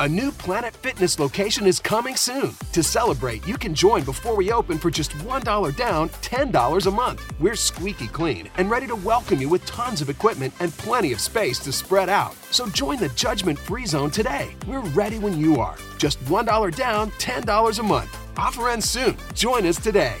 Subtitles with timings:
[0.00, 2.54] A new Planet Fitness location is coming soon.
[2.72, 7.22] To celebrate, you can join before we open for just $1 down, $10 a month.
[7.38, 11.20] We're squeaky clean and ready to welcome you with tons of equipment and plenty of
[11.20, 12.32] space to spread out.
[12.50, 14.56] So join the judgment free zone today.
[14.66, 15.76] We're ready when you are.
[15.98, 18.38] Just $1 down, $10 a month.
[18.38, 19.18] Offer ends soon.
[19.34, 20.16] Join us today.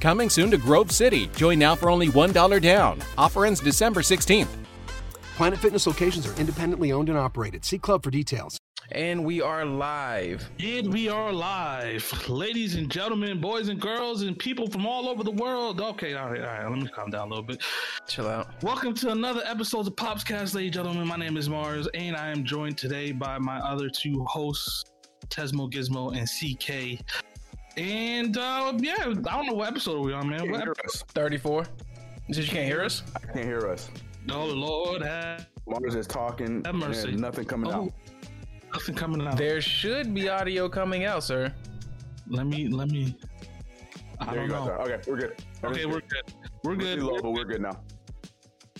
[0.00, 1.26] Coming soon to Grove City.
[1.34, 3.02] Join now for only $1 down.
[3.16, 4.57] Offer ends December 16th.
[5.38, 7.64] Planet Fitness locations are independently owned and operated.
[7.64, 8.58] See club for details.
[8.90, 10.50] And we are live.
[10.58, 12.28] And we are live.
[12.28, 15.80] Ladies and gentlemen, boys and girls, and people from all over the world.
[15.80, 16.68] Okay, all right, all right.
[16.68, 17.62] Let me calm down a little bit.
[18.08, 18.48] Chill out.
[18.64, 21.06] Welcome to another episode of Popscast, ladies and gentlemen.
[21.06, 24.86] My name is Mars, and I am joined today by my other two hosts,
[25.28, 27.00] Tesmo Gizmo and CK.
[27.76, 30.50] And uh, yeah, I don't know what episode are we on, man.
[30.50, 31.04] What hear us.
[31.10, 31.64] 34.
[32.26, 33.04] You said you can't hear us?
[33.14, 33.88] I can't hear us.
[34.30, 35.02] Oh, Lord.
[35.02, 36.62] Have, Mars is talking.
[36.64, 37.08] have mercy.
[37.10, 37.92] and nothing coming Oh, out.
[38.74, 39.36] Nothing coming out.
[39.36, 41.52] There should be audio coming out, sir.
[42.28, 43.16] Let me, let me.
[44.20, 44.64] I There don't you go.
[44.64, 44.66] know.
[44.66, 44.92] sir.
[44.94, 45.34] Okay, we're good.
[45.64, 46.22] Okay, we're good.
[46.64, 46.98] We're We're good.
[46.98, 47.80] too low, but we're good now.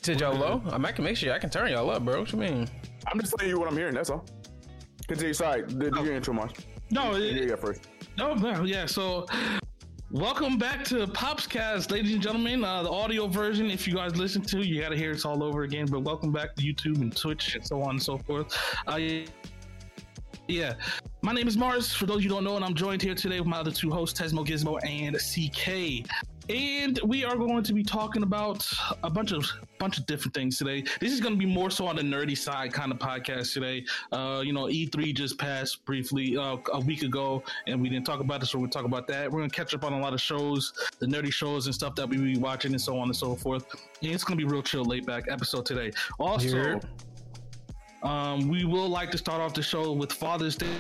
[0.03, 0.63] To y'all low?
[0.71, 2.21] I'm, might can make sure I can turn y'all up, bro.
[2.21, 2.69] What you mean?
[3.07, 3.95] I'm just telling you what I'm hearing.
[3.95, 4.25] That's all.
[5.07, 5.33] Continue.
[5.33, 5.63] Sorry.
[5.63, 6.53] Do, do your intro, Mars.
[6.91, 7.83] No, You it, hear it first.
[8.21, 8.87] Oh no, yeah.
[8.87, 9.27] So,
[10.11, 12.65] welcome back to Popscast, ladies and gentlemen.
[12.65, 15.43] Uh, the audio version, if you guys listen to, you got to hear it's all
[15.43, 15.87] over again.
[15.87, 18.57] But welcome back to YouTube and Twitch and so on and so forth.
[18.87, 18.99] Uh,
[20.47, 20.75] yeah.
[21.23, 21.93] My name is Mars.
[21.93, 24.19] For those you don't know, and I'm joined here today with my other two hosts,
[24.19, 26.09] Tesmo Gizmo and CK.
[26.49, 28.67] And we are going to be talking about
[29.03, 29.45] a bunch of
[29.79, 30.83] bunch of different things today.
[30.99, 33.85] This is going to be more so on the nerdy side kind of podcast today.
[34.13, 38.21] Uh, you know, E3 just passed briefly uh, a week ago, and we didn't talk
[38.21, 39.31] about this, so we'll talk about that.
[39.31, 41.95] We're going to catch up on a lot of shows, the nerdy shows and stuff
[41.97, 43.67] that we be watching, and so on and so forth.
[44.03, 45.93] And it's going to be real chill, laid back episode today.
[46.19, 46.81] Also,
[48.03, 50.79] um, we will like to start off the show with Father's Day.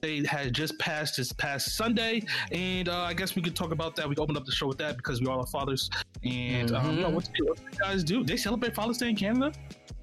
[0.00, 3.96] Day had just passed this past Sunday, and uh, I guess we could talk about
[3.96, 4.08] that.
[4.08, 5.90] We can open up the show with that because we all are fathers.
[6.24, 6.94] And um, Mhm.
[6.96, 8.22] you know, what, what do you guys do?
[8.24, 9.52] They celebrate Father's Day in Canada.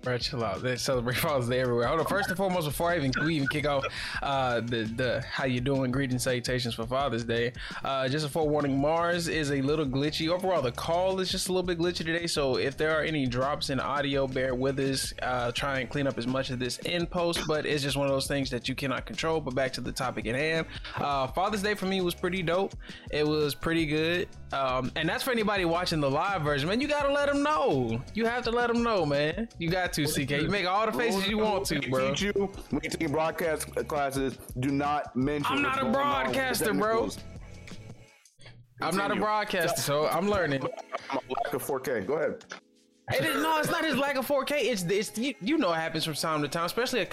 [0.05, 0.61] Bro, chill out.
[0.61, 1.87] They celebrate Father's Day everywhere.
[1.87, 2.05] Hold on.
[2.05, 3.83] First and foremost, before I even we even kick off
[4.21, 7.53] uh, the the how you doing greeting salutations for Father's Day.
[7.83, 10.29] Uh, just a forewarning: Mars is a little glitchy.
[10.29, 12.27] Overall, the call is just a little bit glitchy today.
[12.27, 15.11] So if there are any drops in audio, bear with us.
[15.23, 18.05] Uh, try and clean up as much of this in post, but it's just one
[18.05, 19.41] of those things that you cannot control.
[19.41, 20.67] But back to the topic at hand.
[20.97, 22.75] Uh, Father's Day for me was pretty dope.
[23.09, 24.27] It was pretty good.
[24.55, 26.79] Um, and that's for anybody watching the live version, man.
[26.79, 28.01] You gotta let them know.
[28.13, 29.49] You have to let them know, man.
[29.59, 30.29] You got to, CK.
[30.31, 32.11] You make all the faces you want to, bro.
[32.11, 34.37] Teach you when you take broadcast classes.
[34.61, 35.57] Do not mention.
[35.57, 37.09] I'm not a going on with broadcaster, bro.
[38.81, 40.63] I'm not a broadcaster, so I'm learning.
[41.09, 42.07] I'm a lack of 4K.
[42.07, 42.45] Go ahead.
[43.13, 44.51] It is, no, it's not his lack of 4K.
[44.51, 47.05] It's it's you, you know it happens from time to time, especially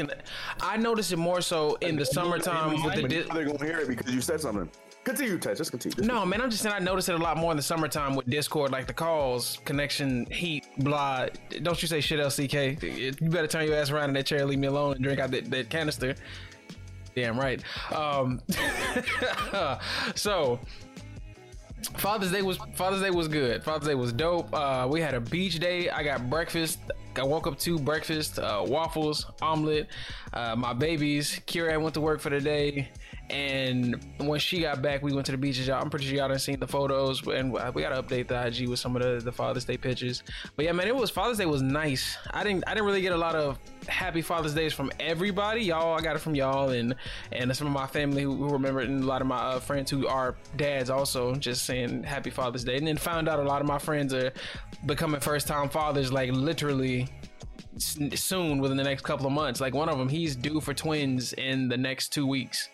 [0.61, 3.27] I notice it more so in the summertime with the.
[3.35, 4.71] They're gonna hear it because you said something.
[5.05, 5.57] Continue, Ted.
[5.57, 5.97] Just continue.
[5.97, 8.15] Just no, man, I'm just saying I notice it a lot more in the summertime
[8.15, 11.27] with Discord, like the calls, connection, heat, blah.
[11.63, 13.21] Don't you say shit LCK?
[13.21, 15.33] You better turn your ass around in that chair, leave me alone, and drink out
[15.33, 16.15] that, that canister.
[17.17, 17.63] Damn right.
[17.93, 18.41] Um,
[20.15, 20.61] so
[21.97, 23.63] Father's Day was Father's Day was good.
[23.63, 24.53] Father's Day was dope.
[24.55, 25.91] Uh, we had a beach day.
[25.91, 26.79] I got breakfast.
[27.17, 29.89] I woke up to breakfast, uh, waffles, omelet.
[30.33, 31.41] Uh, my babies.
[31.47, 32.89] Kira went to work for the day,
[33.33, 35.67] and when she got back, we went to the beaches.
[35.67, 38.47] Y'all, I'm pretty sure y'all done seen the photos, and we got to update the
[38.47, 40.23] IG with some of the, the Father's Day pictures.
[40.55, 42.19] But yeah, man, it was Father's Day was nice.
[42.31, 45.63] I didn't I didn't really get a lot of happy Father's Days from everybody.
[45.63, 46.95] Y'all, I got it from y'all and
[47.33, 49.61] and some of my family who, who remember it, and a lot of my uh,
[49.61, 52.77] friends who are dads also just saying Happy Father's Day.
[52.77, 54.31] And then found out a lot of my friends are
[54.85, 57.09] becoming first time fathers, like literally
[57.79, 59.59] soon within the next couple of months.
[59.59, 62.69] Like one of them, he's due for twins in the next two weeks.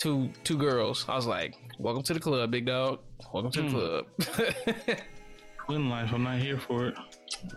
[0.00, 1.04] Two two girls.
[1.08, 3.00] I was like, "Welcome to the club, big dog.
[3.32, 4.06] Welcome to the club."
[5.66, 6.12] Twin life.
[6.12, 6.94] I'm not here for it.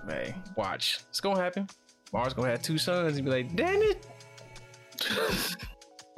[0.09, 1.00] hey, watch.
[1.09, 1.68] It's gonna happen.
[2.12, 3.16] Mars gonna have two sons.
[3.16, 4.07] He'd be like, "Damn it."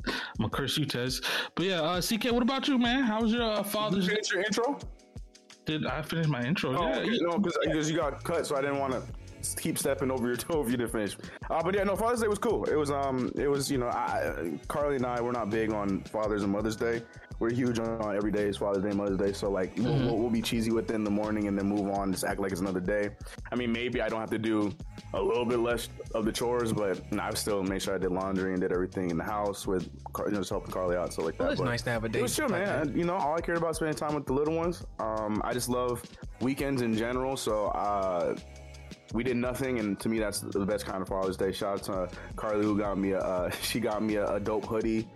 [0.07, 1.21] I'm gonna curse you, Tez.
[1.56, 3.03] But yeah, uh, CK, what about you, man?
[3.03, 4.13] How was your uh, Father's Day?
[4.15, 4.80] finish your intro.
[5.65, 6.75] Did I finish my intro?
[6.77, 7.09] Oh, yeah, okay.
[7.12, 9.03] you- no, because you got cut, so I didn't want to
[9.60, 11.18] keep stepping over your toe if you didn't finish.
[11.50, 12.63] Uh, but yeah, no, Father's Day was cool.
[12.66, 16.01] It was um, it was you know, I, Carly and I we're not big on
[16.04, 17.04] Father's and Mother's Day.
[17.40, 19.34] We're huge on every day is Father's Day, Mother's Day.
[19.34, 21.90] So like we'll, we'll, we'll be cheesy with it in the morning and then move
[21.90, 23.10] on, just act like it's another day.
[23.51, 24.72] I mean, maybe I don't have to do
[25.13, 27.98] a little bit less of the chores, but you know, I still made sure I
[27.98, 30.96] did laundry and did everything in the house with Car- you know, just helping Carly
[30.96, 31.44] out, so like that.
[31.44, 32.98] Well, it's But nice to have a It day was chill, like man.
[32.98, 34.86] You know, all I cared about is spending time with the little ones.
[35.00, 36.01] Um, I just love
[36.39, 37.36] weekends in general.
[37.36, 38.36] So uh,
[39.13, 41.51] we did nothing, and to me, that's the best kind of Father's Day.
[41.51, 44.65] Shout out to Carly who got me a uh, she got me a, a dope
[44.65, 45.07] hoodie.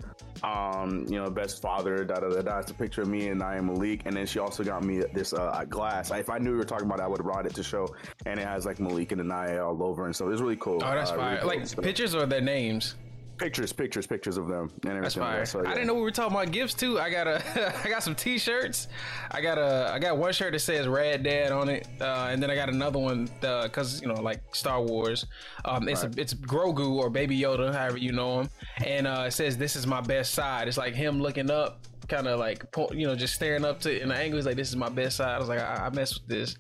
[0.44, 2.04] Um, you know, best father.
[2.06, 2.42] Da da da.
[2.44, 5.02] That's a picture of me and I am Malik, and then she also got me
[5.14, 6.12] this uh, glass.
[6.12, 7.88] If I knew we were talking about, it, I would have brought it to show,
[8.28, 10.76] and it has like Malik and Anaya all over, and so it was really cool.
[10.84, 11.40] Oh, that's Uh, fire.
[11.44, 11.62] really cool.
[11.62, 12.96] like pictures or their names.
[13.38, 15.02] Pictures, pictures, pictures of them, and everything.
[15.02, 15.46] That's fire.
[15.46, 17.00] So, I didn't know we were talking about gifts too.
[17.00, 18.88] I got a, I got some T-shirts.
[19.32, 22.42] I got a, I got one shirt that says "Rad Dad" on it, uh, and
[22.42, 25.26] then I got another one because you know, like Star Wars.
[25.66, 28.50] Um, it's a, it's Grogu or Baby Yoda, however you know him,
[28.86, 32.28] and uh, it says "This is my best side." It's like him looking up, kind
[32.28, 34.38] of like you know, just staring up to in the angle.
[34.38, 36.56] He's like, "This is my best side." I was like, "I, I mess with this."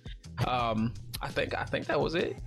[0.47, 2.38] Um, I think I think that was it.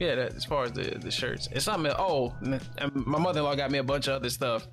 [0.06, 1.92] Yeah, that, as far as the, the shirts, it's something.
[1.98, 2.58] Oh, and
[2.94, 4.66] my mother in law got me a bunch of other stuff,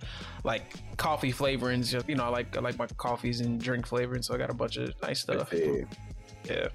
[0.46, 1.92] like coffee flavorings.
[2.08, 4.54] You know, I like I like my coffees and drink flavorings, so I got a
[4.54, 5.54] bunch of nice stuff.
[5.54, 6.70] Yeah.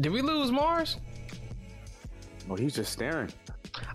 [0.00, 0.96] Did we lose Mars?
[2.50, 3.30] Oh, he's just staring.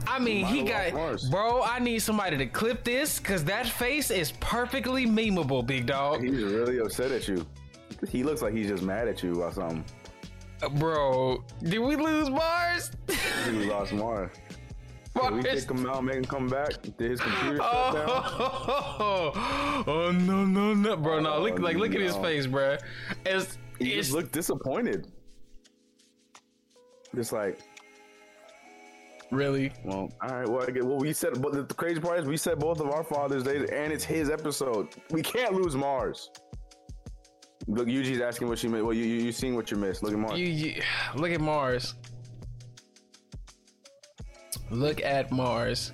[0.07, 1.29] I mean, he got Mars.
[1.29, 1.61] bro.
[1.61, 6.23] I need somebody to clip this because that face is perfectly memeable, big dog.
[6.23, 7.45] He's really upset at you.
[8.09, 9.83] He looks like he's just mad at you or something.
[10.71, 12.91] Bro, did we lose Mars?
[13.47, 14.31] we lost Mars.
[15.15, 15.65] Did we Mars.
[15.65, 16.81] kick him out, make him come back?
[16.97, 17.93] Did his computer shut oh.
[17.93, 18.07] down?
[18.09, 21.19] Oh, oh no no no, bro!
[21.19, 22.77] No, look Oh, like look at his face, bro.
[23.25, 25.11] It's He it's just looked disappointed.
[27.15, 27.59] Just like,
[29.31, 32.25] really well, all right, well, I get, well, we said, but the crazy part is
[32.25, 34.89] we said both of our Father's Day, and it's his episode.
[35.11, 36.31] We can't lose Mars.
[37.67, 38.83] Look, Yuji's asking what she missed.
[38.85, 40.01] Well, you you, you seen what you missed.
[40.03, 40.39] Look at Mars.
[40.39, 40.81] you, you
[41.15, 41.95] look at Mars.
[44.71, 45.91] Look at Mars.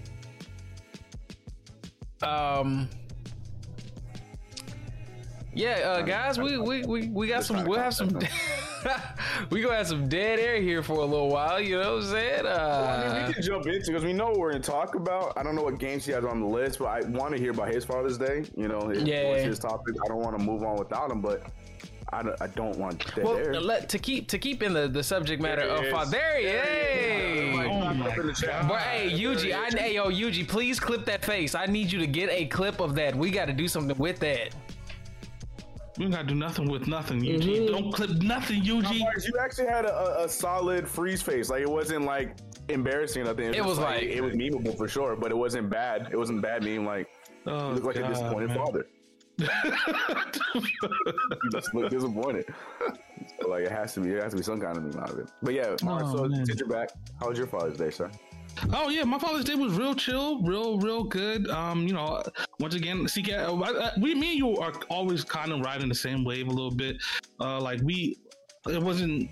[2.22, 2.90] Um.
[5.56, 7.64] Yeah, uh, guys, we, we, we, we got some.
[7.66, 8.10] We'll have some.
[9.52, 11.60] we gonna have some dead air here for a little while.
[11.62, 12.40] You know what I'm saying?
[12.40, 14.96] I mean, Uh, we can jump into because we know what we're going to talk
[14.96, 15.34] about.
[15.38, 17.52] I don't know what games he has on the list, but I want to hear
[17.52, 18.46] about his Father's Day.
[18.58, 19.36] You know, his, Yeah.
[19.36, 19.94] his topic.
[20.04, 21.44] I don't want to move on without him, but
[22.14, 23.60] I don't, I don't want dead well, air.
[23.60, 26.12] let, to keep to keep in the, the subject matter There of he fa- is.
[26.12, 27.40] there he is.
[27.40, 28.68] Everybody Oh my up in the chat.
[28.68, 31.56] But hey, Yuji, I hey yo Yuji, please clip that face.
[31.56, 33.16] I need you to get a clip of that.
[33.16, 34.50] We got to do something with that.
[35.98, 37.42] We gotta do nothing with nothing, UG.
[37.42, 37.66] Mm-hmm.
[37.68, 38.98] Don't clip nothing, UG.
[39.00, 41.50] Mars, you actually had a, a, a solid freeze face.
[41.52, 42.36] Like it wasn't like
[42.70, 43.46] embarrassing or nothing.
[43.50, 46.10] It just was like- it was memeable for sure, but it wasn't bad.
[46.12, 46.86] It wasn't bad meme.
[46.86, 47.10] Like
[47.46, 48.58] Oh, you look like a disappointed man.
[48.58, 48.88] father.
[49.38, 49.48] You
[51.52, 52.46] just look disappointed.
[53.48, 54.12] Like it has to be.
[54.12, 55.30] It has to be some kind of meme out of it.
[55.42, 56.46] But yeah, Mars, Oh, so man.
[56.46, 56.90] since you're back,
[57.20, 58.10] how was your Father's Day, sir?
[58.72, 61.50] Oh yeah, my Father's Day was real chill, real real good.
[61.50, 62.22] Um, you know,
[62.60, 66.24] once again, CK, uh, we me and you are always kind of riding the same
[66.24, 66.98] wave a little bit.
[67.40, 68.18] Uh, like we,
[68.70, 69.30] it wasn't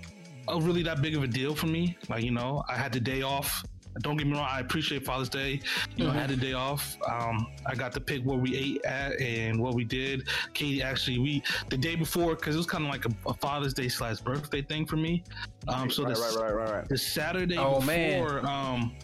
[0.48, 1.96] uh, really that big of a deal for me.
[2.08, 3.62] Like you know, I had the day off.
[4.00, 5.60] Don't get me wrong, I appreciate Father's Day.
[5.96, 6.96] You know, I had a day off.
[7.08, 10.28] Um, I got to pick where we ate at and what we did.
[10.54, 13.74] Katie actually, we the day before because it was kind of like a, a Father's
[13.74, 15.22] Day slash birthday thing for me.
[15.68, 16.88] Um, so right, the, right, right, right, right.
[16.88, 18.46] the Saturday Oh, before, man.
[18.46, 18.96] um,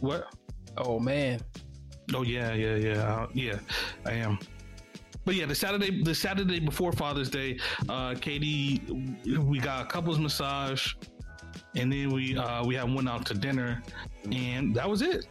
[0.00, 0.32] what?
[0.76, 1.40] Oh man,
[2.14, 3.58] Oh yeah, yeah, yeah, uh, yeah.
[4.06, 4.38] I am.
[5.24, 7.58] But yeah, the Saturday, the Saturday before Father's Day,
[7.88, 8.80] uh, Katie,
[9.38, 10.94] we got a couples massage,
[11.74, 13.82] and then we uh, we had went out to dinner,
[14.30, 15.26] and that was it.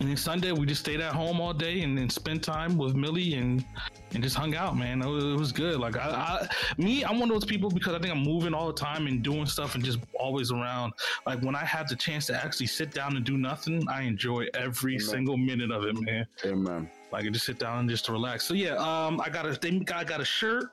[0.00, 2.94] And then Sunday we just stayed at home all day and then spent time with
[2.94, 3.64] Millie and
[4.12, 5.02] and just hung out, man.
[5.02, 5.80] It was, it was good.
[5.80, 6.48] Like I, I,
[6.80, 9.22] me, I'm one of those people because I think I'm moving all the time and
[9.22, 10.92] doing stuff and just always around.
[11.26, 14.46] Like when I have the chance to actually sit down and do nothing, I enjoy
[14.54, 16.26] every single minute of it, man.
[16.44, 16.90] Amen.
[17.10, 18.44] Like I just sit down and just to relax.
[18.44, 20.70] So yeah, um, I got a, they, got, I got a shirt.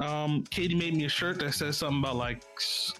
[0.00, 2.42] Um, Katie made me a shirt that says something about like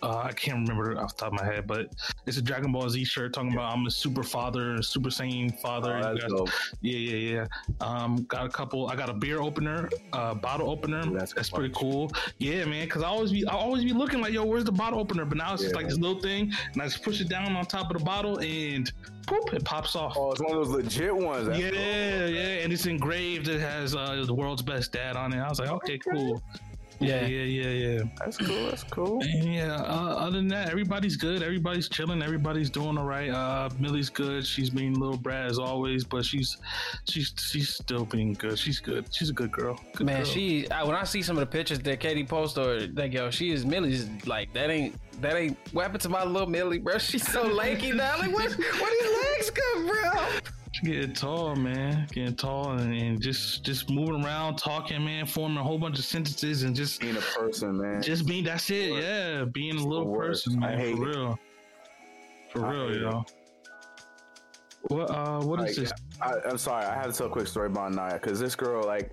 [0.02, 1.87] uh, I can't remember off the top of my head, but
[2.26, 6.00] it's a Dragon Ball Z shirt talking about I'm a super father, super saiyan father.
[6.04, 6.49] Oh, You guys- dope.
[6.83, 7.47] yeah, yeah,
[7.80, 7.87] yeah.
[7.87, 8.88] Um, got a couple.
[8.88, 11.07] I got a beer opener, uh, bottle opener.
[11.09, 12.11] Ooh, that's that's pretty cool.
[12.38, 12.85] Yeah, man.
[12.85, 15.25] Because I always be, I always be looking like, yo, where's the bottle opener?
[15.25, 15.78] But now it's just Yeah.
[15.80, 18.38] like this little thing, and I just push it down on top of the bottle,
[18.40, 18.92] and
[19.26, 20.14] poop, it pops off.
[20.19, 21.49] Oh, it's one of those legit ones.
[21.59, 21.75] Yeah, dope.
[21.78, 23.49] yeah, and it's engraved.
[23.49, 25.38] It has uh, the world's best dad on it.
[25.38, 26.42] I was like, okay, cool.
[27.00, 28.02] Yeah, yeah, yeah, yeah.
[28.19, 28.66] That's cool.
[28.66, 29.23] That's cool.
[29.23, 29.75] And yeah.
[29.75, 31.42] Uh, other than that, everybody's good.
[31.42, 32.23] Everybody's chilling.
[32.23, 33.30] Everybody's doing all right.
[33.30, 34.47] Uh, Millie's good.
[34.47, 36.59] She's being a little brat as always, but she's
[37.09, 38.59] she's she's still being good.
[38.59, 39.07] She's good.
[39.11, 39.80] She's a good girl.
[39.95, 40.25] Good man, girl.
[40.26, 43.30] she I, when I see some of the pictures that Katie posted, or like yo,
[43.30, 46.99] she is Millie's like that ain't that ain't what happened to my little Millie, bro?
[46.99, 48.19] She's so lanky now.
[48.19, 48.50] Like what?
[48.52, 50.52] Where these legs come from?
[50.85, 52.07] Getting tall, man.
[52.12, 56.05] Getting tall and, and just just moving around, talking, man, forming a whole bunch of
[56.05, 58.03] sentences and just Being a person, man.
[58.03, 59.45] just being that's it, yeah.
[59.45, 60.79] Being a little person, I man.
[60.79, 61.17] hate For it.
[61.17, 61.39] real.
[62.50, 63.25] For I real, yo.
[64.89, 65.93] What uh what is this?
[66.23, 68.83] I, I'm sorry, I have to tell a quick story about Naya because this girl,
[68.85, 69.12] like,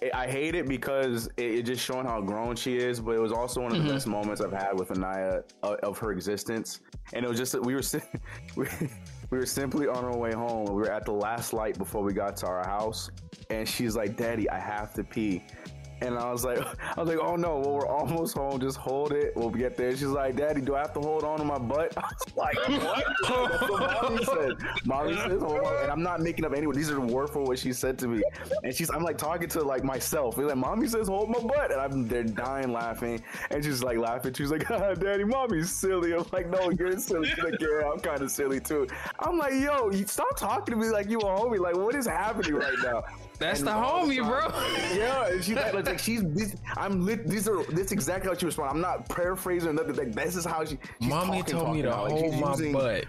[0.00, 3.18] it, I hate it because it, it just showing how grown she is, but it
[3.20, 6.80] was also one of the best moments I've had with Anaya of, of her existence.
[7.12, 8.00] And it was just that we were si-
[9.34, 10.66] we, we were simply on our way home.
[10.66, 13.10] We were at the last light before we got to our house,
[13.50, 15.42] and she's like, "Daddy, I have to pee."
[16.04, 16.58] And I was like,
[16.96, 18.60] I was like, oh no, well we're almost home.
[18.60, 19.34] Just hold it.
[19.36, 19.90] We'll get there.
[19.92, 21.94] She's like, Daddy, do I have to hold on to my butt?
[21.96, 23.04] I was like, what?
[23.50, 24.52] That's what mommy said.
[24.84, 25.82] Mommy says, hold on.
[25.82, 26.76] And I'm not making up anyone.
[26.76, 28.22] These are the word for what she said to me.
[28.62, 30.38] And she's, I'm like talking to like myself.
[30.38, 33.22] It's like, mommy says, hold my butt, and I'm they're dying laughing.
[33.50, 34.34] And she's like laughing.
[34.34, 36.12] She's like, ah, Daddy, mommy's silly.
[36.12, 37.28] I'm like, no, you're silly.
[37.28, 38.86] She's like, yeah, I'm kind of silly too.
[39.18, 41.58] I'm like, yo, you stop talking to me like you a homie.
[41.58, 43.04] Like, what is happening right now?
[43.38, 44.40] That's And the all of homie, bro.
[44.50, 46.54] sudden- Yeah, and she's like, like she's this.
[46.76, 47.26] I'm lit.
[47.26, 48.70] These are this is exactly how she respond.
[48.70, 49.96] I'm not paraphrasing or nothing.
[49.96, 50.78] Like this is how she.
[51.00, 52.02] She's Mommy talking, told me to now.
[52.04, 53.04] Like, hold she's my butt.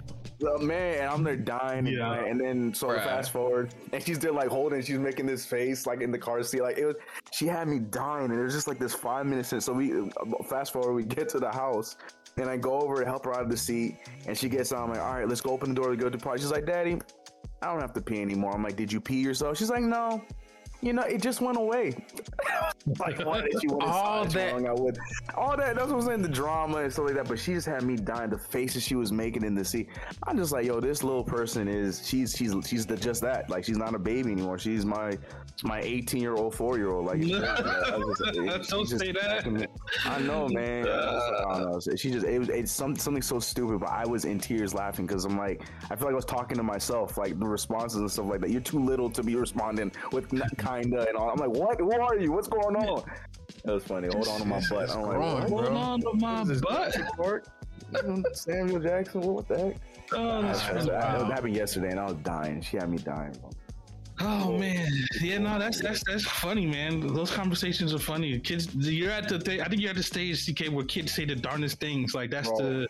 [0.45, 2.09] Uh, man, and I'm there dying and Yeah.
[2.09, 2.31] dying.
[2.31, 3.03] And then so Bruh.
[3.03, 4.81] fast forward, and she's there like holding.
[4.81, 6.61] She's making this face like in the car seat.
[6.61, 6.95] Like it was.
[7.31, 9.61] She had me dying, and it was just like this five minutes in.
[9.61, 10.05] So we uh,
[10.49, 10.93] fast forward.
[10.93, 11.95] We get to the house.
[12.37, 13.95] And I go over to help her out of the seat,
[14.27, 14.83] and she gets on.
[14.83, 16.41] I'm like, all right, let's go open the door to go to the party.
[16.41, 16.99] She's like, Daddy,
[17.61, 18.53] I don't have to pee anymore.
[18.53, 19.57] I'm like, did you pee yourself?
[19.57, 20.21] She's like, no.
[20.81, 21.93] You know, it just went away.
[22.99, 24.67] like, why did you want to All that- wrong?
[24.67, 24.97] I would,
[25.35, 25.75] all that.
[25.75, 26.21] That's what I'm saying.
[26.21, 27.27] The drama and stuff like that.
[27.27, 28.29] But she just had me dying.
[28.29, 29.89] The faces she was making in the seat.
[30.27, 32.07] I'm just like, yo, this little person is.
[32.07, 33.49] She's she's she's the, just that.
[33.49, 34.59] Like, she's not a baby anymore.
[34.59, 35.17] She's my
[35.63, 37.05] my 18 year old, four year old.
[37.07, 37.99] Like, I
[38.57, 39.67] just- Don't say that.
[40.05, 40.87] I know, man.
[40.87, 41.95] I don't know.
[41.95, 45.07] She just it was it's some, something so stupid, but I was in tears laughing
[45.07, 48.11] because I'm like, I feel like I was talking to myself, like the responses and
[48.11, 48.49] stuff like that.
[48.51, 51.29] You're too little to be responding with n- kinda and all.
[51.29, 51.79] I'm like, what?
[51.79, 52.31] Who are you?
[52.31, 53.03] What's going on?
[53.63, 54.07] That was funny.
[54.11, 54.89] Hold on to my butt.
[54.91, 55.47] I'm like, Grown, what?
[55.47, 55.57] bro.
[55.57, 56.95] Hold on to my This butt.
[58.33, 59.21] Samuel Jackson.
[59.21, 59.75] What the heck?
[60.13, 61.31] Oh, That, that's that- that wild.
[61.33, 62.61] happened yesterday, and I was dying.
[62.61, 63.33] She had me dying.
[63.39, 63.49] Bro.
[64.21, 64.87] Oh man,
[65.19, 67.05] yeah, no, that's that's that's funny, man.
[67.05, 68.39] Those conversations are funny.
[68.39, 69.59] Kids, you're at the thing.
[69.61, 72.13] I think you're at the stage, CK, where kids say the darndest things.
[72.15, 72.57] Like that's Bro.
[72.59, 72.87] the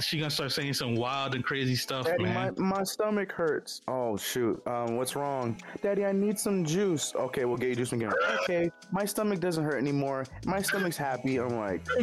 [0.00, 2.54] she gonna start saying some wild and crazy stuff, Daddy, my, man.
[2.58, 3.80] my stomach hurts.
[3.88, 4.60] Oh shoot.
[4.66, 5.60] Um, what's wrong?
[5.82, 7.14] Daddy, I need some juice.
[7.14, 8.12] Okay, we'll get you juice again.
[8.42, 10.26] Okay, my stomach doesn't hurt anymore.
[10.44, 11.38] My stomach's happy.
[11.38, 11.86] I'm like,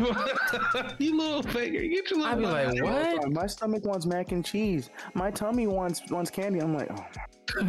[0.99, 2.25] you little faker, get your little.
[2.25, 3.31] I'd be like, what?
[3.31, 4.89] my stomach wants mac and cheese.
[5.13, 6.59] My tummy wants wants candy.
[6.59, 7.05] I'm like, oh.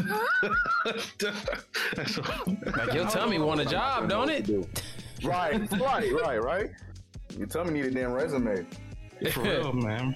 [1.95, 2.19] That's
[2.77, 4.49] Like your tummy want a job, don't it?
[5.23, 6.71] Right, right, right, right.
[7.37, 8.65] Your tummy need a damn resume.
[9.33, 10.15] For real, man.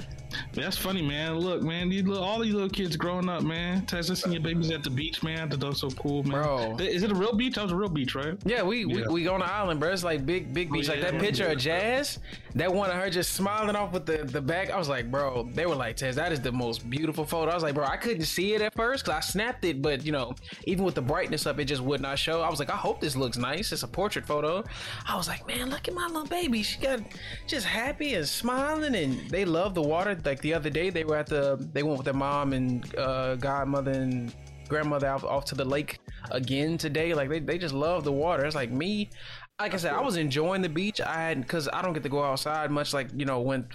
[0.53, 1.39] That's funny, man.
[1.39, 3.87] Look, man, these little, all these little kids growing up, man.
[3.87, 5.49] Tess, I seen your babies at the beach, man.
[5.49, 6.43] That was so cool, man.
[6.43, 6.77] Bro.
[6.81, 7.55] is it a real beach?
[7.55, 8.37] That was a real beach, right?
[8.45, 9.07] Yeah, we, Yeah.
[9.09, 9.93] we we on the island, bro.
[9.93, 10.89] It's like big big oh, beach.
[10.89, 11.21] like yeah, that yeah.
[11.21, 12.19] picture of Jazz,
[12.55, 14.71] that one of her just smiling off with the the back.
[14.71, 15.49] I was like, bro.
[15.53, 17.51] They were like, Tez, that is the most beautiful photo.
[17.51, 20.05] I was like, bro, I couldn't see it at first because I snapped it, but
[20.05, 22.43] you know, even with the brightness up, it just would not show.
[22.43, 23.73] I was like, I hope this looks nice.
[23.73, 24.65] It's a portrait photo.
[25.07, 26.63] I was like, man, look at my little baby.
[26.63, 27.01] She got
[27.47, 30.15] just happy and smiling, and they love the water.
[30.25, 33.37] Like the other day, they were at the they went with their mom and uh,
[33.37, 34.35] godmother and
[34.69, 35.99] grandmother off, off to the lake
[36.31, 37.15] again today.
[37.15, 38.45] Like they, they just love the water.
[38.45, 39.11] It's like me.
[39.59, 41.01] Like I said, I was enjoying the beach.
[41.01, 42.95] I had because I don't get to go outside much.
[42.95, 43.69] Like you know when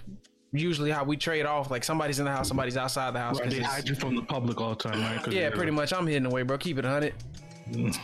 [0.54, 1.70] usually how we trade off.
[1.72, 3.40] Like somebody's in the house, somebody's outside the house.
[3.40, 5.34] Right, they hide you from the public all the time, right?
[5.34, 5.92] yeah, pretty much.
[5.94, 6.58] I'm hitting away, bro.
[6.58, 7.14] Keep it hundred.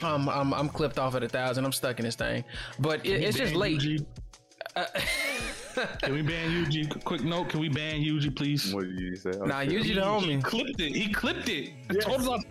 [0.01, 1.65] I'm, I'm I'm clipped off at a thousand.
[1.65, 2.43] I'm stuck in this thing,
[2.79, 3.81] but it, it's just late.
[3.81, 4.05] UG?
[6.02, 7.04] Can we ban UG?
[7.04, 8.74] Quick note: Can we ban UG, please?
[8.74, 9.32] What did you say?
[9.32, 9.72] Nah, Okay.
[9.72, 10.08] usually the He
[10.38, 10.44] homie.
[10.44, 10.96] clipped it.
[10.96, 11.72] He clipped it.
[11.90, 12.42] I told him not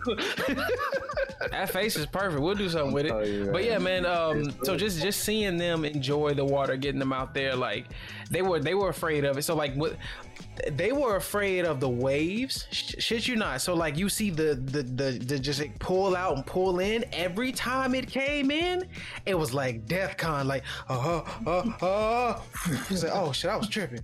[1.51, 2.41] That face is perfect.
[2.41, 3.27] We'll do something with Oh, it.
[3.45, 3.51] yeah.
[3.51, 4.05] But yeah, man.
[4.05, 7.85] Um, so just just seeing them enjoy the water, getting them out there, like
[8.29, 9.43] they were they were afraid of it.
[9.43, 9.95] So like what
[10.71, 12.67] they were afraid of the waves.
[12.71, 13.61] Sh- shit, you not.
[13.61, 17.05] So like you see the the the, the just like, pull out and pull in
[17.13, 18.83] every time it came in.
[19.25, 20.45] It was like DEFCON.
[20.45, 21.85] Like uh uh uh.
[21.85, 22.41] uh.
[22.89, 24.01] Like oh shit, I was tripping.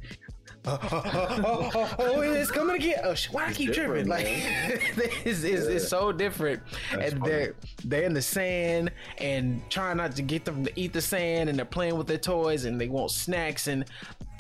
[0.67, 2.99] Oh, oh, it's coming again.
[3.03, 4.07] Oh, shit, why I keep tripping?
[4.07, 6.61] Like, it's, it's, it's so different.
[6.91, 11.01] and they're they're in the sand and trying not to get them to eat the
[11.01, 13.67] sand, and they're playing with their toys, and they want snacks.
[13.67, 13.85] And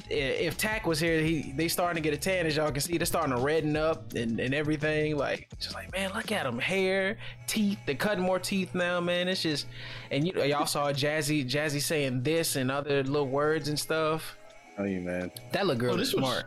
[0.09, 2.97] if Tack was here, he they starting to get a tan, as y'all can see.
[2.97, 5.17] They're starting to redden up and, and everything.
[5.17, 7.17] Like, just like man, look at them, hair,
[7.47, 7.79] teeth.
[7.85, 9.27] They're cutting more teeth now, man.
[9.27, 9.67] It's just,
[10.11, 14.37] and you y'all saw Jazzy Jazzy saying this and other little words and stuff.
[14.77, 15.31] Oh, you man.
[15.51, 16.43] That little girl Oh, is this was-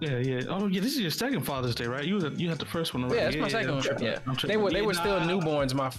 [0.00, 0.42] Yeah, yeah.
[0.48, 0.80] Oh, yeah.
[0.80, 2.04] This is your second Father's Day, right?
[2.04, 3.12] You was, you had the first one right?
[3.14, 3.86] Yeah, that's my second one.
[3.88, 5.74] I'm Yeah, they were they Yeah, were still newborns.
[5.74, 5.90] My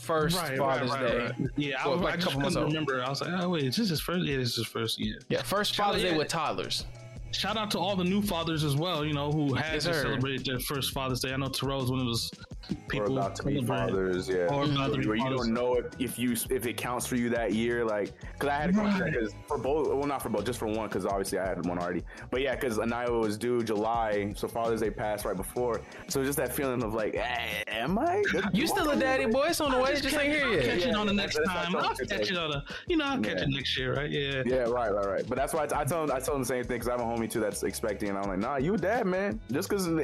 [0.00, 1.18] first Right, Father's right, right, Day.
[1.24, 1.50] right.
[1.56, 2.72] Yeah, I, Well, was, like I a just couple months couldn't old.
[2.74, 3.02] remember.
[3.04, 4.24] I was like, oh wait, is this his first?
[4.24, 4.98] Yeah, this is his first.
[5.00, 5.14] Yeah.
[5.28, 6.16] Yeah, first Shout out- Father's Day yeah.
[6.18, 6.84] with toddlers.
[7.34, 9.04] Shout out to all the new fathers as well.
[9.04, 11.32] You know who had Yes, to celebrate their first Father's Day.
[11.32, 12.30] I know Terrell is one of those
[12.88, 14.46] people Or about to be celebrating- fathers, yeah.
[14.54, 15.40] Or about to be Where you fathers.
[15.40, 18.54] don't know if, if you if it counts for you that year, like because I
[18.54, 19.04] had to Right.
[19.12, 21.78] because for both, well not for both, just for one because obviously I had one
[21.78, 22.02] already.
[22.30, 26.38] But yeah, because Anaya was due July, so Father's Day passed right before, so just
[26.38, 28.22] that feeling of like, eh, am I?
[28.52, 29.46] You still a daddy boy?
[29.48, 29.94] It's on the way.
[30.00, 30.64] Just ain't here I'll yet.
[30.64, 31.74] catch it Yeah, on the next time.
[31.76, 33.42] I'll catch it on the, you know, I'll catch Yeah.
[33.44, 34.10] it next year, right?
[34.10, 34.42] Yeah.
[34.46, 35.24] Yeah, right, right, right.
[35.28, 36.92] But that's why I, I tell him, I tell him the same thing because I
[36.92, 39.40] have a homie too that's expecting, and I'm like, nah, you a dad, man.
[39.50, 40.00] Just because you,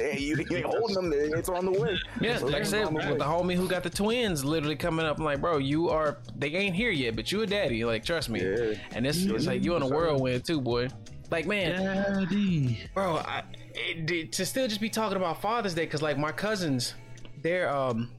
[0.49, 1.97] you ain't holding them, it's on the way.
[2.19, 4.75] Yeah, So like I said, on the with the homie who got the twins literally
[4.75, 7.85] coming up, I'm like, bro, you are, they ain't here yet, but you a daddy.
[7.85, 8.41] Like, trust me.
[8.41, 8.73] Yeah.
[8.91, 10.89] And it's, it's like you in a whirlwind too, boy.
[11.29, 12.79] Like, man, Daddy.
[12.93, 16.93] bro, I, it, to still just be talking about Father's Day, because like my cousins,
[17.41, 18.11] they're, um,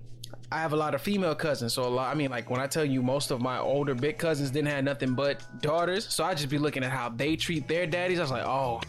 [0.53, 2.11] I have a lot of female cousins, so a lot.
[2.11, 4.85] I mean, like when I tell you, most of my older big cousins didn't have
[4.85, 8.19] nothing but daughters, so I just be looking at how they treat their daddies.
[8.19, 8.83] I was like, oh,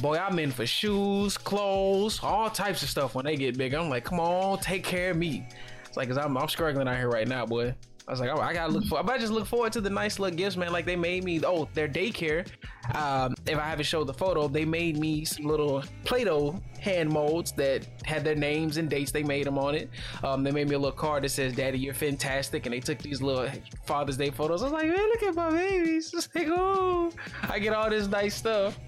[0.00, 3.74] boy, I'm in for shoes, clothes, all types of stuff when they get big.
[3.74, 5.46] I'm like, come on, take care of me.
[5.86, 7.74] It's like, cause I'm, I'm struggling out here right now, boy.
[8.08, 9.02] I was like, oh, I gotta look for.
[9.02, 10.72] But I just look forward to the nice little gifts, man.
[10.72, 11.40] Like they made me.
[11.44, 12.46] Oh, their daycare.
[12.94, 17.50] Um, if I haven't showed the photo, they made me some little Play-Doh hand molds
[17.52, 19.10] that had their names and dates.
[19.10, 19.90] They made them on it.
[20.22, 22.98] Um, they made me a little card that says, "Daddy, you're fantastic." And they took
[22.98, 23.48] these little
[23.86, 24.62] Father's Day photos.
[24.62, 26.12] I was like, man, look at my babies.
[26.14, 27.10] It's like, oh,
[27.42, 28.78] I get all this nice stuff.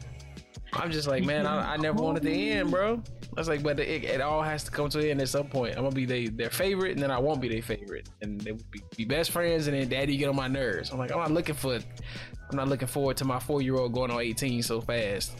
[0.72, 3.02] I'm just like, man, I, I never wanted to end, bro.
[3.36, 5.46] I was like, but it, it all has to come to an end at some
[5.46, 5.76] point.
[5.76, 8.52] I'm gonna be they, their favorite, and then I won't be their favorite, and they
[8.52, 10.90] will be, be best friends, and then daddy get on my nerves.
[10.90, 13.92] I'm like, I'm not looking for, I'm not looking forward to my four year old
[13.92, 15.38] going on 18 so fast.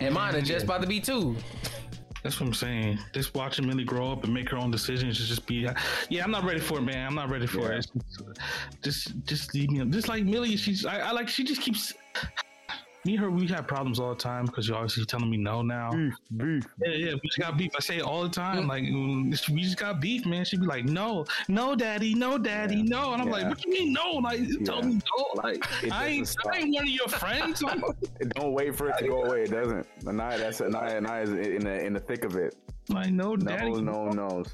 [0.00, 1.36] And mine are just about to be two.
[2.22, 2.98] That's what I'm saying.
[3.14, 5.66] Just watching Millie grow up and make her own decisions is just be.
[6.10, 7.06] Yeah, I'm not ready for it, man.
[7.06, 7.78] I'm not ready for it.
[7.78, 8.26] It's
[8.82, 9.84] Just, just leave me.
[9.86, 10.84] Just like Millie, she's.
[10.84, 11.28] I, I like.
[11.28, 11.94] She just keeps.
[13.06, 15.62] Me and her, we have problems all the time because you're obviously telling me no
[15.62, 15.90] now.
[16.36, 16.64] beef.
[16.84, 17.70] Yeah, yeah, we just got beef.
[17.74, 18.66] I say it all the time.
[18.68, 20.44] Like, mm, we just got beef, man.
[20.44, 23.14] She'd be like, no, no, daddy, no, daddy, no.
[23.14, 23.48] And I'm like, Yeah.
[23.48, 24.12] what you mean, no?
[24.22, 25.42] Like, you told me no.
[25.42, 27.60] Like, I ain't, I ain't one of your friends.
[28.34, 29.44] Don't wait for it to go away.
[29.44, 29.86] It doesn't.
[30.06, 30.98] Anaya, that's Anaya.
[30.98, 32.54] Anaya is in the in the thick of it.
[32.90, 33.80] like, no, No, daddy.
[33.80, 34.44] no, no.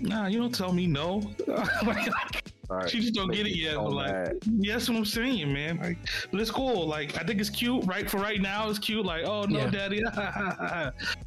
[0.00, 1.22] Nah, you don't tell me no.
[2.68, 3.74] Like, she just don't Make get it yet.
[3.74, 4.36] so But like, mad.
[4.58, 5.78] yeah, that's what I'm saying, man.
[5.78, 5.98] Like,
[6.30, 6.86] but it's cool.
[6.86, 7.84] Like, I think it's cute.
[7.86, 9.04] Right for right now, it's cute.
[9.06, 9.70] Like, oh no, Yeah.
[9.70, 10.02] daddy.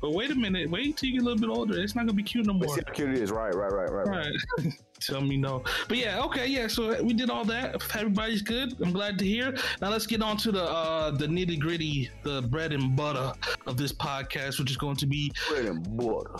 [0.01, 0.69] but wait a minute.
[0.69, 1.79] Wait till you get a little bit older.
[1.81, 2.75] It's not gonna be cute no But more.
[2.75, 3.31] see how cute it is.
[3.31, 4.07] Right, right, right, right.
[4.07, 4.31] right.
[4.59, 4.73] Right.
[4.99, 5.63] Tell me no.
[5.87, 6.67] But yeah, okay, yeah.
[6.67, 7.81] So we did all that.
[7.95, 8.75] Everybody's good.
[8.83, 9.55] I'm glad to hear.
[9.81, 13.31] Now let's get on to the uh the nitty gritty, the bread and butter
[13.65, 16.35] of this podcast, which is going to be Bread and butter.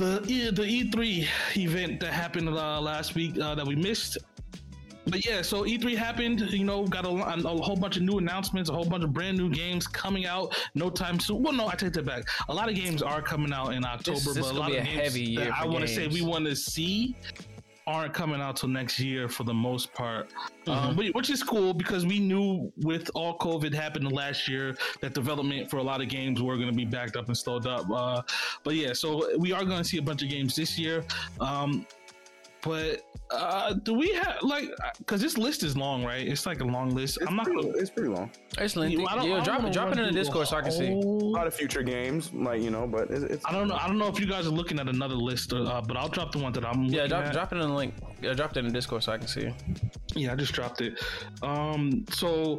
[0.00, 4.16] The the E3 event that happened uh, last week uh, that we missed.
[5.06, 6.40] But yeah, so E3 happened.
[6.52, 9.36] You know, got a, a whole bunch of new announcements, a whole bunch of brand
[9.38, 11.42] new games coming out no time soon.
[11.42, 12.24] Well, no, I take that back.
[12.48, 14.76] A lot of games are coming out in October, This- this but a lot be
[14.76, 17.16] of a games heavy year that I want to say we want to see
[17.86, 20.30] aren't coming out till next year for the most part,
[20.66, 21.00] Mm-hmm.
[21.00, 25.70] um, which is cool because we knew with all COVID happening last year that development
[25.70, 27.90] for a lot of games were going to be backed up and slowed up.
[27.90, 28.20] Uh,
[28.62, 31.04] but yeah, so we are going to see a bunch of games this year.
[31.40, 31.86] Um,
[32.62, 36.26] but uh, do we have like because this list is long, right?
[36.26, 37.18] It's like a long list.
[37.20, 37.78] It's I'm not pretty, gonna.
[37.78, 38.30] it's pretty long.
[38.58, 39.04] It's lengthy.
[39.06, 40.88] I don't- Yeah, drop it, drop it in the Discord so I can see.
[40.88, 43.76] A lot of future games, like you know, but it's, it's I don't know.
[43.76, 46.32] I don't know if you guys are looking at another list, uh, but I'll drop
[46.32, 46.84] the one that I'm.
[46.84, 47.32] Yeah, drop, at.
[47.32, 47.94] drop it in the link.
[48.20, 49.52] Yeah, drop it in the Discord so I can see.
[50.14, 51.00] Yeah, I just dropped it.
[51.42, 52.58] Um, so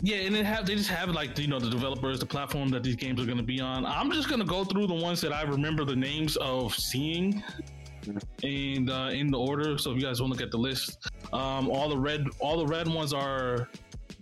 [0.00, 2.82] yeah, and they have they just have like you know the developers, the platform that
[2.82, 3.84] these games are going to be on.
[3.84, 7.42] I'm just going to go through the ones that I remember the names of seeing,
[8.42, 9.78] and uh, in the order.
[9.78, 12.58] So if you guys want to look at the list, um, all the red all
[12.58, 13.68] the red ones are.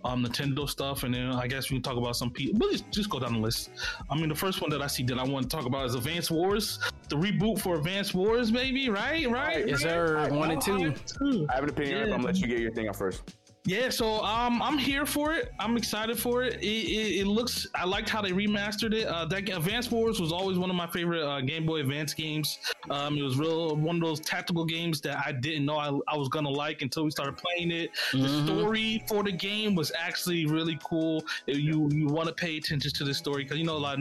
[0.05, 2.59] Um, Nintendo stuff, and then I guess we can talk about some people.
[2.59, 3.69] We'll just, just go down the list.
[4.09, 5.95] I mean, the first one that I see that I want to talk about is
[5.95, 8.89] Advance Wars, the reboot for Advance Wars, baby.
[8.89, 9.65] Right, right.
[9.65, 10.27] Yes, sir.
[10.29, 10.93] One and two.
[11.05, 11.47] two.
[11.49, 11.95] I have an opinion.
[11.95, 13.23] on it, but I'm gonna let you get your thing out first.
[13.65, 15.53] Yeah, so um, I'm here for it.
[15.57, 16.55] I'm excited for it.
[16.55, 17.65] It, it, it looks.
[17.73, 19.07] I liked how they remastered it.
[19.07, 22.59] Uh, that Advance Wars was always one of my favorite uh, Game Boy Advance games.
[22.89, 26.17] Um, it was real one of those tactical games that I didn't know I, I
[26.17, 27.91] was gonna like until we started playing it.
[28.11, 31.23] The story for the game was actually really cool.
[31.45, 33.99] You you want to pay attention to the story because you know a lot.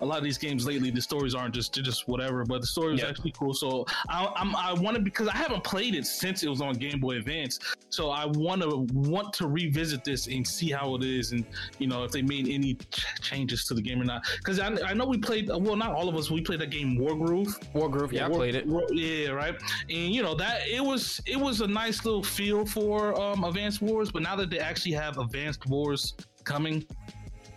[0.00, 2.92] A lot of these games lately, the stories aren't just just whatever, but the story
[2.92, 3.52] was actually cool.
[3.54, 6.74] So I, I'm I want to because I haven't played it since it was on
[6.74, 7.58] Game Boy Advance,
[7.90, 11.44] so I want to want to revisit this and see how it is, and
[11.78, 14.22] you know if they made any ch- changes to the game or not.
[14.38, 16.30] Because I, I know we played well, not all of us.
[16.30, 17.54] We played that game Wargroove.
[17.74, 18.66] Wargroove, yeah, I War- played it.
[18.66, 19.54] War- yeah, right.
[19.88, 23.82] And you know that it was it was a nice little feel for um, Advanced
[23.82, 26.84] Wars, but now that they actually have Advanced Wars coming,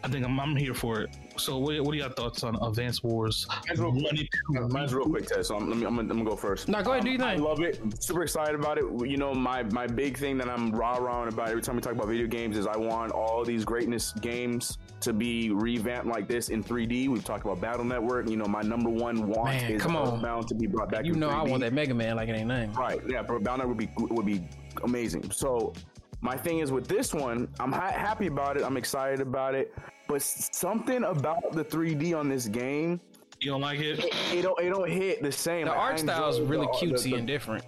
[0.04, 1.10] I think I'm, I'm here for it.
[1.38, 3.48] So what, what are your thoughts on Advanced Wars?
[3.68, 4.04] Mine's real quick.
[4.04, 4.68] One and two?
[4.74, 5.46] Mine's real quick, Ted.
[5.46, 6.68] So I'm, let me, I'm, gonna, I'm gonna go first.
[6.68, 7.80] No, go ahead, do your I love it.
[8.02, 8.86] Super excited about it.
[9.08, 11.94] You know, my my big thing that I'm rah rahing about every time we talk
[11.94, 16.50] about video games is I want all these greatness games to be revamped like this
[16.50, 17.10] in 3D.
[17.10, 18.30] We've talked about Battle Network.
[18.30, 20.22] You know, my number one want Man, is come on.
[20.22, 21.06] Bound to be brought back.
[21.06, 21.50] You in know I 3D.
[21.50, 22.74] want that Mega Man like it ain't name.
[22.74, 23.02] Right.
[23.08, 24.48] Yeah, but Bound would be would be
[24.84, 25.32] amazing.
[25.32, 25.74] So
[26.22, 28.64] my thing is with this one, I'm ha- happy about it.
[28.64, 29.74] I'm excited about it.
[30.08, 33.00] But something about the 3D on this game,
[33.40, 34.00] You don't like it?
[34.00, 35.66] it, it don't it don't hit the same.
[35.66, 37.64] The Like, art style is really the- the- cutesy the- and different.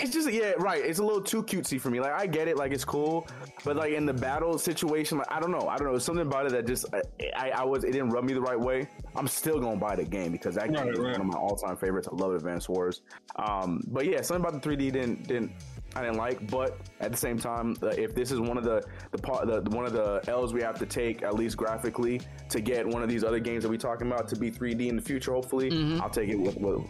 [0.00, 0.80] It's just yeah, right.
[0.84, 1.98] It's a little too cutesy for me.
[1.98, 3.26] Like I get it, like it's cool,
[3.64, 5.98] but like in the battle situation, like I don't know, I don't know.
[5.98, 7.02] Something about it that just I,
[7.36, 8.86] I, I was it didn't rub me the right way.
[9.16, 11.12] I'm still gonna buy the game because that game Right, is right.
[11.18, 12.06] one of my all time favorites.
[12.12, 13.00] I love Advance Wars.
[13.36, 15.50] Um, but yeah, something about the 3D didn't didn't
[15.96, 16.48] I didn't like.
[16.48, 19.62] But at the same time, uh, if this is one of the the part the,
[19.70, 23.08] one of the L's we have to take at least graphically to get one of
[23.08, 26.10] these other games that we're talking about to be 3D in the future, hopefully, I'll
[26.10, 26.38] take it.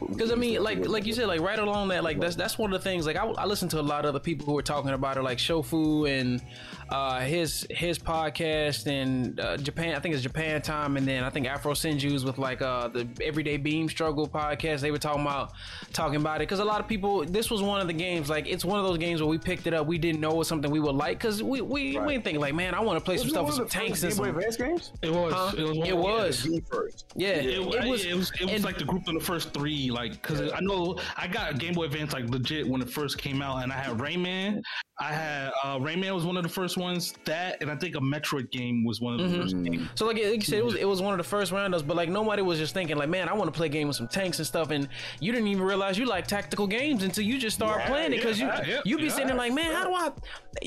[0.09, 2.73] Because I mean, like like you said, like right along that, like that's that's one
[2.73, 3.07] of the things.
[3.07, 5.23] Like I, I listen to a lot of other people who are talking about it,
[5.23, 6.43] like Shofu and
[6.89, 9.95] uh, his his podcast and uh, Japan.
[9.95, 13.07] I think it's Japan Time, and then I think Afro Senju's with like uh, the
[13.23, 14.81] Everyday Beam Struggle podcast.
[14.81, 15.53] They were talking about
[15.93, 17.25] talking about it because a lot of people.
[17.25, 18.31] This was one of the games.
[18.31, 19.87] Like it's one of those games where we picked it up.
[19.87, 22.39] We didn't know it was something we would like because we we, we didn't think
[22.39, 24.25] like, man, I want to play some Wasn't stuff with some tanks and some.
[24.27, 24.93] Advance games?
[25.03, 25.33] It was.
[25.33, 25.53] Huh?
[25.57, 25.79] It was.
[25.79, 26.43] one It of was.
[26.45, 27.07] The first.
[27.17, 27.75] Yeah, It, it, it was.
[27.87, 28.05] was.
[28.05, 30.61] It was, it was and- like the group of the first three, like because I
[30.61, 33.77] know I got Game Boy Advance like legit when it first came out, and I
[33.77, 34.63] had Rayman.
[35.01, 37.15] I had uh, Rayman was one of the first ones.
[37.25, 39.41] That and I think a Metroid game was one of the Mm-hmm.
[39.43, 39.57] first.
[39.65, 39.91] games.
[39.95, 41.97] So like, like you said, it was it was one of the first roundups, but
[41.97, 44.09] like nobody was just thinking like, man, I want to play a game with some
[44.09, 44.89] tanks and stuff, and
[45.21, 48.17] you didn't even realize you like tactical games until you just start Yeah, playing it
[48.17, 49.11] because yeah, you yeah, you be yeah.
[49.11, 50.13] sitting there like, man, how do I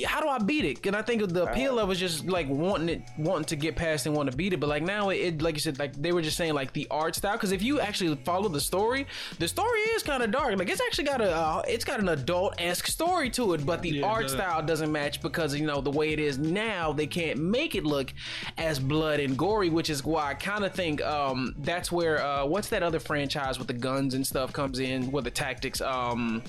[0.06, 0.86] how do I beat it?
[0.86, 3.76] And I think the appeal of it was just like wanting it wanting to get
[3.76, 5.94] past and want to beat it, but like now it, it like you said, like
[5.94, 9.08] they were just saying like the art style because if you actually follow the story,
[9.40, 10.58] the story is kind of dark.
[10.58, 13.82] Like it's actually got a uh, it's got an adult esque story to it, but
[13.82, 17.08] the Yeah, art style doesn't match because you know the way it is now they
[17.08, 18.14] can't make it look
[18.58, 22.46] as blood and gory which is why i kind of think um that's where uh
[22.46, 25.82] what's that other franchise with the guns and stuff comes in with the tactics?
[25.82, 26.44] Um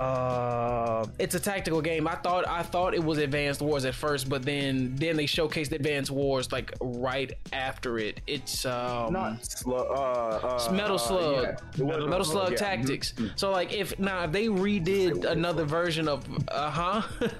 [0.00, 4.28] uh it's a tactical game i thought i thought it was advanced wars at first
[4.28, 9.86] but then then they showcased advanced wars like right after it it's um Not slug.
[9.88, 11.84] Uh, uh, it's Metal uh, Slug, yeah.
[11.84, 12.56] Metal Slug yeah.
[12.56, 13.14] Tactics.
[13.36, 17.02] So like, if now if they redid another version of, uh huh.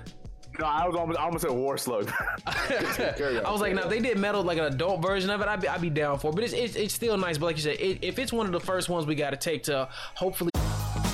[0.56, 2.12] No, I was almost, I almost said War Slug.
[2.46, 5.60] I was like, now if they did metal like an adult version of it, I'd
[5.60, 6.30] be, I'd be down for.
[6.30, 6.36] it.
[6.36, 7.38] But it's, it's it's still nice.
[7.38, 9.36] But like you said, it, if it's one of the first ones we got to
[9.36, 10.52] take to hopefully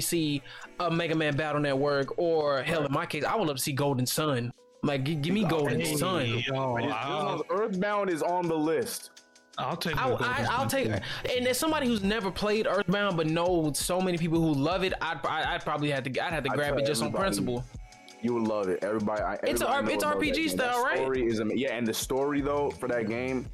[0.00, 0.42] See
[0.80, 3.72] a Mega Man Battle Network or hell, in my case, I would love to see
[3.72, 4.52] Golden Sun.
[4.82, 6.42] Like, gi- give me oh, Golden Hey, Sun.
[6.52, 9.10] Oh, oh, yo, This Earthbound is on the list.
[9.56, 9.96] I'll take.
[9.96, 14.18] I, I, I'll take, and as somebody who's never played Earthbound but knows so many
[14.18, 16.86] people who love it, I'd, I- I'd probably have to, I'd have to grab it
[16.86, 17.64] just on principle.
[18.20, 18.82] You would love it.
[18.82, 19.22] Everybody.
[19.22, 20.96] I, It's a everybody R- it's RPG style, right?
[20.96, 23.46] Story is ama- yeah, and the story though for that game.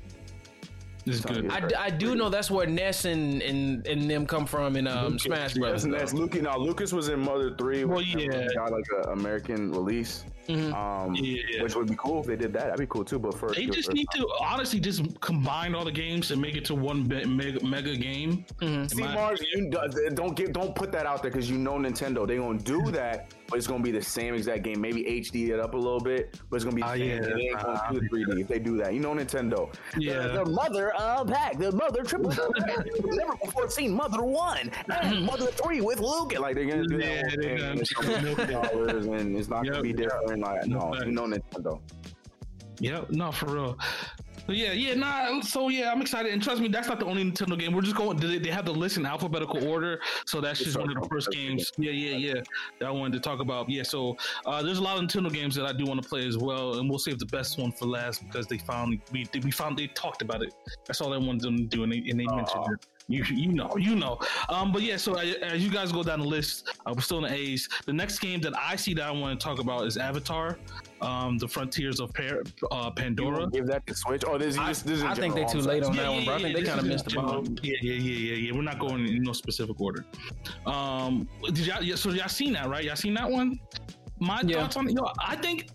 [1.05, 1.51] This is good.
[1.51, 4.87] I, d- I do know that's where Ness and, and, and them come from in
[4.87, 5.85] um, Smash Brothers.
[5.85, 6.19] That's, that's though.
[6.19, 6.43] Lucas.
[6.43, 7.85] Now Lucas was in Mother Three.
[7.85, 8.49] Well, yeah.
[8.55, 10.25] got like an American release.
[10.49, 11.63] Um, Yeah.
[11.63, 12.65] which would be cool if they did that.
[12.65, 13.19] That'd be cool too.
[13.19, 16.57] But first, They just it- need to honestly just combine all the games and make
[16.57, 18.45] it to one be- mega, mega game.
[18.61, 19.71] In See, Mars, you,
[20.15, 22.27] don't get don't put that out there because you know Nintendo.
[22.27, 24.81] They're gonna do that, but it's gonna be the same exact game.
[24.81, 27.09] Maybe HD it up a little bit, but it's gonna be the Ah, same.
[27.09, 27.21] yeah.
[27.21, 28.93] They ain't gonna do 3D if they do that.
[28.95, 29.73] You know Nintendo.
[29.99, 30.27] Yeah.
[30.29, 32.31] The, the mother uh, pack, the mother triple.
[33.05, 36.39] Never before seen Mother One and Mother Three with Luke.
[36.39, 37.05] Like they're gonna do that.
[37.07, 39.83] Yeah, whole they're thing, gonna- and it's gonna be million dollars, and it's not gonna
[39.83, 40.30] be different.
[40.37, 41.81] Like no, you know Nintendo.
[42.79, 43.79] Yeah, no, for real.
[44.49, 45.41] Yeah, yeah, nah.
[45.43, 47.73] So yeah, I'm excited, and trust me, that's not the only Nintendo game.
[47.73, 48.17] We're just going.
[48.17, 51.31] They, they have the list in alphabetical order, so that's just one of the first
[51.31, 51.71] games.
[51.79, 52.43] Yeah, yeah, yeah.
[52.79, 53.69] That I wanted to talk about.
[53.69, 54.17] Yeah, so
[54.47, 56.79] uh, there's a lot of Nintendo games that I do want to play as well,
[56.79, 59.89] and we'll save the best one for last because they found we we found they
[59.89, 60.55] talked about it.
[60.87, 62.87] That's all I wanted them to do, and they, and they mentioned it.
[63.11, 64.21] You, you know, you know.
[64.49, 67.19] Um, but yeah, so as, as you guys go down the list, uh, we're still
[67.19, 67.69] in the A's.
[67.85, 70.59] The next game that I see that I want to talk about is Avatar,
[71.01, 73.49] um, the Frontiers of Par- uh, Pandora.
[73.51, 74.23] Give that to Switch.
[74.25, 75.99] Oh, this, I, this, this is I think they're too late sorry.
[75.99, 76.35] on that one, bro.
[76.37, 77.43] I think they kind of is missed the general.
[77.43, 77.57] bomb.
[77.63, 78.53] Yeah, yeah, yeah, yeah, yeah.
[78.55, 80.05] We're not going in no specific order.
[80.65, 81.83] Um, did y'all?
[81.83, 82.85] Yeah, so y'all seen that, right?
[82.85, 83.59] Y'all seen that one?
[84.21, 84.61] My Yeah.
[84.61, 84.95] thoughts on it.
[84.95, 85.69] Yo, I think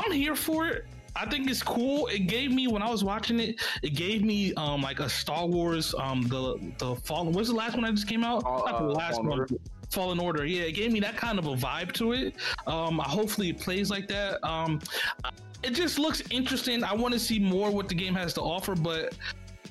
[0.00, 0.86] I'm here for it.
[1.16, 2.06] I think it's cool.
[2.06, 5.46] It gave me when I was watching it, it gave me um like a Star
[5.46, 7.32] Wars um the the Fallen.
[7.32, 8.44] What's the last one that just came out?
[8.44, 9.40] Uh, Not the uh, last Fallen one.
[9.40, 9.54] Order.
[9.90, 10.46] Fallen Order.
[10.46, 12.34] Yeah, it gave me that kind of a vibe to it.
[12.66, 14.42] Um, I hopefully it plays like that.
[14.46, 14.80] Um,
[15.62, 16.82] it just looks interesting.
[16.84, 19.14] I want to see more what the game has to offer, but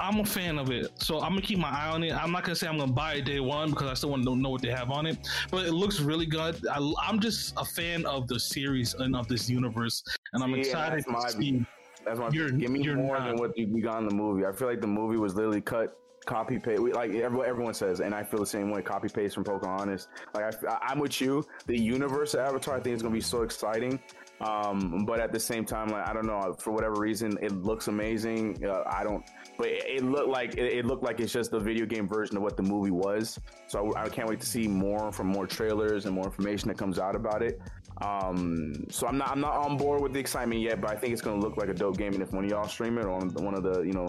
[0.02, 2.14] I'm a fan of it, so I'm gonna keep my eye on it.
[2.14, 4.36] I'm not gonna say I'm gonna buy it day one because I still want to
[4.36, 5.18] know what they have on it,
[5.52, 6.66] but it looks really good.
[6.72, 10.58] I, I'm just a fan of the series and of this universe, and I'm Yeah,
[10.58, 11.66] excited that's my to see.
[12.06, 13.28] That's why You're- give me you're more not.
[13.28, 14.46] than what you we got in the movie.
[14.46, 16.82] I feel like the movie was literally cut, copy paste.
[16.82, 18.82] Like everyone, everyone says, and I feel the same way.
[18.82, 20.08] Copy paste from Pocahontas.
[20.34, 21.46] Like I, I'm with you.
[21.68, 24.00] The universe of Avatar, I think is gonna be so exciting.
[24.42, 27.88] Um, but at the same time, like I don't know, for whatever reason, it looks
[27.90, 28.64] amazing.
[28.66, 29.24] Uh, I don't,
[29.58, 32.38] but it, it looked like it, it looked like it's just the video game version
[32.38, 33.38] of what the movie was.
[33.68, 36.78] So I, I can't wait to see more from more trailers and more information that
[36.78, 37.62] comes out about it.
[38.02, 41.12] Um, so I'm not I'm not on board with the excitement yet, but I think
[41.12, 42.14] it's gonna look like a dope game.
[42.14, 44.08] And if one of y'all stream it, or one of the you know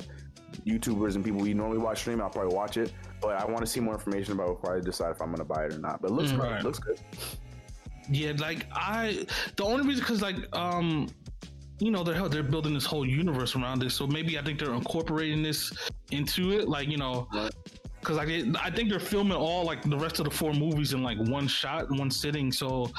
[0.64, 2.92] YouTubers and people we normally watch stream, I'll probably watch it.
[3.20, 5.44] But I want to see more information about it before I decide if I'm gonna
[5.44, 6.00] buy it or not.
[6.00, 6.62] But it looks Mm, right.
[6.62, 7.00] Looks good.
[8.10, 9.24] Yeah, like I,
[9.56, 11.08] the only reason because like um,
[11.78, 14.74] you know they're they're building this whole universe around this, so maybe I think they're
[14.74, 15.72] incorporating this
[16.10, 17.28] into it, like you know.
[18.00, 18.28] Because like
[18.64, 21.46] I think they're filming all like the rest of the four movies in like one
[21.46, 22.50] shot, one sitting.
[22.50, 22.90] So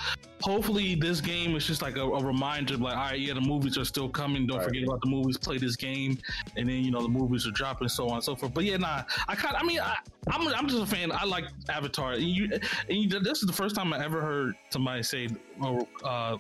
[0.42, 3.78] hopefully this game is just like a, a reminder, like all right, yeah, the movies
[3.80, 4.46] are still coming.
[4.46, 4.68] Don't Right.
[4.68, 5.38] forget about the movies.
[5.38, 6.20] Play this game,
[6.56, 8.54] and then you know the movies are dropping, so on and so forth.
[8.54, 9.96] But yeah, nah, I kind, I mean, I,
[10.28, 11.12] I'm I'm just a fan.
[11.12, 12.16] I like Avatar.
[12.18, 12.50] You,
[12.88, 16.38] and you, this is the first time I ever heard somebody say, or uh,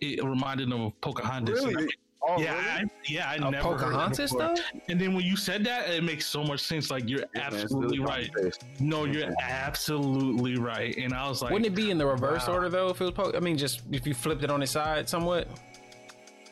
[0.00, 1.64] it reminded them of Pocahontas.
[1.64, 1.88] Really?
[2.20, 2.68] Oh, Yeah, really?
[2.68, 4.54] I, yeah, I A never heard it Pocahontas before.
[4.56, 4.62] though?
[4.88, 6.90] And then when you said that, it makes so much sense.
[6.90, 8.30] Like you're Yeah, man, absolutely really right.
[8.80, 10.96] No, you're absolutely right.
[10.96, 12.54] And I was like, Wouldn't it be in the reverse Wow.
[12.54, 12.88] order though?
[12.88, 15.48] If it was, po- I mean, just if you flipped it on its side somewhat.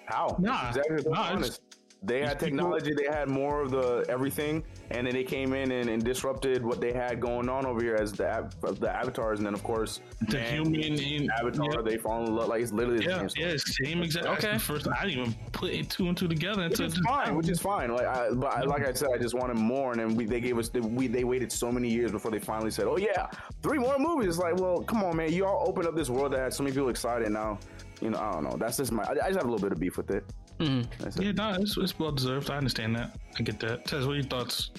[0.07, 0.37] How?
[0.39, 1.03] Nah, exactly.
[1.11, 1.61] nah, Nah, it's-
[2.07, 2.93] they had technology.
[2.95, 6.81] They had more of the everything, and then they came in and, and disrupted what
[6.81, 10.01] they had going on over here as the av- the avatars, and then of course
[10.29, 11.67] the man, human in avatar.
[11.75, 12.49] Yeah, They fall in love.
[12.49, 13.51] Like it's literally the yeah, same story.
[13.51, 14.27] yeah, same exact.
[14.27, 14.47] Okay.
[14.47, 14.59] Okay.
[14.59, 17.49] First, I didn't even put it two and two together Which is just fine, which
[17.49, 17.91] is fine.
[17.91, 20.41] Like, I, but I, like I said, I just wanted more, and then we, they
[20.41, 20.69] gave us.
[20.69, 23.27] The, we they waited so many years before they finally said, "Oh yeah,
[23.63, 26.33] three more movies." It's like, well, come on, man, you all opened up this world
[26.33, 27.31] that had so many people excited.
[27.31, 27.59] Now,
[28.01, 28.57] you know, I don't know.
[28.59, 29.03] That's just my.
[29.03, 30.25] I, I just have a little bit of beef with it.
[30.59, 31.23] That's it.
[31.23, 32.51] Yeah, no, it's, it's well deserved.
[32.51, 33.17] I understand that.
[33.39, 33.85] I get that.
[33.87, 34.71] Tez, what are your thoughts?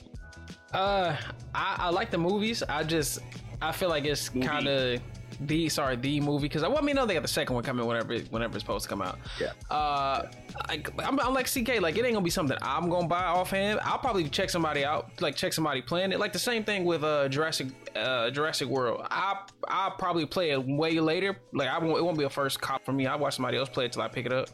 [0.74, 1.16] Uh,
[1.56, 2.64] I, I like the movies.
[2.64, 3.20] I just
[3.62, 5.00] I feel like it's kind of
[5.42, 7.64] the sorry the movie because I want me to know they got the second one
[7.64, 9.20] coming whenever it- whenever it's supposed to come out.
[9.40, 9.52] Yeah.
[9.70, 10.28] Uh,
[10.68, 11.80] I, I'm, I'm like CK.
[11.80, 13.80] Like it ain't gonna be something I'm gonna buy offhand.
[13.84, 16.20] I'll probably check somebody out, like check somebody playing it.
[16.20, 19.02] Like the same thing with uh Jurassic uh Jurassic World.
[19.10, 21.38] I I'll probably play it way later.
[21.54, 21.98] Like I won't.
[21.98, 23.06] It won't be a first cop for me.
[23.06, 24.50] I will watch somebody else play it till I pick it up.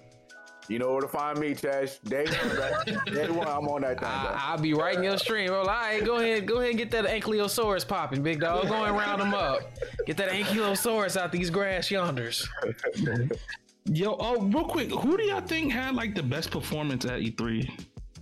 [0.69, 1.97] You know where to find me, Tash.
[1.99, 3.13] Day one, bro.
[3.13, 4.07] Day one, I'm on that thing.
[4.07, 5.51] I, I'll be right in your stream.
[5.51, 8.67] Well, all right, go ahead, go ahead and get that ankylosaurus popping, big dog.
[8.67, 9.59] Go and round them up.
[10.05, 12.47] Get that ankylosaurus out these grass yonders.
[13.85, 17.69] Yo, oh, real quick, who do y'all think had like the best performance at E3?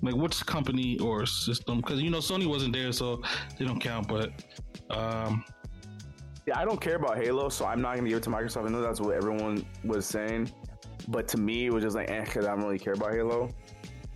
[0.01, 1.77] Like, which company or system?
[1.77, 3.21] Because you know Sony wasn't there, so
[3.59, 4.07] they don't count.
[4.07, 4.31] But
[4.89, 5.45] um,
[6.47, 8.65] Yeah, I don't care about Halo, so I'm not gonna give it to Microsoft.
[8.65, 10.51] I know that's what everyone was saying,
[11.07, 13.49] but to me, it was just like, eh, because I don't really care about Halo.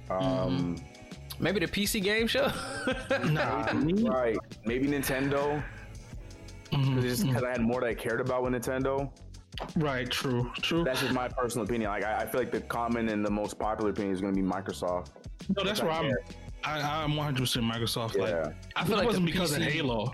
[0.09, 0.75] Um,
[1.39, 2.51] Maybe the PC game show.
[3.25, 3.65] nah,
[4.09, 4.37] right?
[4.65, 5.61] Maybe Nintendo.
[6.71, 9.11] Mhm, just because I had more that I cared about with Nintendo.
[9.75, 10.83] right, true, true.
[10.83, 11.89] That's just my personal opinion.
[11.89, 14.41] Like, I, I feel like the common and the most popular opinion is going to
[14.41, 15.09] be Microsoft.
[15.55, 16.11] No, that's where I'm.
[16.63, 18.15] I, I'm 100 percent Microsoft.
[18.15, 18.51] Yeah.
[18.75, 20.13] I I feel feel like it wasn't the because of Halo.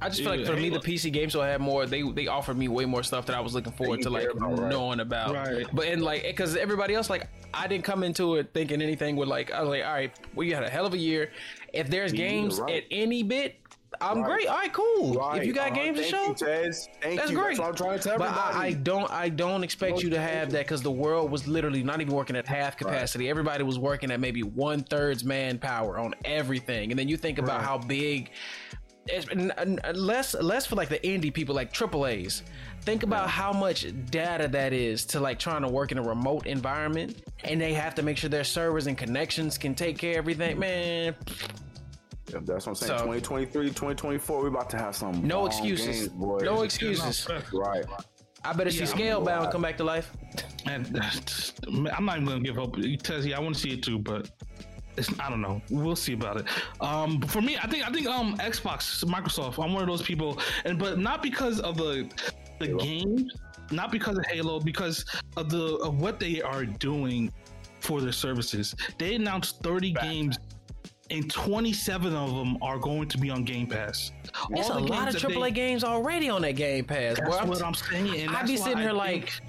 [0.00, 1.86] I just feel like for me, the PC games will have more.
[1.86, 4.58] They they offered me way more stuff that I was looking forward to, like about,
[4.58, 4.70] right.
[4.70, 5.34] knowing about.
[5.34, 5.66] Right.
[5.72, 9.28] But and like, because everybody else, like, I didn't come into it thinking anything would
[9.28, 9.52] like.
[9.52, 11.32] I was like, all right, we had a hell of a year.
[11.72, 12.76] If there's games right.
[12.76, 13.56] at any bit,
[14.00, 14.26] I'm Right.
[14.26, 14.46] great.
[14.46, 15.14] All right, cool.
[15.14, 15.40] Right.
[15.40, 16.88] If you got Uh, games to show, Tez.
[17.02, 17.36] Thank that's you.
[17.38, 17.56] great.
[17.56, 18.56] That's what I'm trying to tell but everybody.
[18.56, 21.82] I, I don't, I don't expect you to have that because the world was literally
[21.82, 23.28] not even working at half capacity.
[23.28, 27.62] Everybody was working at maybe one third's manpower on everything, and then you think about
[27.62, 28.30] how big.
[29.08, 32.42] It's- n- n- less less for like the indie people like triple A's.
[32.82, 36.46] Think about how much data that is to like trying to work in a remote
[36.46, 40.16] environment and they have to make sure their servers and connections can take care of
[40.18, 40.58] everything.
[40.58, 41.14] Man,
[42.32, 42.98] Yeah, that's what I'm saying.
[42.98, 45.86] So- 2023, 2024, we're about to have some no excuses.
[45.86, 46.42] games, boys.
[46.42, 47.26] no excuses.
[47.52, 47.84] Right.
[48.44, 50.12] I better see Yeah, I'm Scalebound come back to life.
[50.66, 50.86] And
[51.66, 52.72] I'm not even gonna give up.
[52.72, 54.67] Tezzy, I want to see it too, but it's,
[55.20, 55.60] I don't know.
[55.70, 56.46] We'll see about it.
[56.80, 59.62] Um, for me, I think I think um Xbox, Microsoft.
[59.62, 62.10] I'm one of those people, and but not because of the
[62.60, 63.28] the game,
[63.70, 65.04] not because of Halo, because
[65.36, 67.32] of the of what they are doing
[67.80, 68.74] for their services.
[68.98, 70.38] They announced 30 games.
[71.10, 74.12] And 27 of them are going to be on Game Pass.
[74.50, 77.16] There's All a lot of AAA they- games already on that Game Pass.
[77.16, 77.36] That's boy.
[77.40, 78.20] I'm what t- I'm saying.
[78.20, 79.40] And I'd be why sitting I here think- like,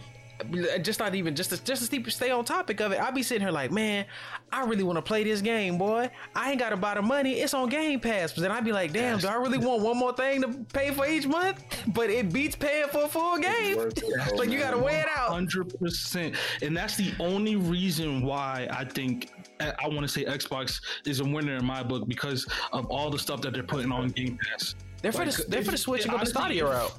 [0.81, 3.01] just not even just to, just to stay on topic of it.
[3.01, 4.05] I'd be sitting here like, man,
[4.51, 6.09] I really want to play this game, boy.
[6.35, 7.39] I ain't got a buy of money.
[7.41, 8.33] It's on Game Pass.
[8.33, 10.91] But then I'd be like, damn, do I really want one more thing to pay
[10.91, 11.63] for each month?
[11.87, 13.77] But it beats paying for a full game.
[13.77, 15.29] worth it, like you got to weigh it out.
[15.29, 20.25] Hundred percent, and that's the only reason why I think I I want to say
[20.25, 23.91] Xbox is a winner in my book because of all the stuff that they're putting
[23.91, 24.75] on Game Pass.
[25.01, 26.93] They're for the they're for the if- switching up the Stadia route.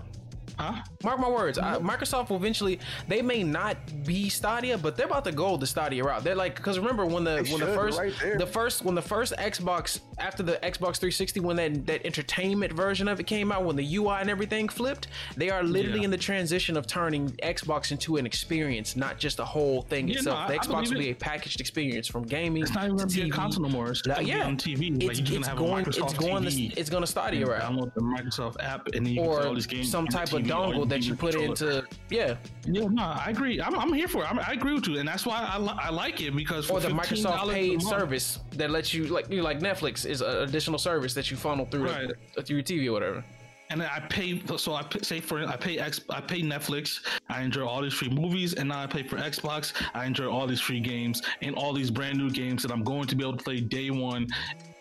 [0.61, 0.83] Huh?
[1.03, 1.59] Mark my words.
[1.59, 2.79] I, Microsoft will eventually.
[3.09, 6.23] They may not be Stadia, but they're about to go the Stadia route.
[6.23, 9.03] They're like because remember when the They when the first right the first when the
[9.03, 13.65] first Xbox after the Xbox 360 when that that entertainment version of it came out
[13.65, 16.05] when the UI and everything flipped, they are literally Yeah.
[16.05, 20.17] in the transition of turning Xbox into an experience, not just a whole thing Yeah,
[20.19, 20.41] itself.
[20.41, 21.13] no, the I- I Xbox will be it.
[21.13, 22.63] a packaged experience from gaming.
[22.63, 23.31] It's not even to gonna be a TV.
[23.33, 23.91] console no more.
[23.91, 24.89] It's Like, gonna be yeah, on TV.
[24.97, 25.87] It's, Like, you're gonna it's have a going.
[25.87, 26.45] It's Microsoft going.
[26.45, 26.69] TV.
[26.75, 29.45] To, it's going to Stadia route Download the Microsoft app, and then you can play
[29.47, 29.91] all these games.
[29.91, 32.37] some type of TV or dongle that you put into yeah
[32.67, 33.61] Yeah, no, I agree.
[33.61, 34.31] I'm, I'm here for it.
[34.31, 36.75] I'm, I agree with you, and that's why I, li- I like it because for
[36.75, 40.79] or the Microsoft paid service that lets you like you like Netflix is an additional
[40.79, 42.09] service that you funnel through Right.
[42.37, 43.25] the, through your TV or whatever.
[43.71, 44.43] and I pay.
[44.57, 47.01] So I pay, say for I pay X, I pay Netflix.
[47.29, 49.73] I enjoy all these free movies, and now I pay for Xbox.
[49.95, 53.07] I enjoy all these free games and all these brand new games that I'm going
[53.07, 54.27] to be able to play day one.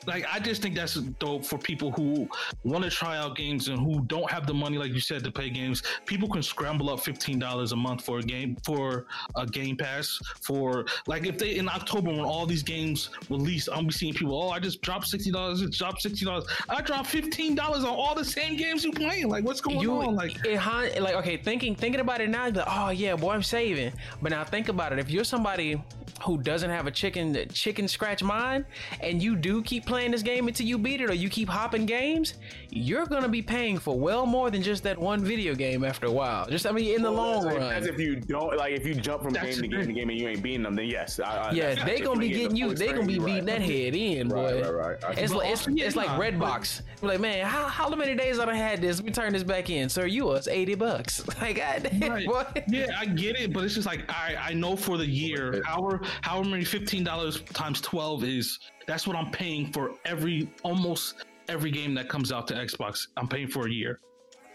[0.05, 2.27] Like I just think that's dope for people who
[2.63, 5.31] want to try out games and who don't have the money, like you said, to
[5.31, 5.83] pay games.
[6.05, 10.19] People can scramble up fifteen dollars a month for a game for a Game Pass.
[10.41, 14.41] For like if they in October when all these games release, I'll be seeing people.
[14.41, 15.61] Oh, I just dropped sixty dollars.
[15.61, 16.45] Just dropped sixty dollars.
[16.69, 19.29] I dropped fifteen dollars on all the same games you playing.
[19.29, 20.15] Like what's going You on?
[20.15, 23.93] Like it, like okay, thinking thinking about it now, like, oh yeah, boy, I'm saving.
[24.21, 24.99] But now think about it.
[24.99, 25.81] If you're somebody
[26.23, 28.65] who doesn't have a chicken chicken scratch mind,
[29.01, 31.85] and you do keep playing this game until you beat it, or you keep hopping
[31.85, 32.35] games,
[32.69, 36.11] you're gonna be paying for well more than just that one video game after a
[36.11, 36.45] while.
[36.47, 37.73] Just I mean, in the long As run.
[37.73, 40.09] As if you don't like if you jump from That's game to game to game
[40.09, 41.19] and you ain't beating them, then yes.
[41.19, 42.73] I, I, Yeah, they gonna be getting you.
[42.73, 44.61] They gonna be beating that head in, boy.
[44.61, 45.17] Right, right, right.
[45.17, 46.81] It's But like it's, also, it's like nah, Redbox.
[47.01, 48.97] We're like, man, how, how many days have I done had this?
[48.97, 50.05] Let me turn this back in, sir.
[50.05, 51.23] You us eighty bucks.
[51.39, 52.27] Like, God, Right.
[52.27, 52.43] boy.
[52.67, 55.63] Yeah, I get it, but it's just like I I know for the year,
[55.99, 61.25] however however many fifteen dollars times twelve is, that's what I'm paying for every almost
[61.47, 63.07] every game that comes out to Xbox.
[63.17, 63.99] I'm paying for a year.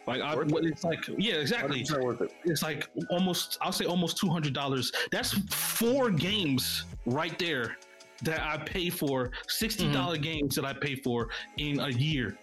[0.06, 1.82] Like I, what it's like, yeah, exactly.
[1.82, 2.32] 100% worth it.
[2.44, 4.92] It's like almost I'll say almost two hundred dollars.
[5.10, 7.76] That's four games right there
[8.22, 10.20] that I pay for sixty Mm-hmm.
[10.22, 12.36] games that I pay for in a year.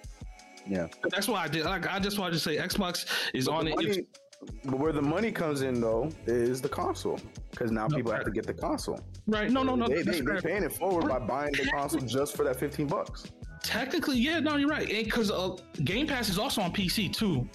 [0.67, 0.87] Yeah.
[1.09, 1.65] That's why I did.
[1.65, 3.75] Like I just wanted to say Xbox is But on it.
[3.75, 4.05] money- It's-
[4.65, 7.19] but where the money comes in though is the console,
[7.51, 8.99] because now people have to get the console.
[9.27, 9.49] right?
[9.51, 9.87] No, no, no.
[9.87, 13.31] They, they, they're paying it forward by buying the console just for that fifteen bucks.
[13.63, 14.87] Technically, yeah, no, you're right.
[14.87, 17.47] Because uh, Game Pass is also on PC too.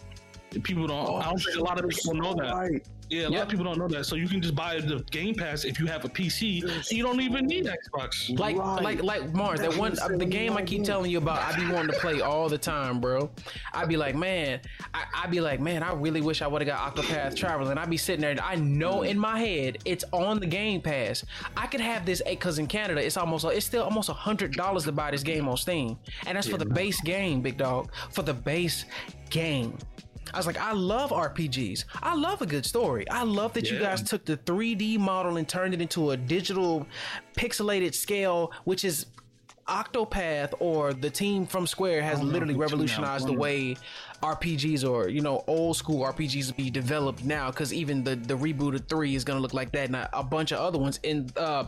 [0.62, 1.20] People don't.
[1.20, 2.54] I don't think a lot of people know that.
[2.54, 2.86] Right.
[3.08, 4.04] Yeah, a lot of people don't know that.
[4.06, 6.62] So you can just buy the Game Pass if you have a PC.
[6.62, 8.36] And you don't even need Xbox.
[8.38, 8.82] Like, Right.
[8.82, 11.70] like, like Mars, that one, uh, the game I keep telling you about, I be
[11.72, 13.30] wanting to play all the time, bro.
[13.72, 14.60] I'd be like, man,
[14.94, 17.70] I, I be like, man, I really wish I would have got Octopath Traveler.
[17.70, 20.80] And I be sitting there, and I know in my head it's on the Game
[20.80, 21.24] Pass.
[21.56, 24.84] I could have this, because in Canada, it's almost, it's still almost a hundred dollars
[24.84, 28.22] to buy this game on Steam, and that's for the base game, big dog, for
[28.22, 28.84] the base
[29.30, 29.76] game.
[30.34, 31.84] I was like, I love RPGs.
[32.02, 33.08] I love a good story.
[33.08, 36.86] I love that you guys took the 3D model and turned it into a digital
[37.36, 39.06] pixelated scale, which is
[39.68, 43.76] Octopath or the team from Square has literally revolutionized the way
[44.22, 48.88] RPGs or you know old school RPGs be developed now because even the the rebooted
[48.88, 50.98] three is gonna look like that and a, a bunch of other ones.
[51.04, 51.64] And uh,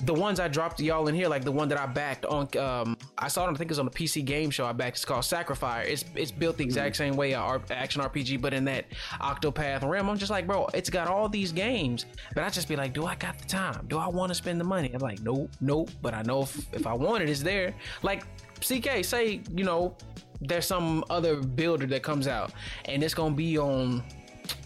[0.00, 2.96] the ones I dropped y'all in here, like the one that I backed on, um,
[3.16, 3.52] I saw it.
[3.52, 4.96] I think it was on the PC game show I backed.
[4.96, 5.84] It's called Sacrifire.
[5.84, 8.86] It's it's built the exact same way, a R- action RPG, but in that
[9.20, 10.08] Octopath realm.
[10.08, 13.06] I'm just like, bro, it's got all these games, but I just be like, do
[13.06, 13.86] I got the time?
[13.88, 14.90] Do I want to spend the money?
[14.94, 15.90] I'm like, nope, nope.
[16.02, 17.74] But I know if, if I want it, it's there.
[18.02, 18.24] Like
[18.60, 19.96] CK, say you know
[20.40, 22.52] there's some other builder that comes out
[22.86, 24.02] and it's gonna be on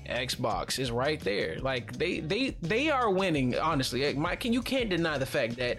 [0.06, 1.58] Xbox is right there.
[1.60, 3.58] Like they they they are winning.
[3.58, 5.78] Honestly, Mike, can you can't deny the fact that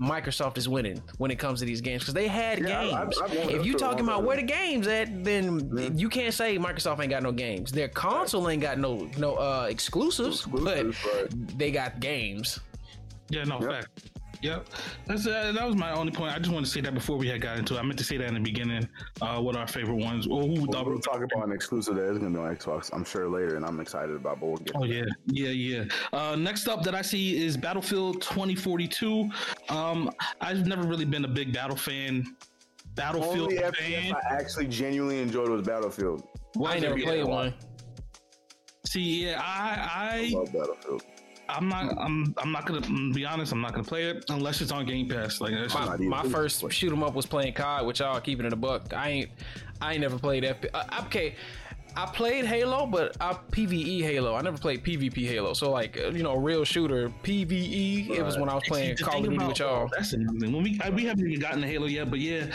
[0.00, 3.18] Microsoft is winning when it comes to these games because they had Yeah, games.
[3.20, 6.32] I- I've wanted if you to talking about where the games at, then you can't
[6.34, 7.70] say Microsoft ain't got no games.
[7.72, 11.58] Their console ain't got no no uh exclusives, Exclusives, but right.
[11.58, 12.58] they got games.
[13.28, 13.70] Yeah, no Yep.
[13.70, 14.10] fact.
[14.40, 14.68] Yep,
[15.06, 16.32] that's uh, that was my only point.
[16.32, 17.78] I just wanted to say that before we had got into it.
[17.78, 18.88] I meant to say that in the beginning.
[19.20, 21.52] Uh, what our favorite ones, or who we We'll, thought we we'll talk about an
[21.52, 24.38] exclusive that is going to be on Xbox, I'm sure later, and I'm excited about
[24.38, 24.62] both.
[24.74, 25.84] Oh yeah, yeah, yeah.
[26.12, 29.28] Uh, next up that I see is Battlefield 2042.
[29.70, 30.10] Um,
[30.40, 32.24] I've never really been a big Battle fan.
[32.94, 33.72] Battlefield Only fan.
[33.72, 36.22] FPS I actually genuinely enjoyed was Battlefield.
[36.64, 37.54] I ain't never played one.
[38.86, 41.02] See, yeah, I I, Love Battlefield.
[41.48, 43.52] I, I'm not, I'm, I'm not gonna mm, be honest.
[43.52, 45.40] I'm not gonna play it unless it's on Game Pass.
[45.40, 48.46] Like, that's My, just, my first shoot 'em up was playing COD, which y'all keeping
[48.46, 48.92] in a buck.
[48.94, 49.30] I ain't
[49.80, 50.70] I ain't never played FP.
[50.74, 51.34] Uh, okay,
[51.96, 54.34] I played Halo, but I PVE Halo.
[54.34, 55.52] I never played PvP Halo.
[55.52, 58.10] So like uh, you know, a real shooter PVE.
[58.10, 59.88] It was when I was playing The Call of thing Duty with y'all.
[59.92, 60.52] That's another thing.
[60.52, 62.46] When we I, we haven't even gotten to Halo yet, but yeah,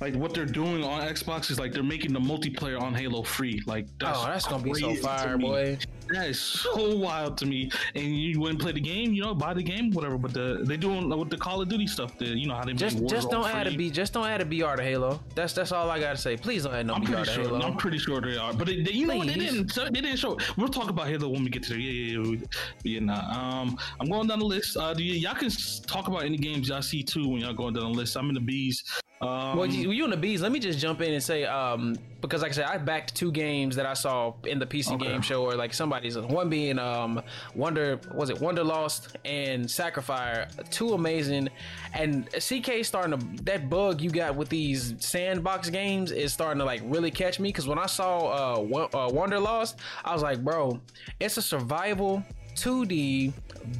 [0.00, 3.62] like what they're doing on Xbox is like they're making the multiplayer on Halo free.
[3.66, 5.78] Like that's Oh, that's gonna be so fire, boy.
[6.08, 7.70] That is so wild to me.
[7.96, 10.16] And you wouldn't play the game, you know, buy the game, whatever.
[10.18, 12.16] But the they doing with the Call of Duty stuff.
[12.18, 13.76] The you know how they Just make just don't add a.
[13.76, 13.90] B.
[13.90, 15.20] Just don't add a BR to Halo.
[15.34, 16.36] That's that's all I gotta say.
[16.36, 17.42] Please don't add no I'm BR to sure.
[17.44, 17.60] Halo.
[17.60, 19.26] I'm pretty sure they are, but they, they- you know what?
[19.26, 19.52] They Please.
[19.72, 19.94] didn't.
[19.94, 20.38] They didn't show.
[20.56, 21.78] We'll talk about Halo when we get to there.
[21.78, 22.46] Yeah, yeah, yeah.
[22.84, 23.60] Yeah, nah.
[23.62, 24.76] Um, I'm going down the list.
[24.76, 25.50] Uh, do y- y'all can
[25.86, 28.16] talk about any games y'all see too when y'all going down the list.
[28.16, 28.84] I'm in the bees.
[29.20, 30.42] Um, Well, you, you and the bees.
[30.42, 33.32] Let me just jump in and say, um, because like I said, I backed two
[33.32, 35.06] games that I saw in the PC Okay.
[35.06, 37.22] game show, or like somebody's one being um,
[37.54, 41.48] Wonder was it Wonder Lost and Sacrifire, two amazing,
[41.94, 46.64] and CK starting to that bug you got with these sandbox games is starting to
[46.64, 50.22] like really catch me because when I saw uh, Wo- uh Wonder Lost, I was
[50.22, 50.78] like, bro,
[51.20, 52.22] it's a survival
[52.56, 53.32] 2D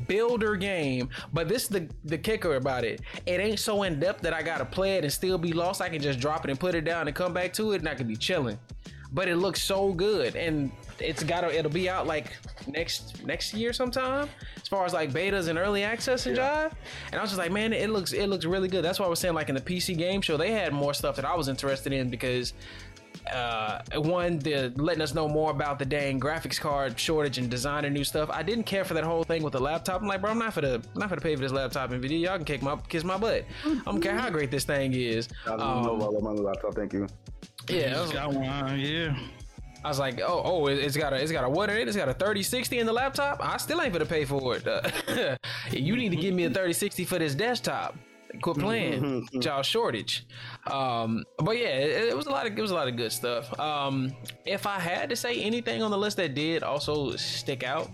[0.07, 3.01] builder game, but this is the the kicker about it.
[3.27, 5.81] It ain't so in depth that I gotta play it and still be lost.
[5.81, 7.89] I can just drop it and put it down and come back to it, and
[7.89, 8.59] I can be chilling.
[9.12, 12.33] But it looks so good, and it's gotta it'll be out like
[12.66, 14.29] next next year sometime.
[14.61, 16.72] As far as like betas and early access and jive,
[17.12, 18.85] and I was just like, man, it looks it looks really good.
[18.85, 21.16] That's why I was saying like in the PC game show they had more stuff
[21.16, 22.53] that I was interested in because
[23.33, 27.91] uh, one, they're letting us know more about the dang graphics card shortage and designer
[27.91, 28.31] new stuff.
[28.33, 30.01] I didn't care for that whole thing with the laptop.
[30.03, 32.21] I'm like, bro, I'm not for the not for to pay for this laptop Nvidia.
[32.21, 33.45] Y'all can kick my kiss my butt.
[33.64, 35.29] I don't care how great this thing is.
[35.47, 36.75] I don't Um, know about my laptop.
[36.75, 37.07] Thank you.
[37.69, 38.79] yeah, I just was, got one.
[38.81, 39.17] Yeah.
[39.85, 41.87] I was like, oh, oh, it- it's got a, it's got a what in it?
[41.87, 43.39] It's got a 3060 in the laptop.
[43.41, 44.67] I still ain't gonna pay for it.
[44.67, 45.37] Uh,
[45.71, 47.97] you need to give me a 3060 for this desktop.
[48.41, 50.26] Quit playing, y'all shortage.
[50.70, 53.12] Um, but yeah, it, it was a lot of it was a lot of good
[53.12, 53.59] stuff.
[53.59, 54.12] Um,
[54.45, 57.91] if I had to say anything on the list that did also stick out,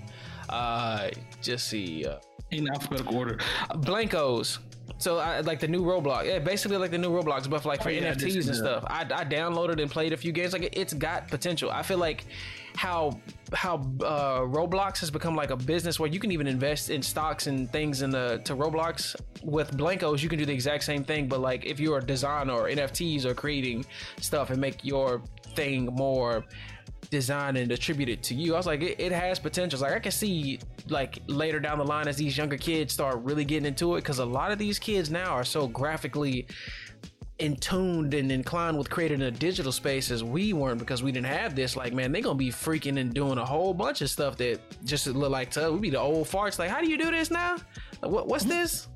[0.49, 1.09] uh,
[1.40, 2.05] just see.
[2.07, 2.18] Uh,
[2.51, 3.38] In alphabetical order.
[3.76, 4.59] Blankos.
[4.99, 6.26] So I like the new Roblox.
[6.26, 8.84] Yeah, basically like the new Roblox, but for like for Oh, yeah, NFTs and stuff.
[8.86, 10.53] I, I downloaded and played a few games.
[10.53, 11.70] Like it, it's got potential.
[11.70, 12.24] I feel like
[12.75, 13.20] how
[13.53, 17.47] how uh, Roblox has become like a business where you can even invest in stocks
[17.47, 19.14] and things in the to Roblox.
[19.43, 22.53] With Blankos, you can do the exact same thing, but like if you're a designer
[22.53, 23.85] or NFTs or creating
[24.20, 25.23] stuff and make your
[25.55, 26.45] thing more
[27.11, 28.55] designed and attributed to you.
[28.55, 29.81] I was like, it, it has potential.
[29.81, 30.59] Like I can see
[30.89, 34.18] like later down the line as these younger kids start really getting into it because
[34.18, 36.47] a lot of these kids now are so graphically
[37.43, 41.26] in tuned and inclined with creating a digital space as we weren't because we didn't
[41.26, 41.76] have this.
[41.76, 45.09] Like, man, they're gonna be freaking and doing a whole bunch of stuff that just
[45.09, 45.72] look like to us.
[45.72, 46.61] We be the old farts.
[46.61, 47.57] Like, how do you do this now?
[48.01, 48.53] Like, what, what's mm-hmm.
[48.53, 48.86] this?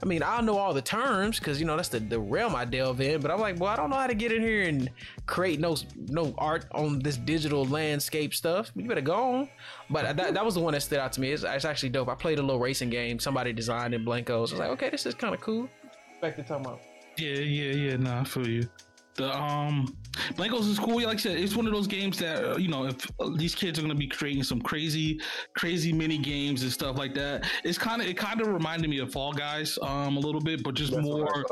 [0.00, 2.64] I mean, I know all the terms because you know that's the, the realm I
[2.64, 4.88] delve in, but I'm like, well, I don't know how to get in here and
[5.26, 8.70] create no no art on this digital landscape stuff.
[8.76, 9.48] You better go on.
[9.90, 11.32] But that, that was the one that stood out to me.
[11.32, 12.08] It's, it's actually dope.
[12.08, 14.30] I played a little racing game somebody designed in Blankos.
[14.30, 15.68] I was like, okay, this is kind of cool.
[16.20, 16.80] Back to talking about.
[17.18, 17.96] Yeah, yeah, yeah.
[17.96, 18.68] Nah, I feel you.
[19.14, 19.96] The um,
[20.34, 20.96] Blankos is cool.
[20.96, 23.54] Like I said, it's one of those games that uh, you know, if uh, these
[23.54, 25.20] kids are gonna be creating some crazy,
[25.54, 28.98] crazy mini games and stuff like that, it's kind of it kind of reminded me
[28.98, 31.44] of Fall Guys um a little bit, but just That's more.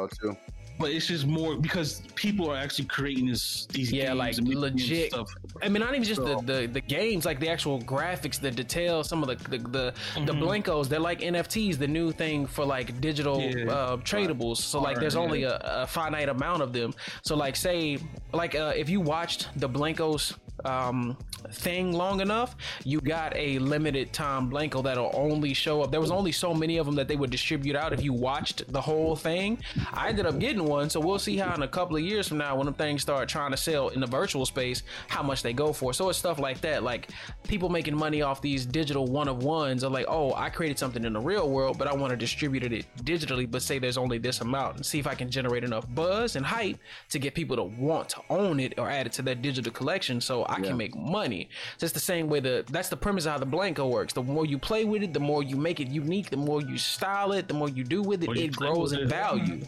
[0.79, 4.49] But it's just more because people are actually creating this these yeah, games like and
[4.49, 5.13] legit.
[5.13, 5.33] stuff.
[5.63, 8.51] I mean, not even just So- the, the the games, like the actual graphics, the
[8.51, 9.93] details, some of the the the, the
[10.33, 10.43] Mm-hmm.
[10.43, 10.89] blankos.
[10.89, 13.71] They're like NFTs, the new thing for like digital Yeah.
[13.73, 14.57] uh, tradables.
[14.59, 16.93] So like, there's only a, a finite amount of them.
[17.23, 17.99] So like, say,
[18.33, 21.17] like uh, if you watched the blankos um
[21.51, 25.91] thing long enough you got a limited time Blanko that'll only show up.
[25.91, 28.71] There was only so many of them that they would distribute out if you watched
[28.73, 29.59] the whole thing.
[29.93, 32.39] I ended up getting one so we'll see how in a couple of years from
[32.39, 35.53] now when them things start trying to sell in the virtual space how much they
[35.53, 35.93] go for.
[35.93, 37.11] So it's stuff like that like
[37.47, 41.05] people making money off these digital one of ones are like oh i created something
[41.05, 44.19] in the real world but i want to distribute it digitally but say there's only
[44.19, 46.79] this amount and see if i can generate enough buzz and hype
[47.11, 50.21] to get people to want to own it or add it to their digital collection.
[50.21, 51.49] So i can make money.
[51.79, 54.13] So it's the same way the that's the premise of how the Blanko works.
[54.13, 56.77] The more you play with it the more you make it unique the more you
[56.79, 59.09] style it the more you do with it it grows in it.
[59.09, 59.61] value.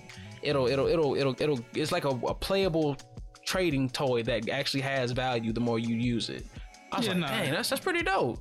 [0.43, 2.97] It'll it'll it'll it'll it'll it's like a, a playable
[3.45, 6.45] trading toy that actually has value the more you use it.
[6.93, 7.29] I was Yeah, like nah.
[7.29, 8.39] dang that's that's pretty dope.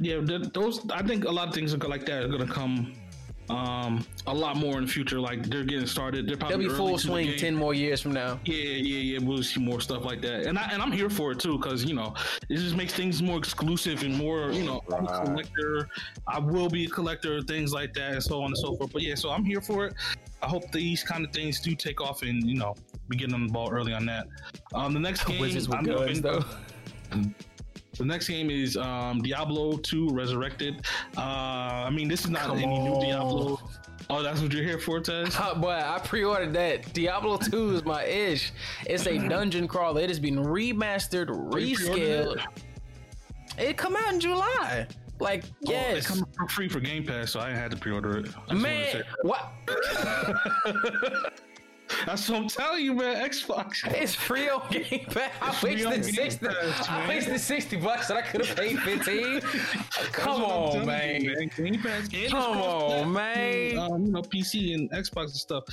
[0.00, 2.92] Yeah, th- those I think a lot of things are like that are gonna come
[3.50, 5.18] um a lot more in the future.
[5.20, 6.28] Like they're getting started.
[6.28, 9.18] They're probably they'll be early full swing 10 more years from now Yeah, yeah, yeah.
[9.22, 11.84] We'll see more stuff like that, and I and I'm here for it too because
[11.84, 12.14] you know
[12.48, 15.88] it just makes things more exclusive and more you know I'm a collector.
[16.26, 18.92] I will be a collector, of things like that, and so on and so forth.
[18.92, 19.94] But yeah, so I'm here for it.
[20.42, 22.74] I hope these kind of things do take off and you know
[23.08, 24.26] be getting on the ball early on that.
[24.74, 26.44] Um, the next game, wizards with I'm guns hoping- though
[27.98, 30.86] the next game is um, Diablo 2 Resurrected.
[31.16, 33.00] Uh, I mean, this is not Come any new.
[33.00, 33.60] Diablo.
[34.10, 35.36] Oh, that's what you're here for, Tez?
[35.38, 36.92] Uh, boy, I pre-ordered that.
[36.94, 38.52] Diablo 2 is my ish.
[38.86, 40.00] It's a dungeon crawler.
[40.00, 42.42] It has been remastered, rescaled.
[43.58, 44.86] It come out in July.
[45.20, 46.04] Like, Oh, yes.
[46.04, 48.28] it comes for free for Game Pass, so I had to pre-order it.
[48.54, 49.52] Man, what?
[52.06, 53.28] That's what I'm telling you, man.
[53.28, 53.86] Xbox.
[53.92, 55.32] It's free on Game Pass.
[55.40, 56.46] I wasted 60.
[56.46, 57.08] Pass, I man.
[57.08, 59.40] wasted 60 bucks that I could have paid 15.
[60.12, 61.22] Come on, man.
[61.56, 62.08] Game Pass.
[62.28, 63.78] Come on, man.
[63.78, 65.64] Um, you know, PC and Xbox and stuff.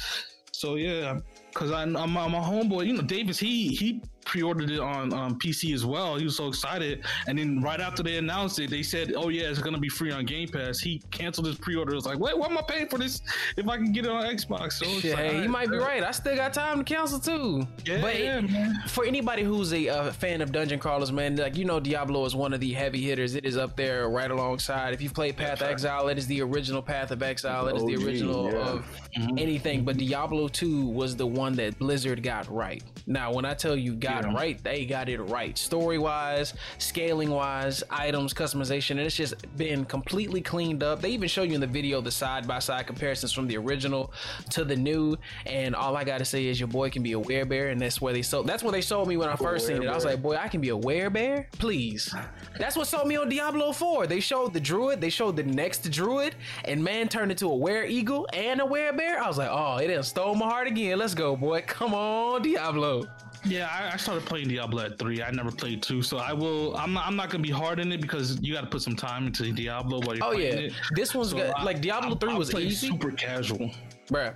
[0.51, 1.19] So yeah,
[1.53, 2.87] because I'm, I'm my homeboy.
[2.87, 3.37] You know, Davis.
[3.37, 6.15] He he pre-ordered it on um, PC as well.
[6.17, 9.49] He was so excited, and then right after they announced it, they said, "Oh yeah,
[9.49, 11.93] it's gonna be free on Game Pass." He canceled his pre-order.
[11.93, 13.21] It was like, "Wait, why am I paying for this
[13.57, 15.69] if I can get it on Xbox?" So it's Shit, like, hey, you alright, might
[15.69, 16.03] be right.
[16.03, 17.67] I still got time to cancel too.
[17.85, 18.83] Yeah, but yeah, man.
[18.87, 22.35] for anybody who's a uh, fan of dungeon crawlers, man, like you know, Diablo is
[22.35, 23.35] one of the heavy hitters.
[23.35, 24.93] It is up there right alongside.
[24.93, 27.67] If you've played Path of Exile, it is the original Path of Exile.
[27.67, 28.57] It is the original yeah.
[28.57, 28.85] of
[29.17, 29.37] Mm-hmm.
[29.37, 29.83] anything.
[29.85, 32.83] But Diablo 2 was the one that Blizzard got right.
[33.07, 34.37] Now, when I tell you got Yeah.
[34.37, 35.57] right, they got it right.
[35.57, 41.01] Story wise, scaling wise, items, customization, and it's just been completely cleaned up.
[41.01, 44.13] They even show you in the video the side by side comparisons from the original
[44.51, 45.17] to the new.
[45.45, 48.13] And all I gotta say is your boy can be a werebear, and that's where
[48.13, 48.47] they sold.
[48.47, 49.87] That's what they sold me when I first seen it.
[49.87, 52.13] I was like, boy, I can be a werebear, please.
[52.57, 54.07] That's what sold me on Diablo 4.
[54.07, 57.83] They showed the druid, they showed the next druid, and man turned into a were
[57.83, 59.17] eagle and a werebear.
[59.17, 60.97] I was like, oh, it done stole my heart again.
[60.97, 61.63] Let's go, boy.
[61.65, 63.07] Come on, Diablo.
[63.45, 65.21] Yeah, I, I started playing Diablo at three.
[65.21, 66.75] I never played two, so I will.
[66.77, 67.05] I'm not.
[67.05, 69.51] I'm not gonna be hard in it because you got to put some time into
[69.51, 70.73] Diablo while you're Oh playing yeah, it.
[70.95, 73.71] this one's So got I- like Diablo I- Three was easy, super casual.
[74.09, 74.33] bruh.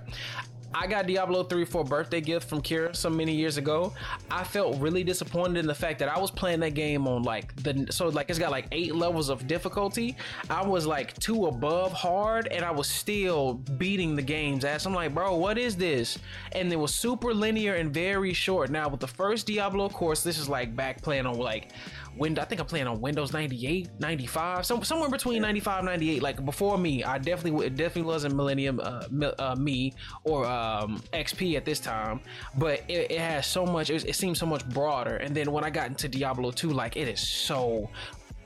[0.74, 3.92] I got Diablo 3 for a birthday gift from Kira some many years ago.
[4.30, 7.54] I felt really disappointed in the fact that I was playing that game on like
[7.56, 10.16] the so like it's got like eight levels of difficulty.
[10.48, 14.86] I was like two above hard and I was still beating the game's ass.
[14.86, 16.18] I'm like, bro, what is this?
[16.52, 18.70] And it was super linear and very short.
[18.70, 21.72] Now with the first Diablo, course, this is like back playing on like
[22.16, 26.22] Windows, I think I'm playing on Windows 98, 95, some, somewhere between 95, 98.
[26.22, 29.04] Like before me, I definitely it definitely wasn't Millennium uh,
[29.38, 29.94] uh, me
[30.24, 32.20] or um, XP at this time,
[32.58, 33.90] but it, it has so much.
[33.90, 35.16] It, it seems so much broader.
[35.16, 37.88] And then when I got into Diablo 2, like it is so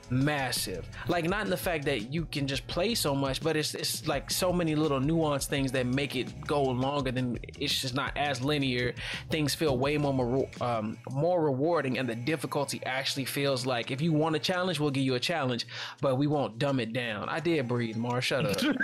[0.09, 0.87] massive.
[1.07, 4.07] Like not in the fact that you can just play so much but it's it's
[4.07, 8.15] like so many little nuanced things that make it go longer than it's just not
[8.17, 8.93] as linear.
[9.29, 14.13] Things feel way more um, more rewarding and the difficulty actually feels like if you
[14.13, 15.67] want a challenge we'll give you a challenge
[16.01, 17.29] but we won't dumb it down.
[17.29, 18.21] I did breathe Mar.
[18.21, 18.75] Shut up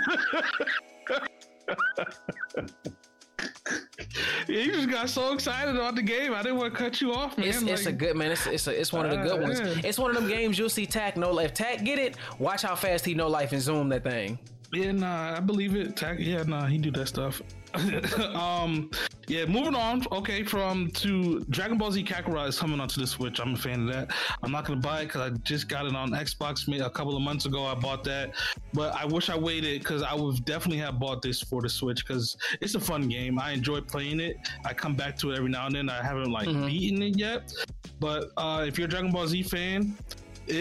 [4.48, 6.34] you just got so excited about the game.
[6.34, 7.48] I didn't want to cut you off, man.
[7.48, 8.32] it's, it's a good man.
[8.32, 9.60] It's it's, a, it's one of the good Uh, ones.
[9.60, 9.80] yeah.
[9.88, 11.54] It's one of them games you'll see Tack no life.
[11.54, 12.16] Tack get it.
[12.38, 14.38] Watch how fast he no life and zoom that thing.
[14.72, 15.96] Yeah, nah, I believe it.
[15.96, 17.42] Tack, yeah, nah, he do that stuff.
[18.34, 18.90] um,
[19.28, 20.04] yeah, moving on.
[20.12, 23.40] Okay, from to Dragon Ball Z Kakarot is coming onto the Switch.
[23.40, 24.12] I'm a fan of that.
[24.42, 27.22] I'm not gonna buy it because I just got it on Xbox a couple of
[27.22, 27.64] months ago.
[27.64, 28.34] I bought that,
[28.72, 32.06] but I wish I waited because I would definitely have bought this for the Switch
[32.06, 33.38] because it's a fun game.
[33.38, 34.36] I enjoy playing it.
[34.64, 35.88] I come back to it every now and then.
[35.88, 36.66] I haven't like mm-hmm.
[36.66, 37.52] beaten it yet,
[38.00, 39.96] but uh, if you're a Dragon Ball Z fan,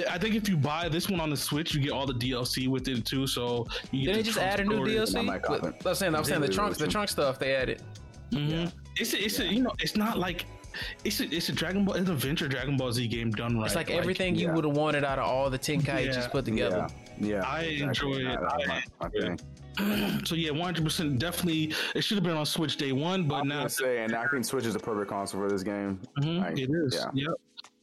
[0.09, 2.67] I think if you buy this one on the Switch, you get all the DLC
[2.67, 3.25] with it too.
[3.25, 5.17] So you Did they just add a new DLC?
[5.27, 7.81] I was saying, I was saying the trunks, the trunk stuff they added.
[8.31, 8.49] Mm-hmm.
[8.49, 8.69] Yeah.
[8.97, 9.45] It's a, it's yeah.
[9.45, 10.45] a, you know it's not like
[11.03, 13.65] it's a, it's a Dragon Ball it's an adventure Dragon Ball Z game done right.
[13.65, 16.45] It's like, like everything you would have wanted out of all the Tenkaichis yeah, put
[16.45, 16.87] together.
[17.19, 18.39] Yeah, yeah I enjoy it.
[19.01, 19.37] I,
[20.25, 21.17] so yeah, one hundred percent.
[21.17, 24.27] Definitely, it should have been on Switch day one, but I'm now say, and I
[24.27, 25.99] think Switch is the perfect console for this game.
[26.19, 26.95] Mm-hmm, like, it is.
[26.95, 27.27] Yeah.
[27.27, 27.33] Yep.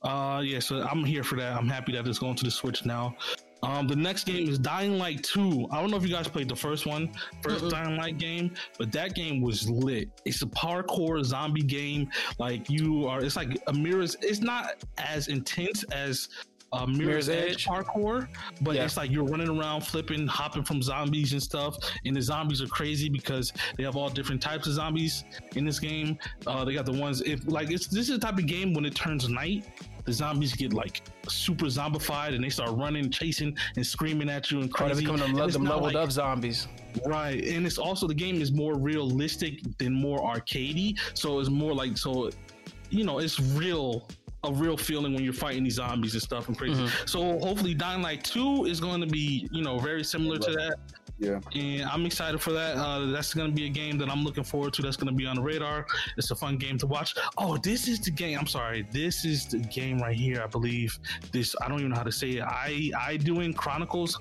[0.03, 1.57] Uh, yeah, so I'm here for that.
[1.57, 3.17] I'm happy that it's going to the Switch now.
[3.63, 5.69] Um, the next game is Dying Light 2.
[5.73, 7.11] I don't know if you guys played the first one,
[7.43, 7.69] first mm-hmm.
[7.71, 10.09] Dying Light game, but that game was lit.
[10.25, 12.09] It's a parkour zombie game.
[12.39, 14.17] Like you are, it's like a mirror's.
[14.23, 16.29] It's not as intense as
[16.73, 18.29] uh, Mirror's, Mirror's Edge, Edge parkour,
[18.61, 18.85] but yeah.
[18.85, 21.77] it's like you're running around, flipping, hopping from zombies and stuff.
[22.05, 25.25] And the zombies are crazy because they have all different types of zombies
[25.57, 26.19] in this game.
[26.47, 28.85] Uh, they got the ones if like it's this is the type of game when
[28.85, 29.65] it turns night
[30.09, 34.61] the zombies get like super zombified and they start running, chasing, and screaming at you
[34.61, 35.07] and crazy.
[35.07, 36.67] Oh, them, them leveled like, up zombies.
[37.05, 41.75] Right, and it's also the game is more realistic than more arcadey, so it's more
[41.75, 42.31] like so,
[42.89, 44.09] you know, it's real
[44.45, 46.83] a real feeling when you're fighting these zombies and stuff and crazy.
[46.83, 47.07] Mm-hmm.
[47.07, 50.77] So hopefully Dying Light 2 is going to be, you know, very similar to that.
[51.19, 51.41] Yeah.
[51.55, 52.77] And I'm excited for that.
[52.77, 54.83] Uh, that's going to be a game that I'm looking forward to.
[54.83, 55.87] That's going to be on the radar.
[56.17, 57.17] It's a fun game to watch.
[57.37, 58.39] Oh, this is the game.
[58.39, 58.87] I'm sorry.
[58.93, 60.41] This is the game right here.
[60.43, 60.97] I believe
[61.33, 61.57] this.
[61.61, 62.43] I don't even know how to say it.
[62.43, 64.21] I Eiyuden Chronicles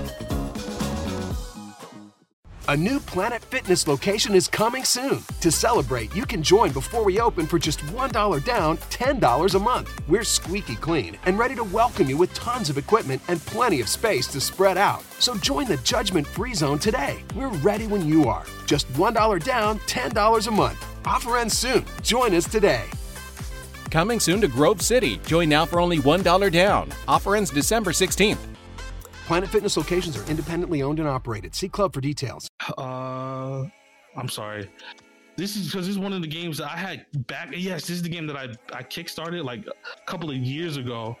[2.67, 5.23] A new Planet Fitness location is coming soon.
[5.39, 10.01] To celebrate, you can join before we open for just $1 down, $10 a month.
[10.07, 13.89] We're squeaky clean and ready to welcome you with tons of equipment and plenty of
[13.89, 15.01] space to spread out.
[15.17, 17.23] So join the judgment free zone today.
[17.35, 18.45] We're ready when you are.
[18.67, 20.85] Just $1 down, $10 a month.
[21.07, 21.83] Offer ends soon.
[22.03, 22.85] Join us today.
[23.89, 25.17] Coming soon to Grove City.
[25.25, 26.91] Join now for only $1 down.
[27.07, 28.50] Offer ends December 16th.
[29.31, 31.55] Planet Fitness locations are independently owned and operated.
[31.55, 32.49] See club for details.
[32.77, 33.63] Uh,
[34.17, 34.69] I'm sorry.
[35.37, 37.47] This is because this is one of the games that I had back.
[37.55, 41.15] Yes, this is the game that I I kickstarted like a couple of years ago,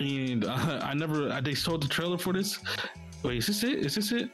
[0.00, 1.32] and uh, I never.
[1.32, 2.58] I, they sold the trailer for this.
[3.22, 3.78] Wait, is this it?
[3.78, 4.28] Is this it?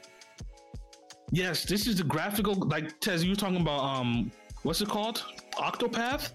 [1.31, 2.57] Yes, this is the graphical.
[2.57, 4.33] Like Tez, you were talking about um,
[4.65, 5.25] what's it called?
[5.59, 6.33] Octopath.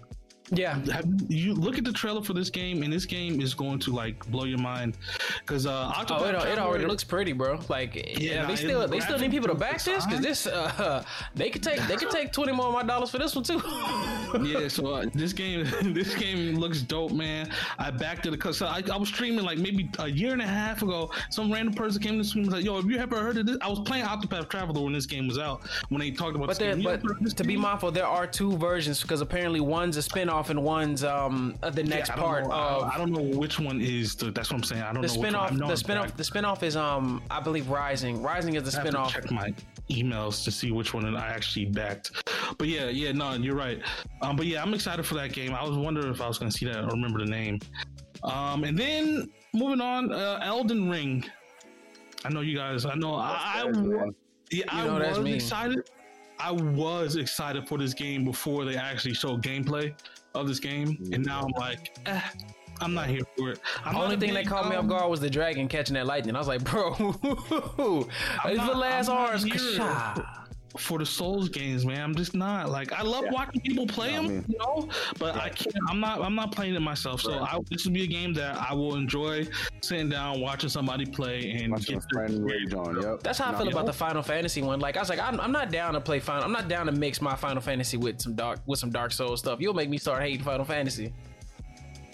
[0.54, 3.78] Yeah, Have you look at the trailer for this game, and this game is going
[3.80, 4.96] to like blow your mind
[5.40, 7.58] because uh, Octopath oh, it, it, already looks pretty, bro.
[7.68, 11.04] Like, yeah, yeah they still they still need people to back this because this uh,
[11.34, 13.60] they could take they could take twenty more of my dollars for this one too.
[14.42, 17.50] yeah, so uh, this game this game looks dope, man.
[17.78, 20.46] I backed it because so I, I, was streaming like maybe a year and a
[20.46, 21.10] half ago.
[21.30, 23.46] Some random person came to stream and was like, "Yo, have you ever heard of
[23.46, 26.48] this?" I was playing Octopath Traveler when this game was out when they talked about.
[26.48, 27.02] But, there, but
[27.36, 31.04] to be mindful, there are two versions because apparently one's a spin off and one's
[31.04, 32.82] um the next yeah, part know, of.
[32.84, 34.14] I, I, don't know which one is.
[34.14, 34.82] The, that's what I'm saying.
[34.82, 35.08] I don't know.
[35.08, 35.22] the know.
[35.22, 36.16] Spin-off, the spinoff.
[36.16, 38.22] The spinoff is um I believe Rising.
[38.22, 39.08] Rising is the I spinoff.
[39.08, 39.54] check my
[39.90, 42.12] emails to see which one I actually backed.
[42.58, 43.80] But yeah, yeah, no, you're right.
[44.22, 45.54] Um, but yeah, I'm excited for that game.
[45.54, 47.60] I was wondering if I was going to see that or remember the name.
[48.22, 51.24] Um, and then moving on, uh, Elden Ring.
[52.24, 52.86] I know you guys.
[52.86, 53.14] I know.
[53.14, 54.10] I, I
[54.50, 55.90] yeah, I was excited.
[56.38, 59.94] I was excited for this game before they actually showed gameplay
[60.34, 62.20] of this game, and now I'm like, eh,
[62.80, 63.60] I'm not here for it.
[63.84, 66.34] I'm the only thing that caught me off guard was the dragon catching that lightning.
[66.34, 66.94] I was like, bro,
[68.44, 69.44] it's the last arms
[70.76, 72.00] for the Souls games, man.
[72.00, 73.32] I'm just not like I love yeah.
[73.32, 74.44] watching people play them, man.
[74.48, 75.44] you know, but right.
[75.44, 75.76] I can't.
[75.88, 76.20] I'm not.
[76.20, 77.20] I'm not playing it myself.
[77.20, 77.54] So right.
[77.54, 79.46] I, this will be a game that I will enjoy
[79.84, 83.00] sitting down watching somebody play and watching get friend rage on.
[83.00, 83.22] Yep.
[83.22, 84.80] That's how I feel about the Final Fantasy one.
[84.80, 86.44] Like I was like, I'm, I'm, not down to play Final.
[86.44, 89.40] I'm not down to mix my Final Fantasy with some dark with some Dark Souls
[89.40, 89.60] stuff.
[89.60, 91.12] You'll make me start hating Final Fantasy.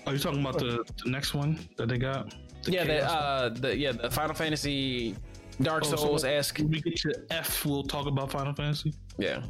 [0.07, 2.35] Are you talking about the, the next one that they got?
[2.65, 5.17] The yeah, the, uh, the yeah the Final Fantasy
[5.63, 6.59] Dark oh, Souls esque.
[6.59, 8.95] So we get to F, we'll talk about Final Fantasy.
[9.19, 9.43] Yeah.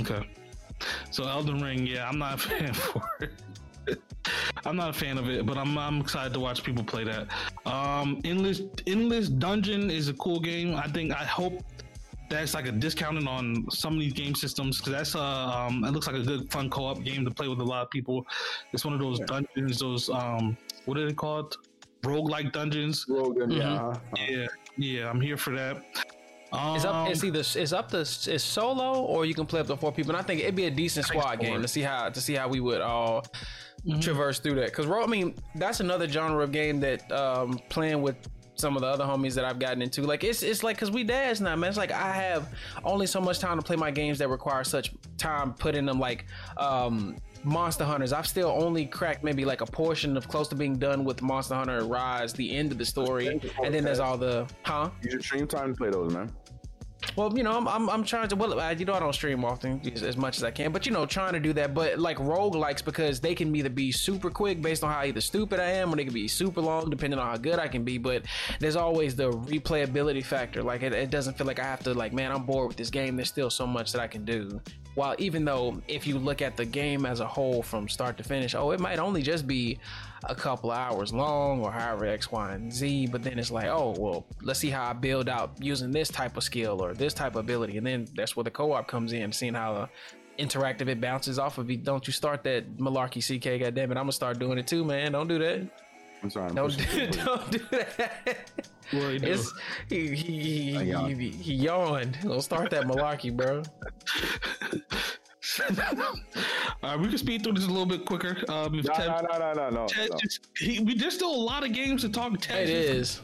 [0.00, 0.28] Okay.
[1.10, 3.30] So Elden Ring, yeah, I'm not a fan for it.
[4.64, 7.28] I'm not a fan of it, but I'm I'm excited to watch people play that.
[7.66, 10.74] Um, Endless Endless Dungeon is a cool game.
[10.76, 11.62] I think I hope
[12.30, 15.90] that's like a discounted on some of these game systems because that's uh um it
[15.90, 18.24] looks like a good fun co-op game to play with a lot of people.
[18.72, 20.56] It's one of those dungeons, those um
[20.86, 21.56] what are they called?
[22.04, 23.06] Rogue-like dungeons.
[23.08, 23.44] Rogue, yeah.
[23.46, 23.86] Mm-hmm.
[23.86, 24.26] uh-huh.
[24.28, 25.76] Yeah, yeah, I'm here for that.
[26.52, 27.08] Um, It's up.
[27.08, 30.14] It's either it's up to it's solo or you can play up to four people.
[30.14, 32.48] And I think it'd be a decent squad game to see how to see how
[32.48, 33.24] we would all
[34.00, 34.66] traverse through that.
[34.66, 38.16] Because I mean, that's another genre of game that um, playing with
[38.54, 40.02] some of the other homies that I've gotten into.
[40.02, 41.68] Like it's it's like because we dads now, man.
[41.68, 42.48] It's like I have
[42.84, 45.98] only so much time to play my games that require such time put in them.
[45.98, 46.26] Like
[46.56, 50.76] um, Monster Hunters, I've still only cracked maybe like a portion of close to being
[50.76, 54.46] done with Monster Hunter Rise, the end of the story, and then there's all the
[54.62, 54.90] huh.
[55.02, 56.30] Use your stream time to play those, man.
[57.16, 59.44] Well, you know, I'm, I'm, I'm trying to, well, I, you know, I don't stream
[59.44, 61.74] often as, as much as I can, but you know, trying to do that.
[61.74, 65.20] But like rogue likes because they can either be super quick based on how either
[65.20, 67.84] stupid I am, or they can be super long depending on how good I can
[67.84, 67.98] be.
[67.98, 68.24] But
[68.60, 70.62] there's always the replayability factor.
[70.62, 72.90] Like, it, it doesn't feel like I have to, like, man, I'm bored with this
[72.90, 73.16] game.
[73.16, 74.60] There's still so much that I can do.
[74.94, 78.24] While even though if you look at the game as a whole from start to
[78.24, 79.78] finish, oh, it might only just be
[80.24, 83.08] a couple hours long or however X, Y, and Z.
[83.08, 86.36] But then it's like, oh, well, let's see how I build out using this type
[86.36, 87.78] of skill or this type of ability.
[87.78, 89.86] And then that's where the co op comes in, seeing how uh,
[90.38, 91.76] interactive it bounces off of you.
[91.76, 93.90] Don't you start that malarkey CK, goddammit.
[93.90, 95.12] I'm gonna start doing it too, man.
[95.12, 95.68] Don't do that.
[96.22, 96.50] I'm sorry.
[96.50, 98.50] I'm Don't do, don't do that.
[98.92, 99.32] What do you do?
[99.32, 99.52] It's,
[99.88, 101.20] he, he, he, he, yawned.
[101.20, 102.18] he, he yawned.
[102.22, 103.62] Don't start that malarkey, bro.
[106.82, 108.36] uh, we can speed through this a little bit quicker.
[108.48, 109.86] Um, No, Ted, no, no, no, no, no.
[109.86, 110.16] Ted no.
[110.18, 112.38] just, he, we, there's still a lot of games to talk.
[112.40, 113.22] Ted, It just- is.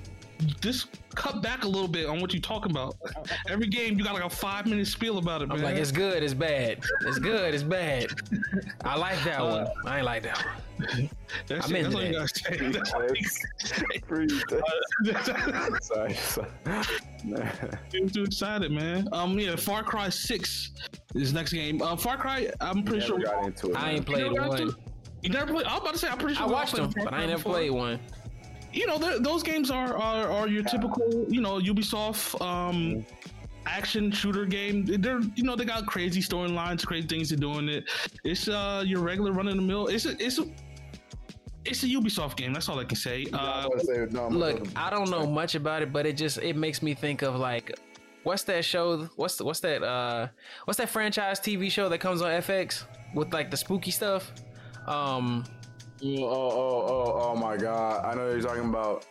[0.60, 2.94] Just cut back a little bit on what you're talking about.
[3.48, 5.58] Every game, you got like a five minute spiel about it, man.
[5.58, 6.78] I'm like, it's good, it's bad.
[7.00, 8.06] It's good, it's bad.
[8.84, 9.66] I like that one.
[9.84, 10.38] I ain't like that
[10.78, 11.10] one.
[11.48, 11.86] that's, I'm it.
[11.86, 12.14] into that's all you that.
[12.14, 12.70] gotta say.
[12.70, 14.44] That's all you Freeze.
[14.44, 16.14] gotta say.
[16.14, 16.48] sorry, sorry.
[17.94, 19.08] I'm too excited, man.
[19.10, 20.70] Um, yeah, Far Cry Six
[21.14, 21.80] is next game.
[21.82, 23.30] Uh, Far Cry, I'm pretty Never sure.
[23.34, 23.76] got into it.
[23.76, 23.94] I man.
[23.96, 24.58] ain't played You never one.
[24.58, 24.76] to-
[25.22, 25.66] You never played?
[25.66, 26.44] I was about to say, I'm pretty sure.
[26.44, 27.52] I watched them, Far but I ain't never before.
[27.54, 27.98] played one.
[28.72, 33.04] you know, those games are, are are your typical, you know, Ubisoft um
[33.66, 34.84] action shooter game.
[34.84, 37.84] They're you know they got crazy storylines, crazy things to do in it.
[38.24, 39.86] It's uh your regular run of the mill.
[39.88, 40.46] It's a it's a
[41.64, 42.52] it's a Ubisoft game.
[42.52, 43.26] That's all I can say.
[43.32, 46.16] I Uh, was gonna say, no, Look, I don't know much about it, but it
[46.16, 47.76] just it makes me think of like
[48.28, 49.08] what's that show?
[49.16, 50.28] What's the, what's that uh
[50.66, 54.30] what's that franchise TV show that comes on FX with like the spooky stuff?
[54.86, 55.44] Um
[56.00, 58.04] Oh, oh, oh, oh my god!
[58.04, 59.04] I know what you're talking about.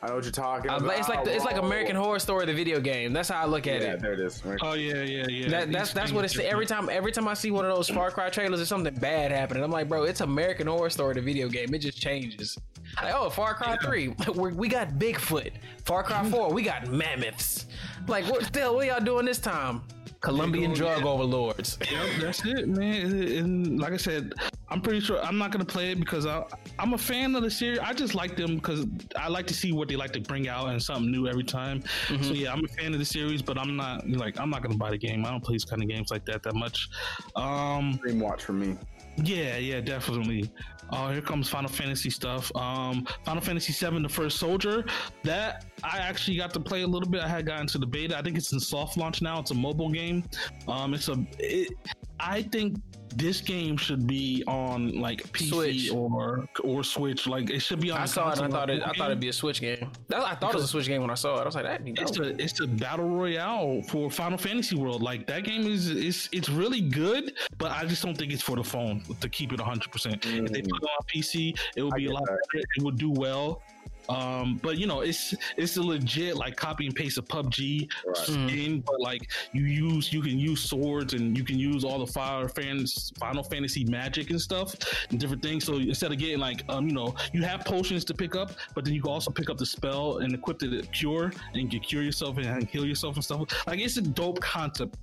[0.00, 0.96] I know what you're talking uh, about.
[0.96, 3.12] it's like the, it's like American Horror Story, the video game.
[3.12, 4.00] That's how I look at Yeah, it.
[4.00, 4.40] there it is.
[4.62, 5.48] oh yeah, yeah, yeah.
[5.48, 8.12] That, that's that's what it's every time every time I see one of those Far
[8.12, 9.64] Cry trailers or something bad happening.
[9.64, 11.74] I'm like, bro, it's American Horror Story, the video game.
[11.74, 12.56] It just changes.
[13.02, 15.52] Like, oh, Far Cry Three, we we got Bigfoot.
[15.84, 17.66] Far Cry Four, we got mammoths.
[18.06, 18.74] Like, what the hell?
[18.76, 19.82] What y'all doing this time?
[20.20, 21.06] Colombian go drug again.
[21.08, 21.78] overlords.
[21.90, 23.12] Yep, that's it, man.
[23.12, 24.32] And like I said,
[24.70, 26.42] I'm pretty sure I'm not gonna play it because I,
[26.78, 27.78] I'm a fan of the series.
[27.78, 28.86] I just like them because
[29.16, 31.82] I like to see what they like to bring out and something new every time.
[32.22, 34.78] So yeah, I'm a fan of the series, but I'm not like I'm not gonna
[34.78, 35.26] buy the game.
[35.26, 36.88] I don't play these kind of games like that that much.
[37.36, 38.78] Um, Dream watch for me.
[39.22, 40.50] yeah, yeah, definitely.
[40.90, 42.54] Oh, here comes Final Fantasy stuff.
[42.56, 44.84] Um, Final Fantasy VII, The First Soldier.
[45.22, 47.22] That I actually got to play a little bit.
[47.22, 48.16] I had gotten to the beta.
[48.16, 49.40] I think it's in soft launch now.
[49.40, 50.24] It's a mobile game.
[50.68, 51.26] Um, it's a.
[51.38, 51.72] It,
[52.20, 52.76] I think
[53.16, 55.90] this game should be on like PC Switch.
[55.90, 57.26] or or Switch.
[57.26, 58.00] Like it should be on.
[58.00, 58.40] I saw it.
[58.40, 58.80] I thought it.
[58.80, 59.90] level I thought it'd be a Switch game.
[60.08, 61.42] That, I thought it was a Switch game when I saw it.
[61.42, 61.80] I was like, that.
[61.84, 65.02] it's a it's a battle royale for Final Fantasy World.
[65.02, 68.56] Like that game is is it's really good, but I just don't think it's for
[68.56, 69.90] the phone to keep it 100.
[69.90, 70.70] percent If they mm.
[70.70, 72.40] put it on PC, it would be a lot better.
[72.76, 73.62] It would do well.
[74.08, 78.16] Um, but you know, it's it's a legit like copy and paste of PUBG Right.
[78.16, 82.12] skin, but like you use you can use swords and you can use all the
[82.12, 84.74] fire Fantasy Final Fantasy magic and stuff
[85.10, 85.64] and different things.
[85.64, 88.84] So instead of getting like um, you know, you have potions to pick up, but
[88.84, 91.68] then you can also pick up the spell and equip it to cure and you
[91.68, 93.40] can cure yourself and heal yourself and stuff.
[93.66, 94.96] Like it's a dope concept,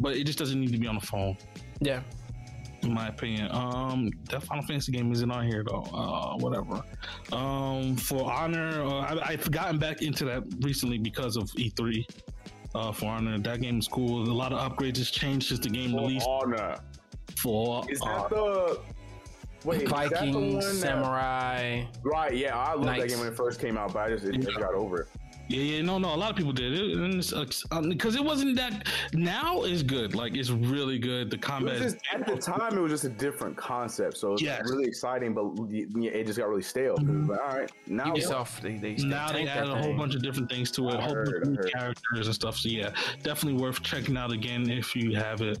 [0.00, 1.36] but it just doesn't need to be on the phone
[1.80, 2.00] yeah.
[2.84, 3.48] In my opinion.
[3.50, 5.82] Um, that Final Fantasy game isn't on here though.
[5.92, 6.82] Uh, whatever.
[7.32, 12.04] Um, for Honor, uh, I, I've gotten back into that recently because of E3.
[12.74, 14.22] Uh, for Honor, that game is cool.
[14.22, 16.26] A lot of upgrades has changed since the game For released.
[16.28, 16.76] Honor.
[17.38, 18.80] For Is uh, that the
[19.64, 21.84] Wait, is that the that- Samurai.
[22.02, 23.12] Right, yeah, I loved that Knights.
[23.14, 25.08] game when it first came out, but I just, it, just got over it.
[25.48, 26.14] Yeah, yeah, no, no.
[26.14, 28.88] A lot of people did it because um, it wasn't that.
[29.12, 30.14] Now is good.
[30.14, 31.30] Like it's really good.
[31.30, 31.78] The combat.
[31.82, 34.62] just, at the time, it was just a different concept, so it was Yes.
[34.70, 36.94] really exciting, but yeah, it just got really stale.
[36.96, 39.96] it was like, all right, now Ubisoft, they, they now they added a whole thing.
[39.98, 41.72] bunch of different things to it, a I whole bunch of new heard.
[41.72, 42.56] characters and stuff.
[42.56, 42.90] So yeah,
[43.22, 45.58] definitely worth checking out again if you have it.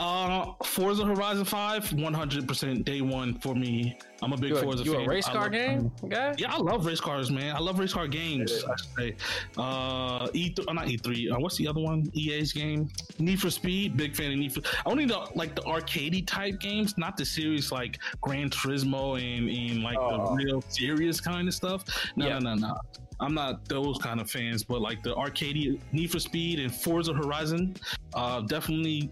[0.00, 3.98] Uh, Forza Horizon Five, 100% day one for me.
[4.22, 5.02] I'm a big You a, Forza you fan.
[5.04, 6.34] a race car love- game guy?
[6.38, 7.54] Yeah, I love race cars, man.
[7.54, 8.64] I love race car games.
[8.64, 9.16] I should say.
[9.58, 11.30] Uh, E, uh, not E3.
[11.32, 12.10] Uh, what's the other one?
[12.14, 12.88] EA's game.
[13.18, 13.98] Need for Speed.
[13.98, 14.60] Big fan of Need for.
[14.86, 19.50] I only the like the arcadey type games, not the serious like Gran Turismo and
[19.50, 20.34] and like Oh.
[20.34, 21.84] the real serious kind of stuff.
[22.16, 22.38] No, Yeah.
[22.38, 22.76] no, no, no.
[23.22, 27.12] I'm not those kind of fans, but like the arcadey Need for Speed and Forza
[27.12, 27.76] Horizon,
[28.14, 29.10] uh, definitely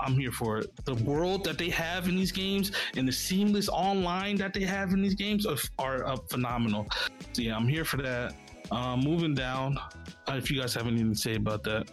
[0.00, 0.84] I'm here for it.
[0.84, 4.92] The world that they have in these games and the seamless online that they have
[4.92, 6.86] in these games are, are uh, phenomenal.
[7.32, 8.34] So yeah, I'm here for that.
[8.70, 11.88] Uh, moving down, uh, if you guys have anything to say about that.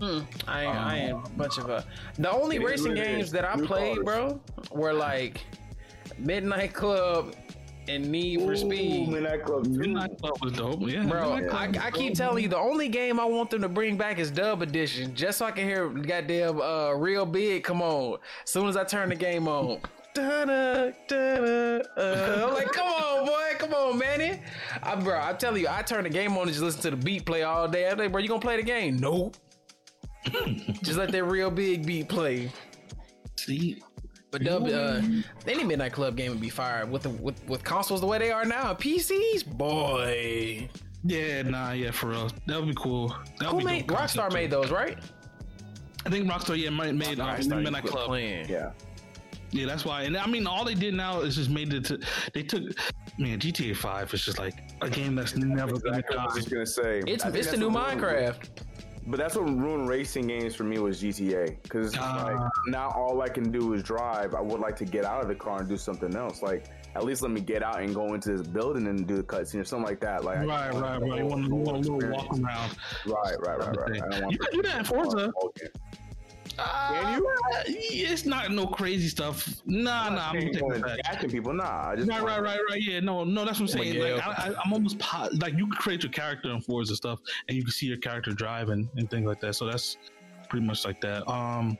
[0.00, 1.82] Hmm, I ain't, I ain't a bunch of uh
[2.18, 5.44] The only racing games that I played, bro, were like
[6.18, 7.34] Midnight Club
[7.88, 9.08] and Need for Ooh, Speed.
[9.08, 9.70] Midnight Club too.
[9.70, 10.80] Midnight Club was dope.
[10.82, 11.84] Yeah, Bro, Midnight Club.
[11.84, 14.30] I, I keep telling you, the only game I want them to bring back is
[14.30, 17.64] Dub Edition, just so I can hear goddamn uh, real big.
[17.64, 19.80] Come on, as soon as I turn the game on.
[20.14, 24.40] Da-da, da-da, uh, I'm like, come on, boy, come on, Manny.
[24.82, 26.96] I, bro, I'm telling you, I turn the game on and just listen to the
[26.96, 27.88] beat play all day.
[27.88, 28.96] I'm like, bro, you gonna play the game?
[28.96, 29.36] Nope.
[30.82, 32.50] just let that real big beat play.
[33.36, 33.80] See,
[34.30, 35.00] But Dub, uh,
[35.46, 38.30] any Midnight Club game would be fired with the with, with consoles the way they
[38.30, 38.74] are now.
[38.74, 40.68] PCs, boy.
[41.04, 43.16] yeah, nah, yeah, for real, that would be cool.
[43.38, 44.98] That Who would be made dope Rockstar concept, made those, right?
[46.04, 48.06] I think Rockstar yeah made, made um, Rockstar, you Midnight Club.
[48.06, 48.48] playing.
[48.48, 48.72] Yeah.
[49.50, 50.02] Yeah, that's why.
[50.02, 51.98] And I mean, all they did now is just made it to.
[52.34, 52.64] They took,
[53.18, 56.34] man, GTA Five is just like a game that's never gonna Exactly what I was
[56.34, 57.02] just gonna say.
[57.06, 58.48] It's I it's the new what ruined- Minecraft.
[59.08, 62.24] But that's what ruined racing games for me was GTA because Ah.
[62.24, 64.34] like now all I can do is drive.
[64.34, 66.42] I would like to get out of the car and do something else.
[66.42, 69.22] Like at least let me get out and go into this building and do the
[69.22, 70.24] cutscene or something like that.
[70.24, 71.18] Like Right, right, right.
[71.20, 72.76] You want, you whole a little walk around.
[73.06, 74.02] Right, right, right, right.
[74.02, 75.32] I don't want You can do that in Forza.
[76.58, 77.02] Okay.
[77.02, 77.34] Can you?
[78.10, 79.62] It's not no crazy stuff.
[79.64, 80.30] Nah, nah.
[80.30, 80.98] I'm gonna take that back.
[81.04, 81.90] Asking people, nah.
[81.90, 82.82] I just Right, right, right, right.
[82.82, 83.44] Yeah, no, no.
[83.44, 83.94] That's what I'm saying.
[83.94, 84.16] Miguel.
[84.16, 87.20] Like, I, I, I'm almost po- like you can create your character in Forza stuff,
[87.48, 89.54] and you can see your character drive and, and things like that.
[89.54, 89.96] So that's
[90.48, 91.28] pretty much like that.
[91.28, 91.78] Um,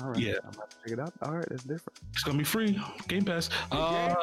[0.00, 0.18] All right.
[0.18, 0.34] Yeah.
[0.44, 1.12] I'm about to check it out.
[1.22, 1.98] All right, that's different.
[2.12, 2.80] it's gonna be free.
[3.08, 3.50] Game Pass.
[3.70, 4.14] Uh,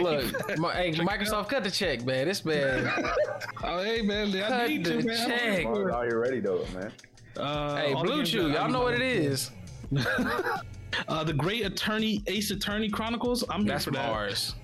[0.00, 2.26] Look, my, hey, Microsoft, cut the check, man.
[2.26, 2.92] This man.
[3.64, 5.28] oh, hey man, I need the to, man.
[5.28, 5.66] check.
[5.66, 6.92] Are are you ready though, man?
[7.36, 9.50] Uh, hey, BlueChew, y'all know what it is.
[11.08, 13.42] Uh, the Great Attorney Ace Attorney Chronicles.
[13.50, 14.10] I'm here That's for that.
[14.10, 14.54] Mars.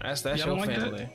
[0.00, 0.84] That's that's Y'all your don't like that?
[0.84, 1.08] family.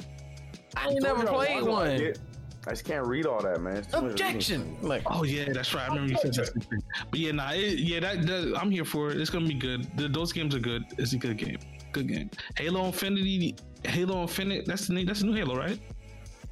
[0.76, 1.98] I ain't never played one.
[1.98, 2.18] like.
[2.66, 3.78] I just can't read all that, man.
[3.78, 4.76] It's too much Objection.
[4.82, 5.90] Like, Oh yeah, that's right.
[5.90, 6.82] I remember you said that.
[7.10, 9.22] But yeah, nah, it, yeah, that, that I'm here for it.
[9.22, 9.88] It's gonna be good.
[9.98, 10.84] The, those games are good.
[10.98, 11.60] It's a good game.
[11.94, 12.30] Good game.
[12.58, 13.56] Halo Infinity,
[13.86, 14.66] Halo Infinite.
[14.66, 15.06] That's the name.
[15.06, 15.80] That's the new Halo, right?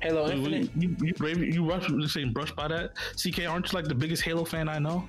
[0.02, 0.70] Halo You, Infinite.
[0.76, 2.92] you, you, brave, you rush the same brush by that.
[3.16, 5.08] CK, aren't you like the biggest Halo fan I know?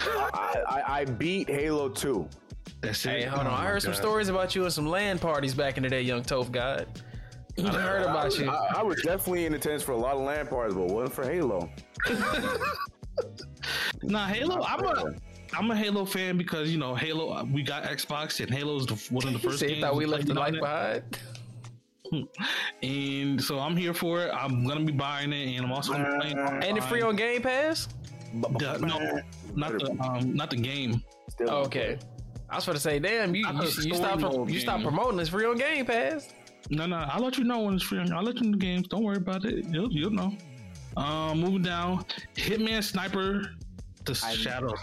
[0.00, 2.28] I, I, I beat Halo 2.
[2.80, 3.08] That's it.
[3.10, 3.46] Hey, hold on.
[3.46, 5.88] Oh I my heard some stories about you and some LAN parties back in the
[5.88, 6.86] day, young Toph God.
[7.58, 8.48] I heard about you.
[8.50, 11.24] I, I was definitely in attendance for a lot of LAN parties, but wasn't for
[11.24, 11.70] Halo.
[14.02, 14.62] Nah, Halo.
[14.64, 15.14] I'm a.
[15.54, 17.44] I'm a Halo fan because you know Halo.
[17.44, 19.80] We got Xbox and Halo's the, one of the first Say games.
[19.82, 21.02] thought we left the played life behind.
[22.82, 24.30] and so I'm here for it.
[24.32, 26.38] I'm gonna be buying it, and I'm also gonna be playing.
[26.38, 27.88] And it's free on Game Pass.
[28.34, 29.20] The- no,
[29.54, 31.02] not the um, not the game.
[31.28, 31.98] Still Oh, okay.
[32.50, 34.82] I was going to say, damn, you I you, thought you story stopped you stopped
[34.82, 34.88] game.
[34.92, 36.28] promoting it's free on Game Pass.
[36.68, 37.98] No, no, I'll let you know when it's free.
[37.98, 38.88] I'll let you know the games.
[38.88, 39.64] Don't worry about it.
[39.70, 40.36] You'll you'll know.
[40.98, 42.04] Um, moving down,
[42.34, 43.52] Hitman Sniper,
[44.04, 44.74] the Shadow.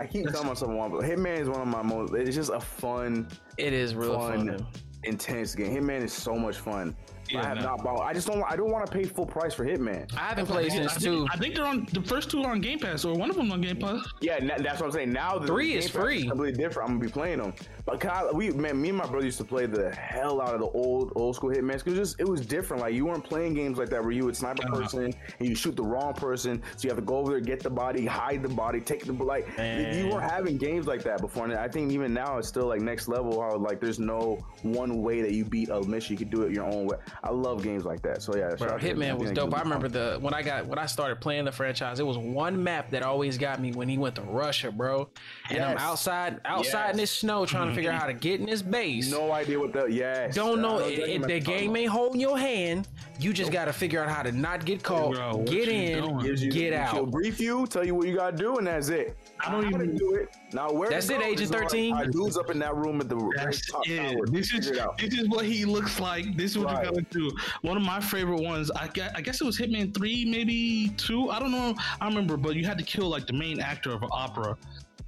[0.00, 2.12] I keep telling myself one, but Hitman is one of my most.
[2.14, 4.66] It's just a fun, It is real fun, fun.
[5.06, 5.74] Intense game.
[5.74, 6.94] Hitman is so much fun.
[7.30, 7.64] Yeah, I have man.
[7.64, 8.00] not bought.
[8.00, 8.42] I just don't.
[8.44, 10.12] I don't want to pay full price for Hitman.
[10.16, 11.26] I haven't played I since think, two.
[11.30, 13.50] I think they're on the first two are on Game Pass, or one of them
[13.52, 14.04] on Game Pass.
[14.20, 15.12] Yeah, na- that's what I'm saying.
[15.12, 16.28] Now the Three the is Pass free.
[16.28, 16.88] completely different.
[16.90, 17.52] I'm gonna be playing them.
[17.84, 20.60] But Kyle, we, man, me and my brother used to play the hell out of
[20.60, 21.72] the old, old school Hitman.
[21.84, 22.82] Cause it was just, it was different.
[22.82, 24.80] Like you weren't playing games like that where you would snipe a Uh-huh.
[24.82, 26.62] person and you shoot the wrong person.
[26.76, 29.12] So you have to go over there, get the body, hide the body, take the
[29.12, 29.46] like.
[29.56, 31.44] You weren't having games like that before.
[31.44, 33.40] And I think even now it's still like next level.
[33.40, 36.14] How like there's no one way that you beat a mission.
[36.14, 36.96] You could do it your own way.
[37.24, 38.22] I love games like that.
[38.22, 39.52] So yeah, Bro, Hitman was dope.
[39.52, 42.18] it I remember the when I got when I started playing the franchise, it was
[42.18, 45.08] one map that always got me when he went to Russia, bro.
[45.50, 45.80] And I'm Yes.
[45.82, 49.10] outside outside in this snow trying to figure out how to get in this base.
[49.10, 50.34] No idea what the yes.
[50.34, 51.80] Don't know I if exactly the game about.
[51.80, 52.88] ain't holding your hand.
[53.18, 56.18] You just got to figure out how to not get caught, Bro, get in, doing?
[56.18, 57.10] Gives you- get She'll out.
[57.10, 59.16] brief you, tell you what you gotta do, and that's it.
[59.40, 60.34] I don't even- do it.
[60.52, 60.88] Now where?
[60.90, 61.94] That's it, go Agent is all 13?
[61.94, 63.96] Like, dudes up in that room at the very That's top it.
[64.12, 64.26] tower.
[64.26, 64.98] This is Figure it out.
[64.98, 66.36] this is what he looks like.
[66.36, 66.84] This is what Right.
[66.86, 67.30] you gotta do.
[67.62, 68.70] One of my favorite ones.
[68.70, 71.30] I guess, I guess it was Hitman Three, maybe two.
[71.30, 71.74] I don't know.
[72.00, 74.56] I remember, but you had to kill like the main actor of an opera.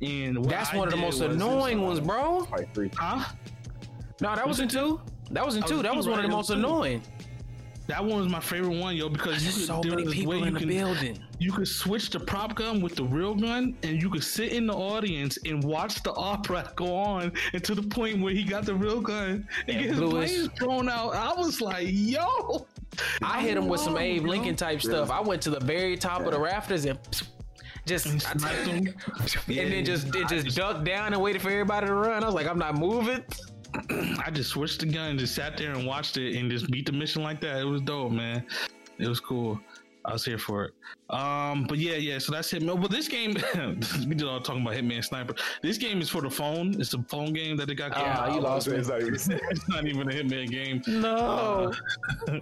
[0.03, 2.47] And what That's I one of the most annoying uh, ones, bro.
[2.74, 2.91] Three.
[2.95, 3.24] Huh?
[4.20, 5.01] No, that was in two.
[5.31, 5.83] That was in two.
[5.83, 7.03] That was one of the most annoying.
[7.87, 10.12] That one was my favorite one, yo, because you There's could, so there many was
[10.12, 11.18] a people way in you the can- building.
[11.39, 14.66] You could switch the prop gun with the real gun, and you could sit in
[14.66, 18.64] the audience and watch the opera go on, and to the point where he got
[18.64, 21.14] the real gun and And his thrown out.
[21.14, 22.66] I was like, yo.
[23.22, 24.26] I hit him with some Abe.
[24.26, 25.11] Lincoln type stuff.
[25.11, 26.99] I went to the very top of the rafters and
[27.86, 28.95] just And him.
[29.49, 32.22] and then just then just ducked down and waited for everybody to run.
[32.22, 33.24] I was like, I'm not moving.
[34.24, 36.93] I just switched the gun, just sat there and watched it, and just beat the
[36.93, 37.61] mission like that.
[37.61, 38.45] It was dope, man.
[38.99, 39.61] It was cool.
[40.09, 40.72] I was here for it.
[41.11, 42.18] Um, but yeah, yeah.
[42.18, 42.80] So that's Hitman.
[42.80, 43.34] But this game,
[44.09, 45.34] we did all talking about Hitman Sniper.
[45.62, 46.80] This game is for the phone.
[46.80, 47.92] It's a phone game that they got.
[47.94, 48.76] Ah, going you lost me.
[48.78, 50.82] It's not even a Hitman game.
[50.86, 51.72] No.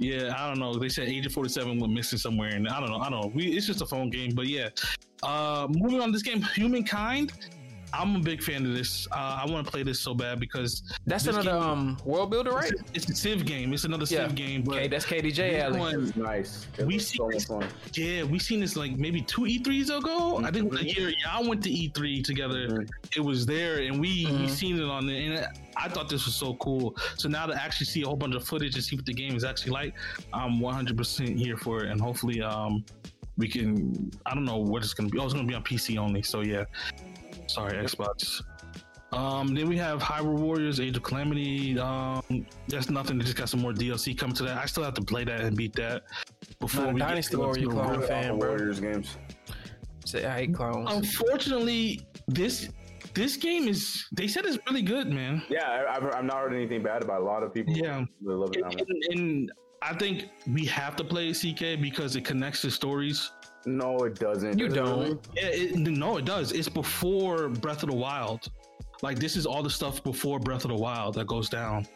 [0.00, 0.76] Yeah, I don't know.
[0.76, 2.98] They said Agent Forty Seven went missing somewhere, and I don't know.
[2.98, 3.32] I don't know.
[3.32, 4.70] We, it's just a phone game, but yeah.
[5.22, 7.32] Uh, moving on this game, Humankind.
[7.96, 9.06] I'm a big fan of this.
[9.12, 12.30] Uh, I want to play this so bad because That's this another game- um world
[12.30, 12.72] builder, right?
[12.92, 13.72] It's a Civ game.
[13.72, 14.26] It's another Yeah.
[14.26, 14.62] Civ game.
[14.62, 15.78] But Okay, that's KDJ this alley.
[15.78, 16.66] one- nice.
[16.78, 17.70] It We was see so this- much fun.
[17.94, 20.40] yeah, we seen this like maybe two E3s ago.
[20.44, 22.84] I think the year y'all went to E3 together,
[23.16, 25.16] it was there, and we we seen it on there.
[25.20, 26.96] And I thought this was so cool.
[27.16, 29.34] So now to actually see a whole bunch of footage and see what the game
[29.36, 29.94] is actually like,
[30.32, 31.90] I'm 100% here for it.
[31.90, 32.84] And hopefully, um,
[33.36, 34.10] we can.
[34.26, 35.18] I don't know what it's gonna be.
[35.18, 36.22] Oh, it's gonna be on PC only.
[36.22, 36.64] So yeah.
[37.46, 38.42] Sorry, Xbox.
[39.12, 41.78] Um, then we have Hyrule Warriors, Age of Calamity.
[41.78, 42.22] Um,
[42.66, 43.16] that's nothing.
[43.18, 44.58] They just got some more DLC coming to that.
[44.58, 46.02] I still have to play that and beat that
[46.58, 48.02] before Not a we get Dynasty to- Warrior to- clone.
[48.02, 48.48] Fan, bro.
[48.50, 49.16] Warriors games.
[50.04, 50.90] Say, I hate clones.
[50.92, 52.68] Unfortunately, this
[53.14, 54.04] this game is.
[54.12, 55.42] They said it's really good, man.
[55.48, 57.22] Yeah, I, I've, I've not heard anything bad about it.
[57.22, 57.74] a lot of people.
[57.76, 58.04] Yeah.
[58.22, 58.64] really love it.
[58.64, 63.30] And, and, and I think we have to play CK because it connects the stories.
[63.66, 64.58] No, it doesn't.
[64.58, 65.26] You don't.
[65.34, 66.52] it, no, it does.
[66.52, 68.48] It's before Breath of the Wild.
[69.02, 71.86] Like this is all the stuff before Breath of the Wild that goes down.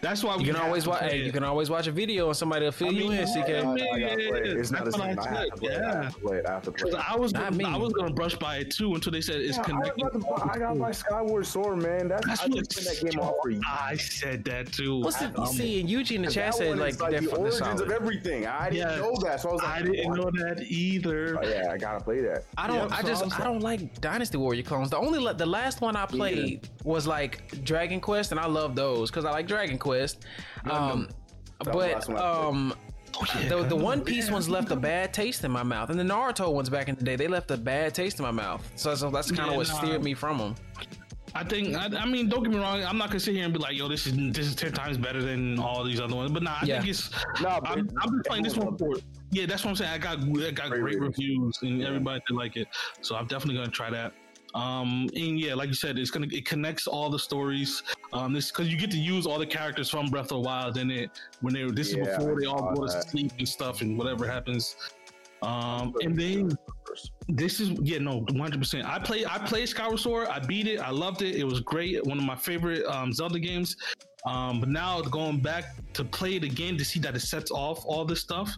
[0.00, 1.02] That's why we you can always watch.
[1.02, 3.26] Hey, you can always watch a video and somebody will fill I you in.
[3.26, 3.36] CK.
[3.36, 4.40] I, I gotta play.
[4.42, 5.18] It's not the That's same.
[5.18, 5.78] I I have to play it.
[5.78, 6.02] I yeah.
[6.02, 6.46] have to play it.
[6.46, 7.10] I have to play 'Cause it.
[7.12, 7.64] I was gonna, me.
[7.64, 10.02] I was gonna brush by it too until they said it's Yeah, connected.
[10.02, 12.08] got the- I got my Skyward Sword, man.
[12.08, 13.62] That's, That's I've what playing that game off for years.
[13.68, 15.00] I said that too.
[15.00, 15.80] What's the Um, see?
[15.80, 17.80] And Eugene in the chat said like like the origins solid.
[17.82, 18.46] of everything.
[18.46, 18.96] I didn't Yeah.
[18.96, 21.38] know that, so I was like, I didn't know that either.
[21.42, 22.44] Oh, yeah, I gotta play that.
[22.56, 22.90] I don't.
[22.92, 23.38] I just.
[23.38, 24.90] I don't like Dynasty Warrior clones.
[24.90, 29.10] The only the last one I played was like Dragon Quest, and I love those
[29.10, 30.24] because I like Dragon Quest.
[30.70, 31.08] Um, That was
[31.58, 32.46] the but last one I played.
[32.46, 32.74] um,
[33.42, 35.98] yeah, the the One Piece yeah, ones left a bad taste in my mouth, and
[35.98, 38.62] the Naruto ones back in the day they left a bad taste in my mouth.
[38.76, 39.74] So, so that's kind of Yeah, what nah.
[39.78, 40.54] steered me from them.
[41.34, 41.76] I think.
[41.76, 42.82] I, I mean, don't get me wrong.
[42.82, 44.96] I'm not gonna sit here and be like, "Yo, this is this is ten times
[44.96, 46.76] better than all these other ones." But nah, I Yeah.
[46.78, 47.10] think it's.
[47.42, 48.94] No, I'm, it- I'm just playing this one for.
[49.30, 49.90] Yeah, that's what I'm saying.
[49.90, 51.18] I got I got Great great, reviews.
[51.18, 52.68] reviews and everybody did like it,
[53.02, 54.12] so I'm definitely gonna try that.
[54.58, 57.82] Um, and yeah, like you said, it's gonna it connects all the stories.
[58.12, 60.78] Um, this because you get to use all the characters from Breath of the Wild
[60.78, 61.10] in it
[61.42, 63.08] when they this Yeah, is before they all go to that.
[63.08, 64.74] sleep and stuff and whatever happens.
[65.42, 66.58] Um, and then
[67.28, 68.84] this is yeah no 100 percent.
[68.84, 70.26] I play i played skyward sword.
[70.26, 70.80] I beat it.
[70.80, 71.36] I loved it.
[71.36, 72.04] It was great.
[72.04, 73.76] One of my favorite um zelda games
[74.24, 77.84] um but now going back to play it again to see that it sets off
[77.86, 78.56] all this stuff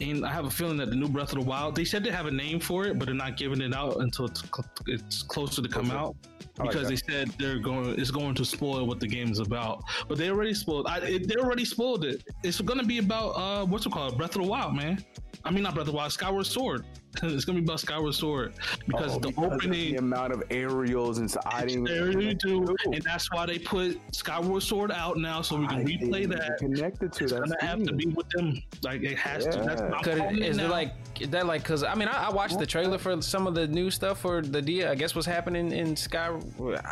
[0.00, 2.10] and i have a feeling that the new breath of the wild they said they
[2.10, 5.22] have a name for it but they're not giving it out until it's, cl- it's
[5.22, 6.16] closer to come out.
[6.58, 6.88] Like because that.
[6.88, 9.84] they said they're going it's going to spoil what the game is about.
[10.08, 12.24] But they already spoiled I, it, they already spoiled it.
[12.42, 14.16] It's going to be about uh what's it called?
[14.16, 15.04] Breath of the wild man.
[15.44, 16.84] I mean, not Breath of the Wild, Skyward Sword.
[17.22, 18.52] It's gonna be about Skyward Sword
[18.86, 19.70] because Oh, the because of opening.
[19.92, 23.58] the amount of aerials and so I didn't There you do, and that's why they
[23.58, 26.58] put Skyward Sword out now, so we can didn't replay even that.
[26.58, 27.40] Connected to It's that.
[27.40, 28.62] gonna have to be with them.
[28.82, 29.58] Like it has to.
[29.60, 29.86] That's, Yeah.
[29.96, 32.26] I'm Could calling it, it is it like is that like because I mean I,
[32.28, 35.14] I watched the trailer for some of the new stuff for the dia I guess
[35.14, 36.28] what's happening in Sky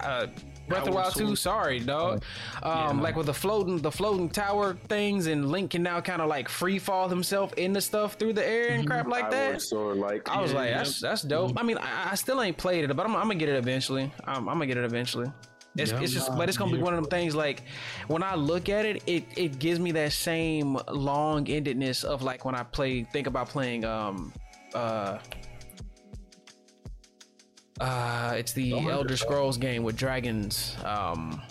[0.03, 0.27] uh,
[0.69, 1.39] Breath of the Wild 2 Sword.
[1.39, 2.23] sorry dog
[2.63, 3.03] um no.
[3.03, 6.49] like with the floating the floating tower things and Link can now kind of like
[6.49, 10.41] free fall himself into stuff through the air and crap like that Sword, like I
[10.41, 13.07] was Yeah, like that's that's dope I mean I, I still ain't played it but
[13.07, 15.31] I'm, I'm gonna get it eventually I'm, I'm gonna get it eventually
[15.77, 17.35] It's, Yeah, it's just, nah, but it's gonna be one of them things.
[17.35, 17.65] Like
[18.09, 22.45] when I look at it, it it gives me that same long endedness of like
[22.47, 23.05] when I play.
[23.13, 23.85] Think about playing.
[23.85, 24.33] Um,
[24.75, 25.19] uh,
[27.81, 30.77] uh, it's the Elder Scrolls game with dragons.
[30.85, 31.43] Um,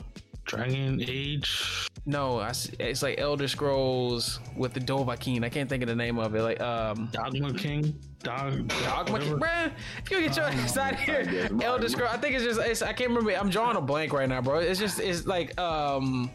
[0.46, 1.88] Dragon Age.
[2.06, 5.44] no, I it's like Elder Scrolls with the Dovahkiin.
[5.44, 6.42] I can't think of the name of it.
[6.42, 8.00] Like um, Dogma King.
[8.20, 8.68] Dog.
[8.68, 9.38] Dogma whatever.
[9.38, 9.72] Bruh,
[10.04, 12.12] if you get your ass out here, Elder Scrolls.
[12.14, 12.60] I think it's just.
[12.60, 13.32] It's, I can't remember.
[13.32, 14.60] I'm drawing a blank right now, bro.
[14.60, 15.00] It's just.
[15.00, 16.30] It's like um,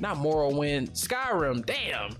[0.00, 1.64] not Morrowind, Skyrim.
[1.66, 2.10] Damn.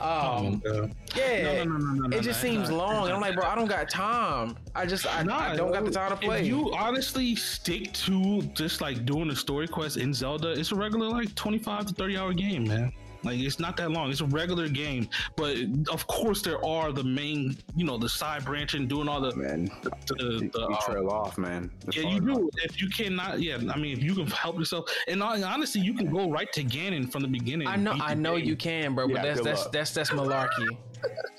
[0.00, 1.64] Um, Uh, yeah.
[1.64, 3.08] No, no, no, no, no, it just no, seems no, long.
[3.08, 4.56] no, I'm like, bro, I don't got time.
[4.74, 5.06] I just.
[5.06, 6.40] I, I don't got the time to play.
[6.40, 10.76] If you honestly stick to just like doing the story quest in Zelda, it's a
[10.76, 12.92] regular like 25 to 30 hour game, man.
[13.22, 14.10] Like it's not that long.
[14.10, 15.56] It's a regular game, but
[15.90, 19.70] of course there are the main, you know, the side branching, doing all the, Man,
[19.82, 21.70] the, the, the, you uh, trail off, man.
[21.86, 22.24] It's yeah, you hard.
[22.24, 22.50] do.
[22.62, 26.10] If you cannot, yeah, I mean, if you can help yourself, and honestly, you can
[26.10, 27.68] go right to Ganon from the beginning.
[27.68, 28.46] I know, I know game.
[28.46, 29.06] you can, bro.
[29.06, 30.76] But Yeah, that's good that's, that's that's malarkey.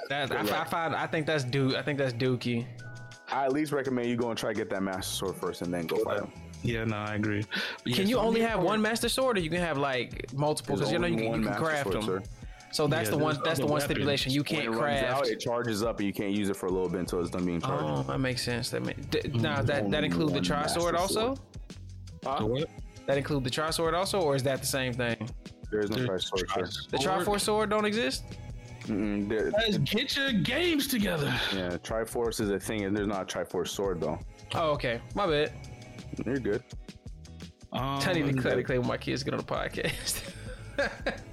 [0.10, 0.96] That I, I find.
[0.96, 1.76] I think that's Duke.
[1.76, 2.66] I think that's Dookie.
[3.32, 5.74] I at least recommend you go and try to get that master sword first, and
[5.74, 6.32] then go fight him.
[6.64, 7.44] Yeah, no, I agree.
[7.84, 10.32] But yeah, Can you so only have one master sword, or you can have like
[10.34, 10.76] multiple?
[10.76, 12.04] Because you know you can, you can craft sword, them.
[12.04, 12.24] sir.
[12.72, 13.38] So that's Yeah, the one.
[13.44, 13.92] That's the one weapons.
[13.92, 14.32] stipulation.
[14.32, 15.28] You can't it runs out, craft.
[15.28, 17.46] it charges up, and you can't use it for a little bit until it's done
[17.46, 17.86] being oh, charged.
[17.86, 18.70] Oh, that makes sense.
[18.72, 19.42] That make, d- mm-hmm.
[19.42, 21.36] now that that include the one tri sword also.
[22.24, 22.40] sword.
[22.40, 22.70] The what?
[23.06, 25.30] That include the tri sword also, or is that the same thing?
[25.70, 26.48] There is no The price sword.
[26.92, 28.24] The Triforce sword don't exist.
[28.88, 31.34] Guys, get your games together.
[31.54, 34.20] yeah, Triforce is a thing, and there's not a Triforce sword though.
[34.56, 35.02] Oh, okay.
[35.16, 35.52] My bad.
[36.26, 36.64] You're good.
[37.72, 40.22] Um, I need to cut it clear when my kids get on the podcast.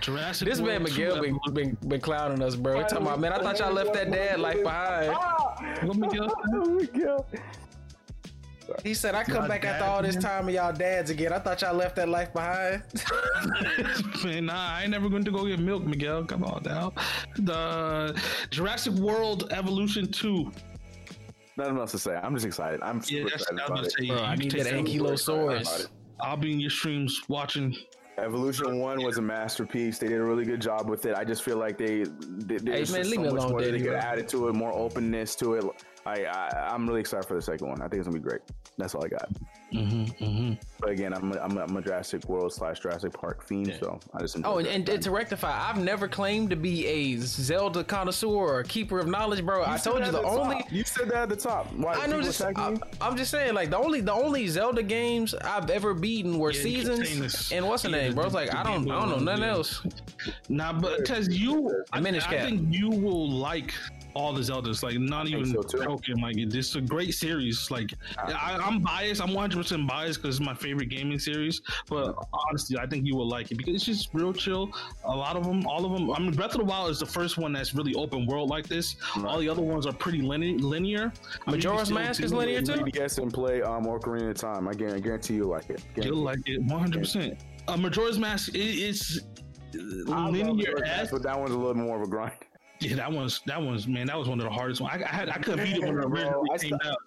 [0.00, 2.78] Jurassic this man World 2 Miguel been, been been clowning us, bro.
[2.78, 3.32] He talking about man.
[3.32, 5.16] I thought y'all left that dad life behind.
[5.86, 6.34] What Miguel
[6.92, 7.44] said?
[8.82, 10.22] He said I come My back after all this man.
[10.22, 11.32] time of y'all dads again.
[11.32, 12.82] I thought y'all left that life behind.
[14.24, 16.24] Man, nah, I ain't never going to go get milk, Miguel.
[16.24, 16.92] Come on now.
[17.36, 18.18] The
[18.50, 20.52] Jurassic World Evolution 2.
[21.56, 22.14] Nothing else to say.
[22.22, 22.80] I'm just excited.
[22.82, 23.96] I'm Yeah, super that's excited I about was it.
[23.96, 24.14] gonna say.
[24.14, 25.88] Bro, I you need take that that- Ankylosaurus.
[26.20, 27.76] I'll be in your streams watching.
[28.18, 29.98] Evolution One was a masterpiece.
[29.98, 31.14] They did a really good job with it.
[31.16, 33.70] I just feel like they, they there's man, so leave me much alone, more that
[33.72, 33.96] they could bro.
[33.96, 35.64] add to it, more openness to it.
[36.04, 37.80] I, I I'm really excited for the second one.
[37.80, 38.42] I think it's gonna be great.
[38.76, 39.28] That's all I got.
[39.72, 40.52] Mm-hmm, mm-hmm.
[40.80, 44.00] But again, I'm a, I'm a, I'm a Jurassic World slash Jurassic Park fiend, so
[44.14, 44.74] I just Oh, and, that.
[44.74, 49.06] and, and to rectify, I've never claimed to be a Zelda connoisseur or keeper of
[49.06, 49.64] knowledge, bro.
[49.64, 50.38] I told you the at top.
[50.38, 50.64] only.
[50.70, 51.72] you said that at the top.
[51.74, 51.94] Why?
[51.94, 55.70] I know just, I, I'm just saying, like the only the only Zelda games I've
[55.70, 58.24] ever beaten were Yeah, you keep saying seasons and what's the Yeah, name, bro?
[58.24, 59.50] It's like I don't I don't know nothing yeah.
[59.50, 59.82] else.
[60.48, 63.72] Nah, but because you, I, Minish I think you will like
[64.14, 64.82] all the Zeldas.
[64.82, 65.82] Like, not even so, too.
[65.84, 66.20] joking.
[66.20, 67.70] Like, it's a great series.
[67.70, 69.22] Like, I, I'm biased.
[69.22, 71.60] I'm 100 percent biased because it's my favorite gaming series.
[71.88, 72.14] But
[72.48, 74.70] honestly, I think you will like it because it's just real chill.
[75.04, 76.10] A lot of them, all of them.
[76.10, 78.66] I mean, Breath of the Wild is the first one that's really open world like
[78.66, 78.96] this.
[79.24, 81.12] All the other ones are pretty line- linear.
[81.46, 82.72] I mean, Majora's still Mask is linear too.
[82.72, 84.68] 3DS and play um, Ocarina of Time.
[84.68, 85.82] I guarantee, I guarantee you like it.
[85.96, 86.98] You'll like it 100.
[86.98, 87.38] percent
[87.68, 88.54] uh, Majora's Mask.
[88.54, 89.20] It, it's
[89.74, 92.32] I love linear Majora's Mask, but that one's a little more of a grind.
[92.80, 95.02] Yeah, that one's that one's man, that was one of the hardest ones.
[95.02, 96.96] I, I had I couldn't beat it when it originally came out.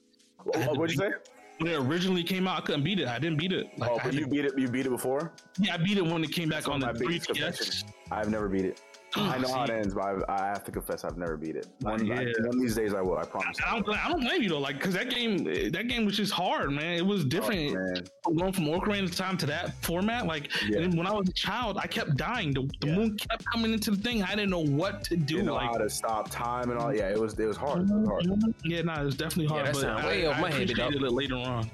[0.56, 1.12] Oh, what'd you say?
[1.60, 3.08] When it originally came out, I couldn't beat it.
[3.08, 3.68] I didn't beat it.
[3.78, 4.52] Like Oh, but you beat it.
[4.58, 5.32] You beat it before.
[5.58, 7.86] yeah, I beat it when it came back on the my biggest 3DS.
[8.12, 8.82] I've never beat it.
[9.16, 11.68] I know how it ends, but I, I have to confess I've never beat it.
[11.82, 12.20] One, Yeah.
[12.20, 13.18] I, one of these days I will.
[13.18, 13.58] I promise.
[13.66, 16.32] I don't, I don't blame you though, like because that game, that game was just
[16.32, 16.96] hard, man.
[16.98, 18.10] It was oh, different.
[18.26, 18.34] Oh.
[18.34, 20.80] Going from Ocarina of Time to that format, like Yeah.
[20.80, 22.54] and when I was a child, I kept dying.
[22.54, 24.24] The, the moon kept coming into the thing.
[24.24, 25.36] I didn't know what to do.
[25.36, 26.94] You know like, how to stop time and all.
[26.96, 27.90] Yeah, it was it was hard.
[27.90, 28.56] It was hard.
[28.64, 29.66] Yeah, no, it was definitely hard.
[29.68, 30.96] that but sound I, I my appreciated dog.
[30.96, 31.70] it later on.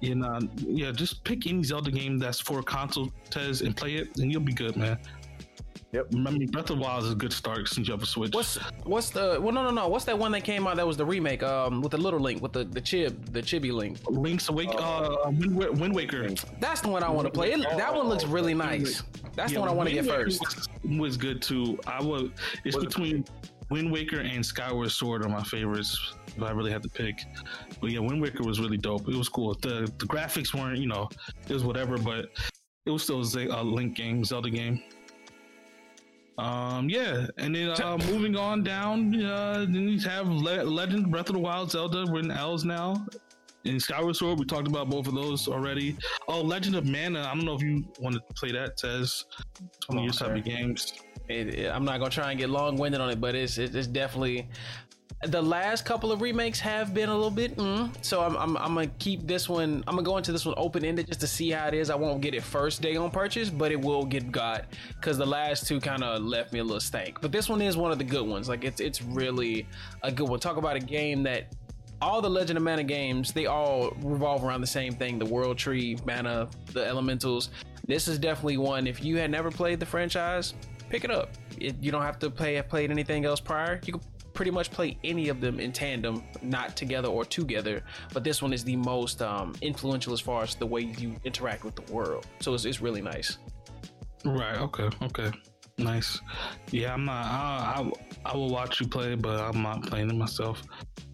[0.00, 4.08] You know, yeah, just pick any Zelda game that's for console, Tez, and play it,
[4.18, 4.98] and you'll be good, man.
[5.92, 6.06] Yep.
[6.12, 8.32] Remember, Breath of the Wild is a good start since you have a Switch.
[8.32, 10.96] What's what's the well no no no what's that one that came out that was
[10.96, 14.48] the remake um with the little link with the the chib the chibi link Link's
[14.48, 16.28] Awake, uh, Wind, Wind Waker.
[16.60, 19.02] that's the one I want to play it, that one looks really nice
[19.34, 20.68] that's the one I want to get first Was,
[20.98, 21.78] was good too.
[21.86, 22.32] I would.
[22.64, 23.24] It's between
[23.70, 26.14] Wind Waker and Skyward Sword are my favorites.
[26.26, 27.22] If I really had to pick,
[27.80, 29.08] but yeah, Wind Waker was really dope.
[29.08, 29.54] It was cool.
[29.54, 31.08] The the graphics weren't, you know,
[31.48, 32.30] it was whatever, but
[32.86, 34.82] it was still a Link game, Zelda game.
[36.38, 41.28] Um, yeah, and then uh, moving on down, uh, then you have Le- Legend, Breath
[41.28, 42.06] of the Wild, Zelda.
[42.10, 43.04] We're in L's now.
[43.64, 45.94] In Skyward Sword, we talked about both of those already.
[46.28, 47.20] Oh, Legend of Mana.
[47.20, 49.26] I don't know if you want to play that, Tez.
[49.76, 50.94] It's one of your type of games.
[51.28, 53.74] It- it- I'm not gonna try and get long winded on it but it's it,
[53.74, 54.48] it's definitely
[55.26, 58.74] the last couple of remakes have been a little bit mm, so I'm, I'm, I'm
[58.74, 61.68] gonna keep this one i'm gonna go into this one open-ended just to see how
[61.68, 61.90] it is.
[61.90, 64.64] I won't get it first day on purchase but it will get got
[64.96, 67.20] because the last two kind of left me a little stank.
[67.20, 68.48] But this one is one of the good ones.
[68.48, 69.66] Like it's it's really
[70.02, 70.40] a good one.
[70.40, 71.54] Talk about a game that
[72.00, 75.58] all the legend of mana games they all revolve around the same thing the world
[75.58, 77.50] tree mana the elementals.
[77.86, 80.54] This is definitely one if you had never played the franchise
[80.88, 81.30] pick it up.
[81.58, 83.80] It, you don't have to play have played anything else prior.
[83.86, 87.82] You can pretty much play any of them in tandem, not together or together.
[88.12, 91.64] But this one is the most um, influential as far as the way you interact
[91.64, 92.26] with the world.
[92.40, 93.38] So it's, it's really nice.
[94.24, 94.56] Right.
[94.58, 94.88] Okay.
[95.02, 95.30] Okay.
[95.78, 96.20] Nice.
[96.70, 97.24] Yeah, I'm not.
[97.24, 100.62] I, I, I will watch you play, but I'm not playing it myself.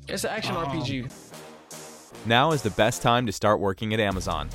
[0.09, 1.10] It's an action Um, RPG.
[2.26, 4.48] Now is the best time to start working at Amazon.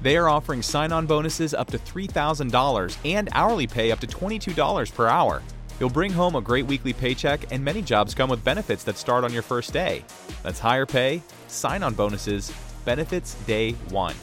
[0.00, 4.94] They are offering sign on bonuses up to $3,000 and hourly pay up to $22
[4.94, 5.42] per hour.
[5.80, 9.24] You'll bring home a great weekly paycheck, and many jobs come with benefits that start
[9.24, 10.04] on your first day.
[10.42, 12.52] That's higher pay, sign on bonuses,
[12.84, 14.14] benefits day one.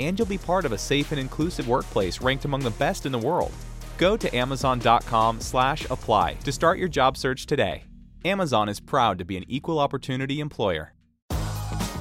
[0.00, 3.12] And you'll be part of a safe and inclusive workplace ranked among the best in
[3.12, 3.52] the world.
[3.98, 7.84] Go to amazon.com slash apply to start your job search today.
[8.24, 10.92] Amazon is proud to be an equal opportunity employer.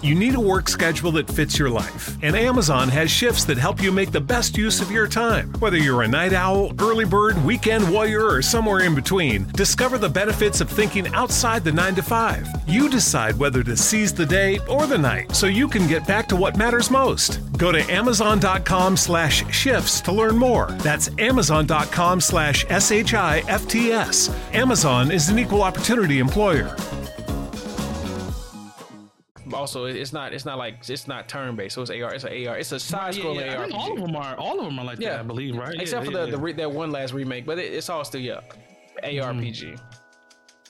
[0.06, 3.82] You need a work schedule that fits your life, and Amazon has shifts that help
[3.82, 5.52] you make the best use of your time.
[5.54, 10.08] Whether you're a night owl, early bird, weekend warrior, or somewhere in between, discover the
[10.08, 12.48] benefits of thinking outside the 9 to 5.
[12.68, 16.28] You decide whether to seize the day or the night so you can get back
[16.28, 17.40] to what matters most.
[17.58, 20.68] Go to amazon.com slash shifts to learn more.
[20.84, 24.30] That's amazon.com slash S-H-I-F-T-S.
[24.54, 26.76] Amazon is an equal opportunity employer.
[29.54, 31.76] Also, it's not it's not like it's not turn based.
[31.76, 32.14] So it's AR.
[32.14, 32.58] It's an AR.
[32.58, 33.70] It's a side scrolling yeah, I AR.
[33.74, 34.36] all of them are.
[34.38, 35.76] All of them are like that, I believe, right?
[35.80, 36.32] Except Yeah, for yeah, the, yeah.
[36.36, 38.42] the re- that one last remake, but it, it's all still yeah,
[39.04, 39.80] ARPG.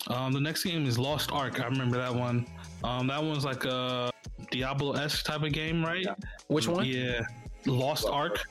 [0.08, 1.60] Um, the next game is Lost Ark.
[1.60, 2.46] I remember that one.
[2.84, 4.12] Um, that one's like a
[4.52, 6.06] Diablo esque type of game, right?
[6.48, 6.86] Which one?
[6.86, 7.22] Yeah,
[7.66, 8.44] Lost Ark.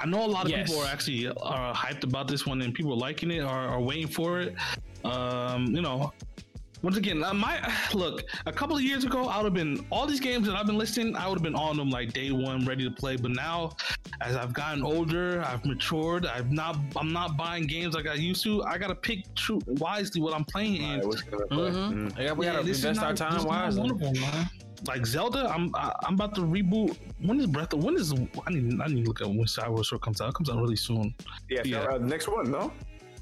[0.00, 0.68] I know a lot of Yes.
[0.68, 3.80] people are actually are hyped about this one, and people are liking it or are
[3.80, 4.54] waiting for it.
[5.04, 6.12] Um, you know,
[6.82, 7.60] once again, uh, my
[7.94, 8.22] look.
[8.46, 10.78] A couple of years ago, I would have been all these games that I've been
[10.78, 11.16] listing.
[11.16, 13.16] I would have been on them like day one, ready to play.
[13.16, 13.72] But now,
[14.20, 16.26] as I've gotten older, I've matured.
[16.26, 16.76] I've not.
[16.96, 18.62] I'm not buying games like I used to.
[18.64, 20.82] I gotta pick true, wisely what I'm playing.
[20.84, 21.70] And right, what's gonna play?
[21.70, 21.92] Mhm.
[22.12, 22.18] Mm.
[22.18, 23.80] Yeah, we yeah, gotta this invest our time wisely.
[23.80, 24.48] one of them, man.
[24.86, 26.96] Like Zelda, I'm I, I'm about to reboot.
[27.20, 27.82] When is Breath of?
[27.82, 30.28] When is I need I need to look at when Skyward Sword comes out.
[30.28, 31.14] It comes out really soon.
[31.50, 31.80] Yeah, Yeah.
[31.84, 32.72] Uh, next one, no?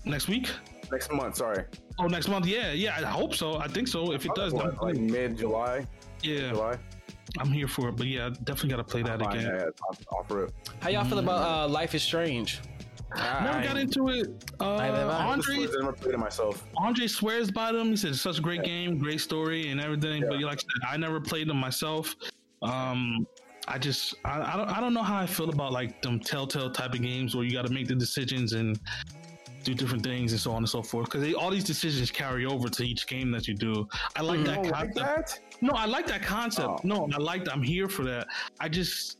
[0.05, 0.51] Next week?
[0.91, 1.65] Next month, sorry.
[1.99, 2.47] Oh, next month?
[2.47, 2.97] Yeah, yeah.
[2.99, 3.57] I hope so.
[3.59, 4.13] I think so.
[4.13, 5.87] If it does, What, then like mid July.
[6.23, 6.77] yeah, July.
[7.39, 7.97] I'm here for it.
[7.97, 9.53] But yeah, definitely got to play that Fine, again.
[9.57, 9.65] yeah,
[10.11, 10.53] I'll offer it.
[10.81, 12.61] How y'all feel about uh, Life is Strange?
[13.15, 14.45] Never got into it.
[14.61, 15.25] Uh, Neither have I.
[15.27, 16.65] Andre, I've never played it myself.
[16.77, 17.91] Andre swears by them.
[17.91, 20.25] He says it's such a great game, great story, and everything.
[20.29, 22.15] But like I said, I never played them myself.
[22.63, 23.27] Um,
[23.69, 26.71] I just I, I don't I don't know how I feel about like them telltale
[26.71, 28.79] type of games where you got to make the decisions and
[29.67, 32.69] do different things and so on and so forth because all these decisions carry over
[32.69, 33.87] to each game that you do.
[34.15, 34.47] I like mm.
[34.47, 34.77] that Oh, concept.
[34.77, 35.41] like that?
[35.61, 36.69] No, I like that concept.
[36.69, 36.81] Oh.
[36.85, 37.49] No, I like.
[37.53, 38.29] I'm here for that.
[38.61, 39.19] I just,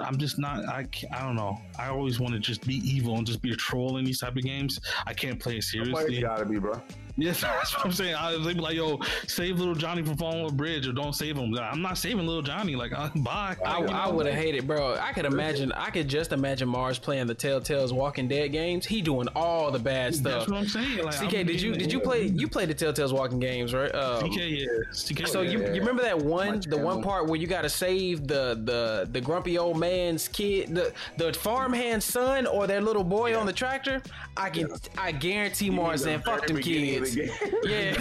[0.00, 0.64] I'm just not.
[0.68, 1.56] I I don't know.
[1.78, 4.36] I always want to just be evil and just be a troll in these type
[4.36, 4.80] of games.
[5.06, 6.20] I can't play it seriously.
[6.20, 6.82] gotta be, bro.
[7.16, 8.14] Yes, that's what I'm saying.
[8.14, 11.36] I was like, yo, save little Johnny from falling off a bridge or don't save
[11.36, 11.54] him.
[11.58, 12.74] I'm not saving little Johnny.
[12.76, 13.56] Like, uh, bye.
[13.64, 13.92] I, You know?
[13.92, 14.96] I would have hated, bro.
[15.00, 15.72] I could imagine.
[15.72, 18.86] I could just imagine Mars playing the Telltale's Walking Dead games.
[18.86, 20.40] He doing all the bad stuff.
[20.40, 21.04] That's what I'm saying.
[21.04, 23.94] Like, CK, I'm did you did you play you played the Telltale's Walking games, right?
[23.94, 24.66] Um, CK, yeah.
[24.92, 25.72] CK, So you, Yeah.
[25.74, 29.20] you remember that one the one part where you got to save the the the
[29.20, 34.02] grumpy old man's kid the the farmhand's son or their little boy on the tractor?
[34.36, 37.01] I can I guarantee Mars saying fuck them kids.
[37.64, 37.94] Yeah,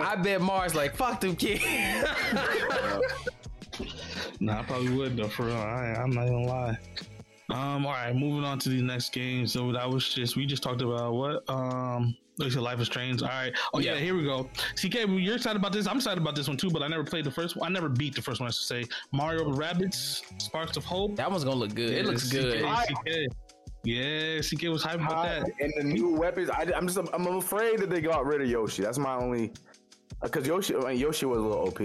[0.00, 1.64] I bet Mars like fuck them kids.
[4.40, 5.28] Nah, I probably would though.
[5.28, 6.78] For real, I, I'm not gonna lie.
[7.50, 9.46] Um, all right, moving on to the next game.
[9.46, 12.16] So that was just we just talked about what um.
[12.38, 13.22] looks Like Life is Strange.
[13.22, 13.52] All right.
[13.72, 13.94] Oh yeah.
[13.94, 14.00] Yeah.
[14.00, 14.48] here we go.
[14.76, 15.86] CK, you're excited about this.
[15.86, 17.70] I'm excited about this one too, but I never played the first one.
[17.70, 18.48] I never beat the first one.
[18.48, 21.16] I should say Mario Rabbids, Sparks of Hope.
[21.16, 21.90] that one's gonna look good.
[21.90, 22.64] It looks good.
[22.64, 23.32] CK, CK.
[23.84, 25.50] Yeah, CK was hyped about that.
[25.60, 28.82] And the new weapons, I, am just I'm afraid that they got rid of Yoshi.
[28.82, 29.52] That's my only
[30.22, 31.80] because Yoshi Yoshi was a little OP.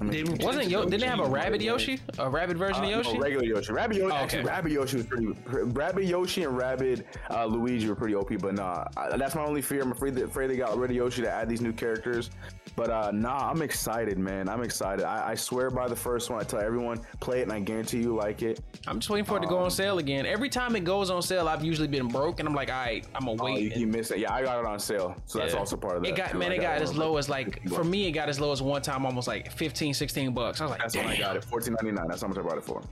[0.00, 0.84] Were- Wasn't Yo?
[0.84, 2.00] Didn't they have a rabbit Yoshi?
[2.18, 3.12] A rabbit version Uh, of Yoshi?
[3.18, 3.72] no, regular Yoshi.
[3.72, 4.12] Rabbit Yoshi.
[4.12, 4.22] Oh, okay.
[4.38, 5.26] Actually, Rabbit Yoshi was pretty.
[5.46, 9.60] Rabbit Yoshi and Rabbit uh, Luigi were pretty OP, but nah, I, that's my only
[9.62, 9.82] fear.
[9.82, 12.30] I'm afraid that afraid they got rid of Yoshi to add these new characters.
[12.76, 14.48] But uh, nah, I'm excited, man.
[14.48, 15.04] I'm excited.
[15.04, 16.40] I, I swear by the first one.
[16.40, 18.60] I tell everyone play it, and I guarantee you like it.
[18.86, 20.24] I'm just waiting for it to go on sale again.
[20.24, 23.04] Every time it goes on sale, I've usually been broke, and I'm like, all right,
[23.14, 23.74] I'm gonna Oh, wait.
[23.76, 24.18] you, you missed it.
[24.20, 26.08] Yeah, I got it on sale, so that's also part of that.
[26.10, 26.38] It got too.
[26.38, 28.62] man, it got it as low as like for me, it got as low as
[28.62, 30.60] one time, almost like 15, 16 bucks.
[30.60, 31.04] I was like, That's damn.
[31.06, 31.44] when I got it.
[31.44, 32.08] Fourteen ninety nine.
[32.08, 32.82] That's how much I bought it for.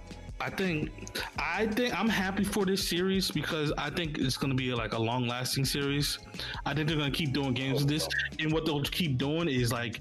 [0.40, 0.90] I think,
[1.36, 4.92] I think I'm happy for this series because I think it's going to be like
[4.92, 6.20] a long lasting series.
[6.64, 8.08] I think they're going to keep doing games with this,
[8.38, 10.00] and what they'll keep doing is like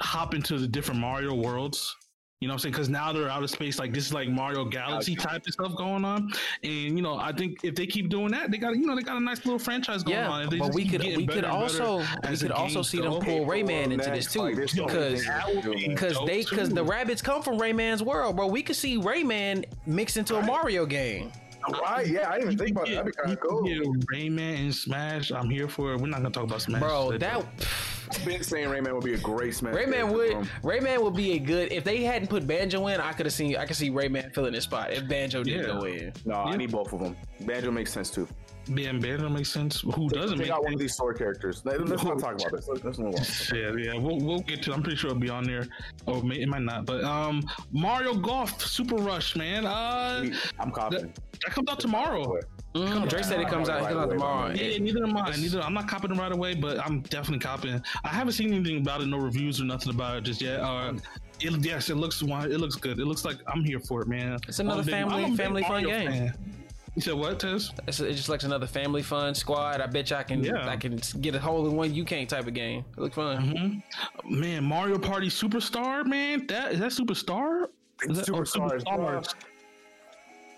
[0.00, 1.94] hop into the different Mario worlds.
[2.40, 2.72] You know what I'm saying?
[2.72, 3.80] Because now they're out of space.
[3.80, 6.32] Like this is like Mario Galaxy type of stuff going on,
[6.62, 9.02] and you know I think if they keep doing that, they got you know they
[9.02, 10.40] got a nice little franchise going on.
[10.40, 13.44] Yeah, If they but we could we could also we could also see them pull
[13.44, 16.44] Rayman into this too like, there's so many because things That would be because they
[16.44, 18.46] because the Rabbids come from Rayman's world, bro.
[18.46, 21.32] We could see Rayman mixed into a Mario game.
[21.68, 22.06] Right?
[22.06, 22.92] Yeah, I didn't even think about that.
[22.92, 23.64] Yeah, That'd be kind of cool.
[23.64, 25.32] can Rayman and Smash.
[25.32, 26.00] I'm here for it.
[26.00, 29.14] We're not gonna talk about Smash, Bro, today, that I've been saying Rayman would be
[29.14, 29.74] a great Smash.
[29.74, 30.68] Rayman would for.
[30.68, 33.00] Rayman would be a good if they hadn't put Banjo in.
[33.00, 35.80] I could have seen I could see Rayman filling his spot if Banjo didn't Yeah.
[35.80, 36.12] go in.
[36.24, 37.16] No, I need both of them.
[37.40, 38.28] Banjo makes sense too.
[38.66, 39.80] Yeah, Banjo makes sense.
[39.80, 41.62] Who doesn't Take make out one of these sword characters.
[41.64, 42.68] Let- Let's not talk about this.
[42.68, 43.56] Let's, let's move on.
[43.56, 44.74] Yeah, yeah, we'll, we'll get to.
[44.74, 45.66] I'm pretty sure it'll be on there,
[46.04, 46.84] or may, it might not.
[46.84, 47.42] But um,
[47.72, 49.64] Mario Golf Super Rush, man.
[49.64, 51.18] Uh, I'm confident.
[51.44, 52.38] that comes out tomorrow.
[52.78, 54.52] Mm, Drake said it comes out, it comes out tomorrow.
[54.52, 55.30] Yeah, neither am I.
[55.36, 57.82] Neither I'm not copying it right away, but I'm definitely copying.
[58.04, 60.60] I haven't seen anything about it, no reviews or nothing about it just yet.
[60.60, 60.94] Uh,
[61.40, 62.26] it, yes, it looks it
[62.60, 62.98] looks good.
[62.98, 64.38] It looks like I'm here for it, man.
[64.48, 66.10] It's another I'm big- family- big family fun game.
[66.10, 66.54] fan.
[66.94, 67.70] You said what, Tess?
[67.86, 69.80] It's, it's just like another family fun squad.
[69.80, 70.68] I bet you I can Yeah.
[70.68, 72.84] I can get a hold of one you can't type of game.
[72.96, 73.82] It looks fun.
[74.28, 76.46] Man, Mario Party Superstar, man.
[76.48, 77.66] That is that Superstar?
[78.02, 79.20] Is that, or Superstars, bro.
[79.20, 79.26] Superstars?
[79.28, 79.36] See,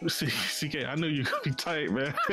[0.06, 2.14] CK, I knew you could be tight, man.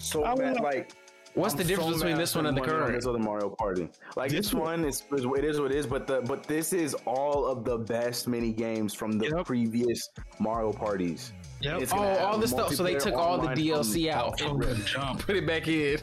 [0.00, 0.92] So I bad, wanna- like.
[1.34, 2.98] What's I'm the difference so between this one and the spent money on current?
[3.00, 5.86] This other Mario Party, like This this one is, is it is what it is,
[5.86, 9.46] but the but this is all of the best mini games from the Yep.
[9.46, 11.32] previous Mario parties.
[11.62, 11.88] Yep.
[11.92, 12.74] Oh, all have the stuff.
[12.74, 14.38] So they took all the online DLC from- out.
[14.40, 15.20] From the jump.
[15.22, 16.00] Put it back in.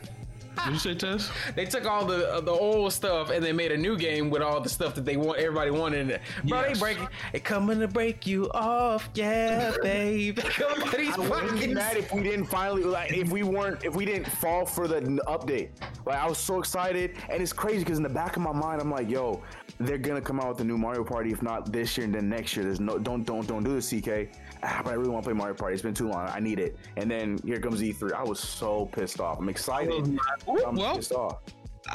[0.66, 1.32] Did you say Tess?
[1.56, 4.42] They took all the uh, the old stuff and they made a new game with
[4.42, 6.22] all the stuff that they want everybody wanted in it.
[6.48, 6.74] Bro, Yes.
[6.74, 6.98] they break
[7.34, 10.40] it coming to break you off, yeah, babe.
[10.40, 13.44] Come on, these I wouldn't be fucking- mad if we didn't finally like if we
[13.44, 15.70] weren't if we didn't fall for the update.
[16.06, 18.82] Like I was so excited, and it's crazy because in the back of my mind,
[18.82, 19.42] I'm like, yo,
[19.80, 21.32] they're gonna come out with a new Mario Party.
[21.32, 22.66] If not this year, and then next year.
[22.66, 24.30] There's no don't don't don't do this, CK.
[24.64, 25.74] Ah, but I really want to play Mario Party.
[25.74, 26.28] It's been too long.
[26.28, 26.76] I need it.
[26.98, 28.14] And then here comes E3.
[28.14, 29.40] I was so pissed off.
[29.40, 30.20] I'm excited.
[30.66, 31.38] I'm Well, pissed off.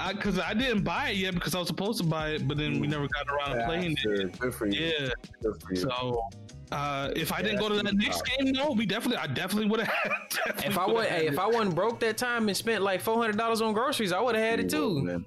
[0.08, 2.80] because I, didn't buy it yet because I was supposed to buy it, but then
[2.80, 4.38] we never got around to playing it.
[4.38, 4.80] Good for you.
[4.98, 5.08] Yeah.
[5.42, 5.80] Good for you.
[5.82, 6.22] So
[6.72, 8.38] uh, if I didn't go to that's that next tough.
[8.38, 10.12] game, no, we definitely, I definitely would have.
[10.64, 13.36] If I would, hey, if I wasn't broke that time and spent like four hundred
[13.36, 15.02] dollars on groceries, I would have had it too.
[15.02, 15.26] Man.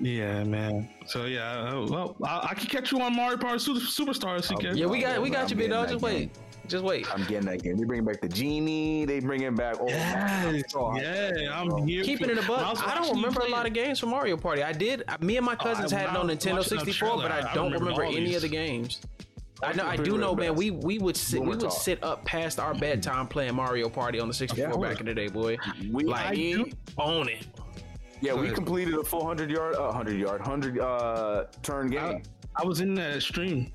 [0.00, 0.88] Yeah, man.
[1.06, 4.40] So yeah, uh, well, I, I can catch you on Mario Party Super, Superstar.
[4.42, 4.76] CK.
[4.76, 5.88] Yeah, we got we got you, big dog.
[5.88, 6.30] I'm Just getting wait,
[6.68, 7.12] just wait.
[7.12, 7.76] I'm getting that game.
[7.76, 9.04] They bring back the genie.
[9.04, 9.76] They bring it back.
[9.80, 12.02] Oh, Yes, oh, yeah, I'm here.
[12.04, 12.60] Keep it in the When buck.
[12.60, 14.62] I don't watching you remember a lot of games from Mario Party.
[14.62, 15.04] I did.
[15.08, 17.66] I- Me and my cousins I- had it on Nintendo 64, but I I don't
[17.72, 19.00] remember remember all any of the games.
[19.62, 19.84] I know.
[19.86, 20.54] I do know, man.
[20.54, 21.72] We we would sit we would talk.
[21.72, 24.88] sit up past our bedtime playing Mario Party on the 64 Yeah.
[24.90, 25.58] back in the day, boy.
[25.90, 27.46] We, Like I do- own it.
[28.20, 32.22] Yeah, we completed a full hundred yard, uh, hundred yard, hundred uh, turn game.
[32.56, 33.72] I, I was in that stream.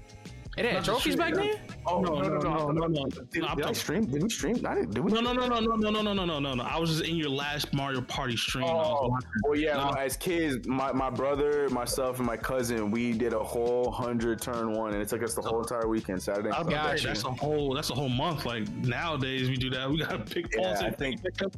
[0.58, 1.58] It had trophies back then.
[1.86, 3.06] oh no, no, no, no, no.
[3.06, 4.06] Did, did I stream?
[4.06, 4.56] Did we stream?
[4.56, 4.98] Didn't.
[4.98, 5.12] We?
[5.12, 6.64] No, no, no, no, no, no, no, no, no, no, no.
[6.64, 8.66] I was just in your last Mario Party stream.
[8.66, 9.90] Oh, well, yeah.
[9.98, 14.72] As kids, my, my brother, myself, and my cousin, we did a whole hundred turn
[14.72, 16.50] one, and it took us the whole entire weekend, Saturday.
[16.50, 16.76] I was Sunday.
[16.76, 17.08] about to Got you.
[17.08, 18.46] that's a whole that's a whole month.
[18.46, 19.90] Like nowadays we do that.
[19.90, 21.56] We gotta pick Yeah, I think- up.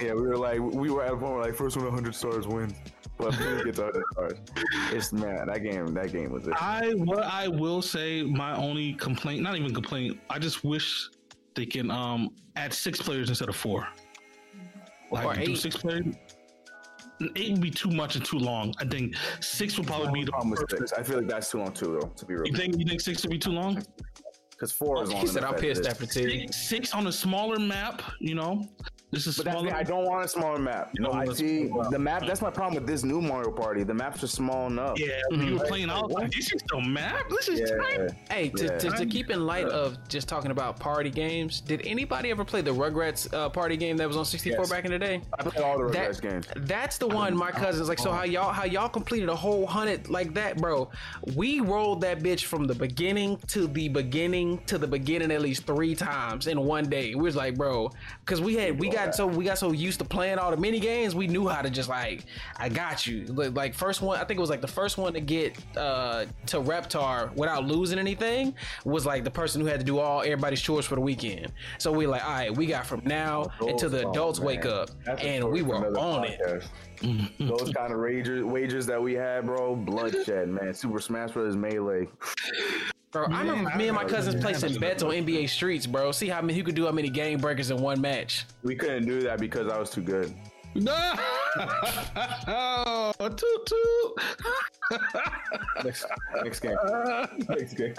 [0.00, 2.46] Yeah, we were like, we were at a point where like first one hundred stars
[2.48, 2.72] wins,
[3.22, 4.32] but we get to hundred stars.
[4.92, 6.54] It's man, that game, that game was it.
[6.60, 11.08] I what I will say, my only complaint, not even complaint, I just wish
[11.54, 13.86] they can um add six players instead of four.
[15.10, 15.58] Like Or do eight.
[15.58, 16.06] six players.
[17.36, 18.74] Eight would be too much and too long.
[18.78, 20.88] I think six would probably be the problem with perfect.
[20.88, 20.92] six.
[20.98, 22.08] I feel like that's too long too, though.
[22.08, 23.82] To be real, You think you think six would be too long?
[24.50, 25.20] because four is long.
[25.22, 25.92] He said I'm as pissed it is.
[25.92, 26.30] after two.
[26.30, 28.64] Six, six on a smaller map, you know.
[29.12, 29.70] This is But that's smaller.
[29.70, 30.90] the, I don't want a smaller map.
[30.94, 32.24] You know, I see the map.
[32.26, 33.82] That's my problem with this new Mario Party.
[33.84, 34.98] The maps are small enough.
[34.98, 37.28] yeah, when you were playing, I was like, "This is the map.
[37.28, 37.76] This is Yeah.
[37.76, 38.78] tiny." Hey, to, Yeah.
[38.78, 42.62] to, to keep in light of just talking about party games, did anybody ever play
[42.62, 44.70] the Rugrats uh, party game that was on 64 Yes.
[44.70, 45.20] back in the day?
[45.38, 46.46] I play all the That- Rugrats games.
[46.56, 47.98] That's the one my cousins like.
[47.98, 50.88] So how y'all how y'all completed a whole hundred like that, bro?
[51.36, 55.66] We rolled that bitch from the beginning to the beginning to the beginning at least
[55.66, 57.14] three times in one day.
[57.14, 57.90] We was like, bro,
[58.24, 60.80] because we had we got so we got so used to playing all the mini
[60.80, 62.24] games, we knew how to just like,
[62.56, 63.24] I got you.
[63.26, 66.26] Like, like first one, I think it was like the first one to get uh
[66.46, 68.54] to Reptar without losing anything
[68.84, 71.52] was like the person who had to do all everybody's chores for the weekend.
[71.78, 74.90] So we like, all right, we got from now until the oh, adults wake up,
[75.04, 76.64] That's and we were on it.
[77.02, 77.58] Podcast.
[77.58, 80.74] Those kind of wagers, wagers that we had, bro, bloodshed, man.
[80.74, 81.56] Super Smash Bros.
[81.56, 82.08] Melee.
[83.12, 86.12] Bro, I remember me and my cousins placing bets on NBA streets, bro.
[86.12, 88.46] See how many who could do how many game breakers in one match.
[88.62, 90.34] We couldn't do that because I was too good.
[90.74, 91.14] No,
[93.18, 94.22] toot toot.
[95.84, 96.06] Next,
[96.42, 96.76] next game.
[97.48, 97.94] Next game.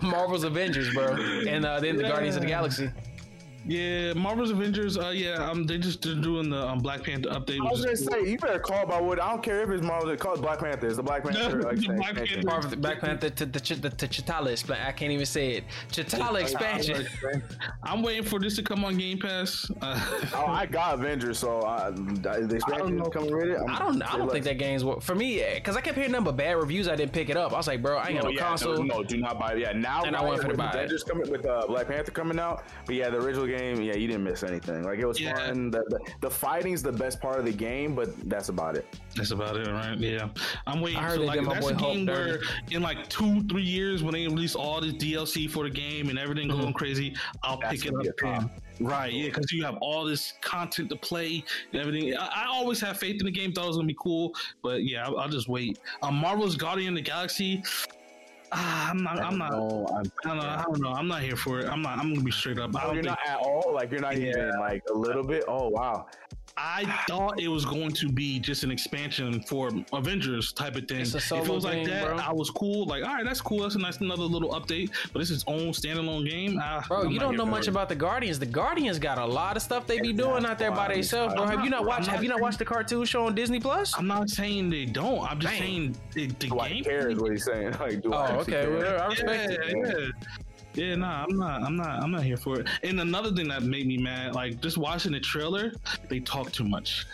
[0.00, 1.08] Marvel's Avengers, bro,
[1.46, 2.90] and uh, then the Guardians of the Galaxy.
[3.66, 4.98] Yeah, Marvel's Avengers.
[4.98, 7.60] Uh, yeah, um, they just they're doing the um, Black Panther update.
[7.60, 8.24] I was which gonna cool.
[8.26, 10.14] say you better call about what I don't care if it's Marvel.
[10.16, 10.86] Call it Black Panther.
[10.86, 11.58] It's the Black Panther.
[11.60, 12.14] The like, Black.
[12.14, 12.42] Panther.
[12.44, 14.86] Marvel, Black Panther to the to, the, to Chitala expansion.
[14.86, 15.64] I can't even say it.
[15.90, 17.06] Chitala expansion.
[17.82, 19.70] I'm waiting for this to come on Game Pass.
[19.80, 20.00] Uh,
[20.34, 23.04] Oh, I got Avengers, so I, the expansion know.
[23.04, 23.56] is coming with it.
[23.56, 24.02] I'm- I don't.
[24.02, 26.56] I don't think that game's what for me because I kept hearing nothing but bad
[26.56, 26.86] reviews.
[26.88, 27.52] I didn't pick it up.
[27.52, 28.74] I was like, bro, I ain't got Oh, no yeah, console.
[28.82, 29.58] No, no, do not buy it.
[29.60, 30.74] Yeah, now And I buy went it for the with buy it.
[30.74, 32.64] Avengers coming with uh, Black Panther coming out.
[32.86, 34.82] But yeah, the original game, yeah, you didn't miss anything.
[34.84, 35.34] Like it was Yeah.
[35.34, 35.70] fun.
[35.70, 38.86] The, the the fighting's the best part of the game, but that's about it.
[39.16, 39.96] that's about it, right?
[39.98, 40.28] Yeah,
[40.66, 40.98] I'm waiting.
[40.98, 42.46] I heard So they like, that's boy a Hulk game where dirty.
[42.76, 46.18] in like two, three years when they release all this DLC for the game and
[46.18, 48.02] everything going crazy, I'll That's pick it up.
[48.02, 48.40] be a top.
[48.42, 48.50] then.
[48.80, 52.16] Right, yeah, because you have all this content to play and everything.
[52.16, 53.52] I, I always have faith in the game.
[53.52, 55.78] Thought it was gonna be cool, but yeah, I'll, I'll just wait.
[56.02, 57.62] Um, Marvel's Guardian of the Galaxy.
[58.56, 59.18] Ah, I'm not.
[59.20, 59.50] I'm not.
[59.50, 60.42] No, I'm, I don't know.
[60.48, 60.92] I don't know.
[60.92, 61.66] I'm not here for it.
[61.68, 61.98] I'm not.
[61.98, 62.74] I'm gonna be straight up.
[62.76, 63.16] I Oh, don't you're think.
[63.18, 63.72] not at all.
[63.74, 65.44] Like you're not even like a little bit.
[65.48, 66.06] Oh wow.
[66.56, 71.00] I thought it was going to be just an expansion for Avengers type of thing.
[71.00, 72.16] It's a if it was like game, that, bro.
[72.18, 72.86] I was cool.
[72.86, 73.62] Like, all right, that's cool.
[73.62, 74.90] That's a nice another little update.
[75.12, 76.60] But it's its own standalone game.
[76.62, 77.70] Ah, Bro, I'm you don't know much it.
[77.70, 78.38] about the Guardians.
[78.38, 81.44] The Guardians got a lot of stuff they be doing out there by themselves, bro.
[81.46, 82.06] Have you not watched?
[82.06, 83.92] not Have you not watched the cartoon show on Disney Plus?
[83.98, 85.28] I'm not saying they don't.
[85.28, 85.62] I'm just Damn.
[85.62, 86.84] saying the, the Do I game.
[86.84, 87.72] care is what he's saying.
[87.80, 88.62] Like, do I Oh, actually okay.
[88.66, 88.70] care?
[88.78, 89.76] Well, I Yeah, respect it.
[89.76, 90.28] yeah.
[90.74, 91.62] Yeah, nah, I'm not.
[91.62, 92.02] I'm not.
[92.02, 92.68] I'm not here for it.
[92.82, 95.72] And another thing that made me mad, like just watching the trailer,
[96.08, 97.06] they talk too much.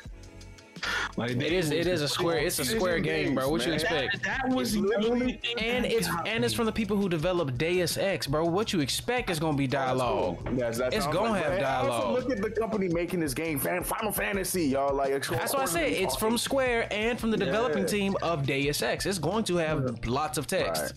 [1.19, 1.71] Like It is.
[1.71, 2.39] It is a square.
[2.39, 3.51] It's a square game, bro.
[3.51, 4.23] What you expect?
[4.23, 7.59] That, that was the only thing And it's and it's from the people who developed
[7.59, 8.47] Deus Ex, bro.
[8.47, 10.39] What you expect is gonna be dialogue.
[10.57, 12.13] Yes, that It's gonna like- have and Also, dialogue.
[12.15, 14.95] look at the company making this game, Final Fantasy, y'all.
[14.95, 17.87] Like, That's why I say it's from Square and from the developing Yeah.
[17.89, 19.05] team of Deus Ex.
[19.05, 20.83] It's going to have lots of text.
[20.83, 20.93] Right.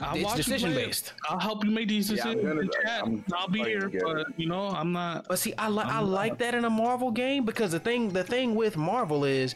[0.00, 1.12] I'll It's watch decision based.
[1.28, 3.02] I'll help you make these Yeah, I'm decisions gonna- in chat.
[3.02, 5.26] I'm I'll be probably here, but you know, I'm not.
[5.28, 8.24] But see, I li- I like that in a Marvel game because the thing the
[8.24, 9.54] thing with Marvel is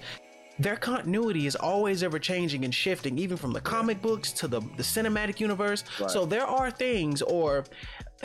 [0.60, 4.60] their continuity is always ever changing and shifting, even from the comic books to the
[4.76, 5.84] the cinematic universe.
[6.08, 7.64] So there are things, or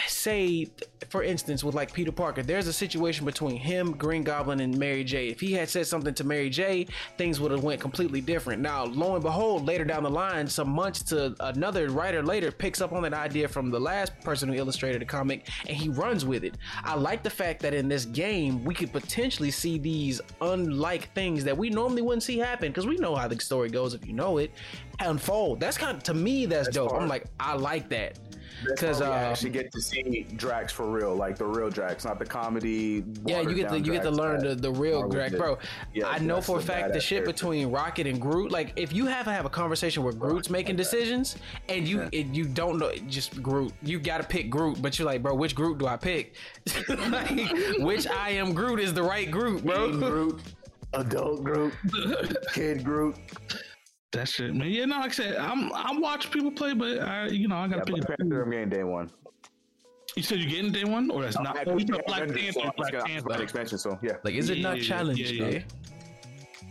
[0.08, 0.68] say,
[1.10, 5.04] for instance, with like Peter Parker, there's a situation between him, Green Goblin, and Mary
[5.04, 5.28] J.
[5.28, 6.88] If he had said something to Mary J,
[7.18, 8.62] things would have went completely different.
[8.62, 12.82] Now, lo and behold, later down the line, some months to another writer later picks
[12.82, 16.26] up on that idea from the last person who illustrated the comic, and he runs
[16.26, 16.58] with it.
[16.84, 21.44] I like the fact that in this game we could potentially see these unlike things
[21.44, 24.14] that we normally wouldn't see happen because we know how the story goes if you
[24.14, 24.52] know it
[25.00, 25.60] unfold.
[25.60, 26.94] That's kind of to me that's, dope.
[26.94, 28.18] I'm like I like that
[28.66, 32.26] because uh, actually get to see Drax for real, like the real Drax, not the
[32.26, 33.04] comedy.
[33.26, 35.58] Yeah, you get to watered-down you get to learn the, the real Greg, bro.
[35.94, 37.34] Yeah, I know for a fact the shit character.
[37.34, 38.52] between Rocket and Groot.
[38.52, 41.38] Like, if you have to have a conversation where Groot's making decisions
[41.70, 44.82] and you it, you don't know just Groot, you got to pick Groot.
[44.82, 46.36] But you're like, bro, which Groot do I pick?
[46.90, 47.30] like,
[47.80, 49.92] which I am Groot is the right Groot, bro.
[49.92, 50.42] Groot,
[50.94, 51.74] adult Groot,
[52.54, 53.16] kid Groot.
[54.14, 54.70] That shit, man.
[54.70, 57.68] Yeah, no, like I said, I'm I watch people play, but I, you know, I
[57.68, 58.06] gotta Yeah, pick.
[58.06, 58.18] Black it.
[58.20, 59.10] Panther, I'm getting day one.
[60.16, 61.58] You said you're getting day one, or that's not?
[61.58, 63.32] I- you yeah, said Black Avengers, so Panther, Black gonna- Panther.
[63.34, 64.18] an expansion, so yeah.
[64.24, 65.32] Like, is it Yeah, not yeah, challenged?
[65.32, 65.60] yeah, yeah.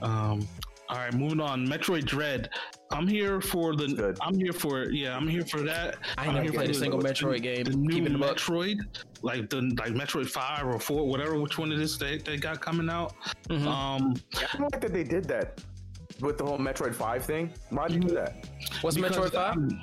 [0.02, 0.46] Um.
[0.88, 1.66] All right, moving on.
[1.66, 2.50] Metroid Dread.
[2.90, 3.86] I'm here for the.
[3.88, 4.18] good.
[4.20, 5.16] I'm here for yeah.
[5.16, 5.96] I'm here for that.
[6.18, 7.64] I ain't I'm never here played a for single the- Metroid game.
[7.64, 8.18] The new Keeping the.
[8.18, 8.76] Metroid,
[9.22, 12.60] like the like Metroid Five or Four, whatever which one it is they, they got
[12.60, 13.14] coming out.
[13.48, 13.66] Mm-hmm.
[13.66, 15.60] Um, I don't like that they did that
[16.22, 17.50] with the whole Metroid Five thing.
[17.70, 18.46] Why'd you do that?
[18.80, 19.56] What's because, Metroid Five?
[19.56, 19.82] um,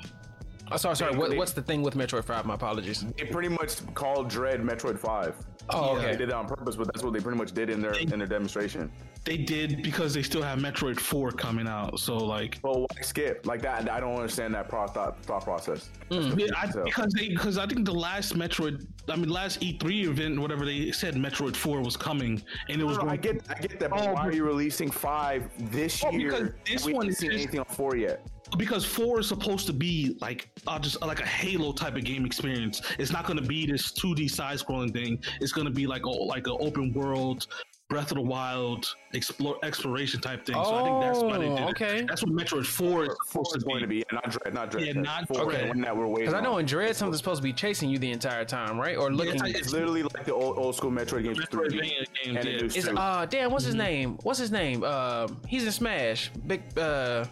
[0.72, 1.12] Oh, sorry, sorry.
[1.12, 2.46] They- What, they- what's the thing with Metroid Five?
[2.46, 3.04] My apologies.
[3.18, 5.34] They pretty much called Dread Metroid Five.
[5.70, 6.12] Oh, okay.
[6.12, 8.08] They did that on purpose, but that's what they pretty much did in their in
[8.18, 8.90] their demonstration.
[9.24, 12.00] They did because they still have Metroid Four coming out.
[12.00, 13.88] So like, Well, why skip like that?
[13.90, 15.90] I don't understand that pro- thought, thought process.
[16.10, 16.38] Mm.
[16.40, 20.04] yeah, I, So- because they because I think the last Metroid, I mean, last E3
[20.08, 22.96] event, whatever they said, Metroid Four was coming, and it was.
[22.96, 23.90] No, no, I going- get, I get that.
[23.90, 26.56] But oh, why are you releasing five this Oh, because year?
[26.66, 28.26] this we one haven't is seen just- anything on four yet.
[28.58, 32.24] Because four is supposed to be like uh, just like a Halo type of game
[32.24, 32.82] experience.
[32.98, 35.22] It's not going to be this 2D side scrolling thing.
[35.40, 37.46] It's going to be like a, like an open world,
[37.88, 40.54] Breath of the Wild, explore exploration type thing.
[40.54, 41.70] so I think that's why they did Oh, it.
[41.70, 42.04] okay.
[42.08, 44.00] That's what Metroid Four is Four supposed is to going be.
[44.00, 44.86] to be, not Dread, not Dread.
[44.86, 45.44] Yeah, not four.
[45.44, 45.64] Dread.
[45.64, 46.26] the one that we're waiting.
[46.30, 48.96] Because I know in Dread something's supposed to be chasing you the entire time, right?
[48.96, 49.34] Or looking.
[49.36, 51.38] it's- It's literally like the old, old school Metroid games.
[51.38, 52.40] with 3D, games, and yeah.
[52.40, 54.18] it is is uh damn what's his name?
[54.22, 54.84] What's his name?
[54.86, 56.30] Uh, he's in Smash.
[56.46, 57.24] Big uh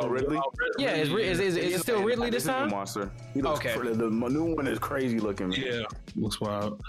[0.00, 0.40] oh, Ridley.
[0.78, 0.94] yeah.
[0.94, 2.70] Is is, is, is it still Ridley this is a time?
[2.70, 3.10] Monster.
[3.34, 3.74] He looks Okay.
[3.76, 5.48] cra- the new one is crazy looking.
[5.50, 5.60] Man.
[5.60, 5.82] Yeah,
[6.16, 6.80] looks wild.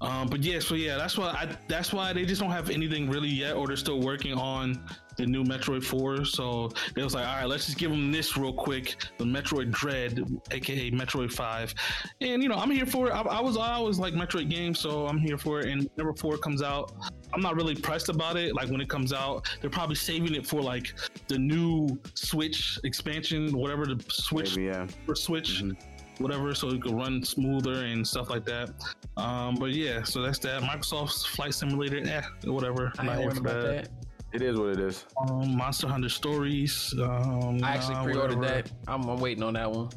[0.00, 3.08] Um, but yeah, so yeah, that's why I that's why they just don't have anything
[3.08, 4.78] really yet, or they're still working on
[5.16, 6.24] the new Metroid Four.
[6.26, 9.70] So they was like, all right, let's just give them this real quick, the Metroid
[9.70, 11.74] Dread, aka Metroid Five,
[12.20, 13.12] and you know I'm here for it.
[13.12, 15.68] I, I was I always like Metroid games, so I'm here for it.
[15.68, 16.92] And number Four comes out,
[17.32, 18.54] I'm not really pressed about it.
[18.54, 20.92] Like when it comes out, they're probably saving it for like
[21.28, 24.86] the new Switch expansion, whatever the Switch Maybe, yeah.
[25.06, 25.62] for Switch,
[26.18, 28.70] whatever, so it could run smoother and stuff like that.
[29.16, 30.62] Um, but yeah, so that's that.
[30.62, 32.92] Microsoft's Flight Simulator, eh, whatever.
[32.98, 33.88] I ain't Not here worried for about that.
[34.32, 35.04] It is what it is.
[35.30, 36.92] Um, Monster Hunter Stories.
[37.00, 38.62] Um, I actually nah, pre-ordered whatever.
[38.62, 38.72] that.
[38.88, 39.88] I'm, I'm waiting on that one.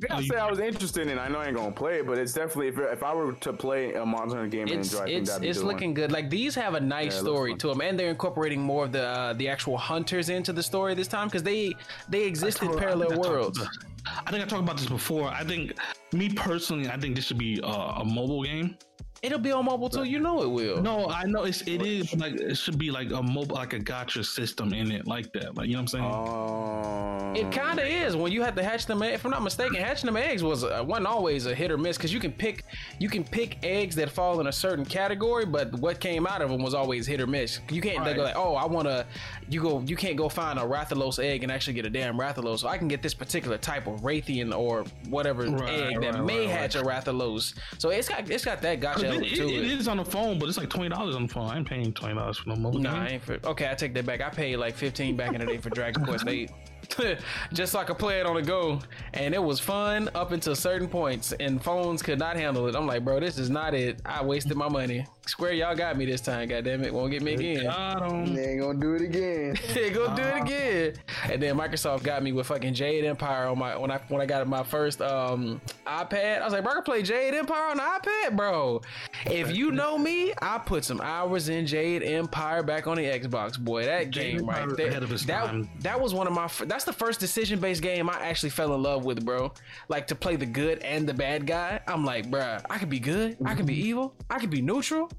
[0.00, 1.16] Yeah, I you- say I was interested in.
[1.16, 1.20] it.
[1.20, 3.52] I know I ain't gonna play it, but it's definitely if, if I were to
[3.52, 5.74] play a Monster Hunter game and It's enjoy, it's that'd be it's the one.
[5.74, 6.10] looking good.
[6.10, 9.04] Like these have a nice Yeah, story to them, and they're incorporating more of the
[9.06, 11.72] uh, the actual hunters into the story this time because they
[12.08, 13.68] they exist in parallel think I talked worlds.
[14.06, 15.28] I think I talked about this before.
[15.28, 15.74] I think,
[16.12, 18.76] me personally, I think this should be a mobile game.
[19.22, 20.02] It'll be on mobile too.
[20.02, 20.82] You know it will.
[20.82, 23.78] No, I know it's it is like it should be like a mobile like a
[23.78, 25.56] gotcha system in it like that.
[25.56, 27.30] Like you know what I'm saying?
[27.30, 29.00] Um, It kind of is when you have to hatch them.
[29.02, 31.96] If I'm not mistaken, hatching them eggs was uh, wasn't always a hit or miss
[31.96, 32.64] because you can pick
[32.98, 36.50] you can pick eggs that fall in a certain category, but what came out of
[36.50, 37.60] them was always hit or miss.
[37.70, 39.06] You can't they go like, oh, I want to.
[39.48, 42.58] You go, you can't go find a Rathalos egg and actually get a damn Rathalos.
[42.58, 46.24] So I can get this particular type of Rathian or whatever Right, egg that right,
[46.24, 47.54] may right, hatch a Rathalos.
[47.78, 49.70] So it's got it's got that gotcha It- it- to it it.
[49.78, 51.48] is on the phone, but it's like twenty dollars on the phone.
[51.50, 53.02] I ain't paying twenty dollars for no mobile Nah, game.
[53.02, 53.70] I ain't for, okay.
[53.70, 54.20] I take that back.
[54.20, 56.50] I paid like fifteen back in the day for Dragon Quest Eight,
[57.52, 58.80] just so I could play it on the go,
[59.14, 62.74] and it was fun up until certain points, and phones could not handle it.
[62.74, 64.00] I'm like, bro, this is not it.
[64.04, 65.06] I wasted my money.
[65.24, 66.48] Square, y'all got me this time.
[66.48, 67.62] God damn it, won't get me again.
[67.64, 68.34] Got 'em.
[68.34, 69.56] they ain't gonna do it again.
[69.74, 70.94] Yeah, go do it again.
[71.30, 74.26] And then Microsoft got me with fucking Jade Empire on my when I when I
[74.26, 76.40] got my first um iPad.
[76.40, 78.82] I was like, bro, I can play Jade Empire on the iPad, bro.
[79.26, 83.58] If you know me, I put some hours in Jade Empire back on the Xbox,
[83.58, 83.84] boy.
[83.84, 84.88] That Jade game right there.
[84.88, 85.70] ahead of that time.
[85.80, 86.48] that was one of my.
[86.66, 89.52] That's the first decision based game I actually fell in love with, bro.
[89.88, 91.80] Like to play the good and the bad guy.
[91.86, 93.36] I'm like, bro, I could be good.
[93.44, 94.14] I could be evil.
[94.28, 95.10] I could be neutral.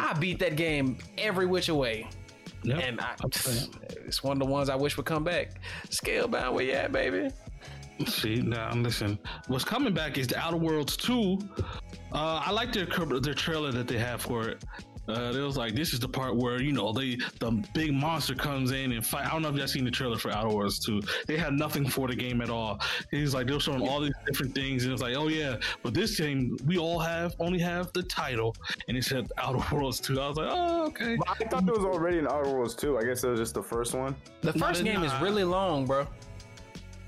[0.00, 2.08] I beat that game every which way.
[2.62, 2.82] Yep.
[2.82, 5.60] And I, it's one of the ones I wish would come back.
[5.88, 7.30] Scalebound, where you at, baby?
[8.06, 9.18] See now, listen.
[9.46, 11.38] What's coming back is the Outer Worlds two.
[12.12, 12.86] Uh, I like their
[13.20, 14.64] their trailer that they have for it.
[15.08, 18.34] Uh, it was like this is the part where you know they the big monster
[18.34, 19.26] comes in and fight.
[19.26, 21.00] I don't know if y'all seen the trailer for Outer Worlds two.
[21.26, 22.80] They had nothing for the game at all.
[23.10, 26.18] He's like they're showing all these different things and it's like oh yeah, but this
[26.18, 28.54] game we all have only have the title
[28.88, 30.20] and it said Outer Worlds two.
[30.20, 31.16] I was like oh okay.
[31.28, 32.98] I thought there was already an Outer Worlds too.
[32.98, 34.16] I guess it was just the first one.
[34.42, 36.06] The first they're game is really long, bro.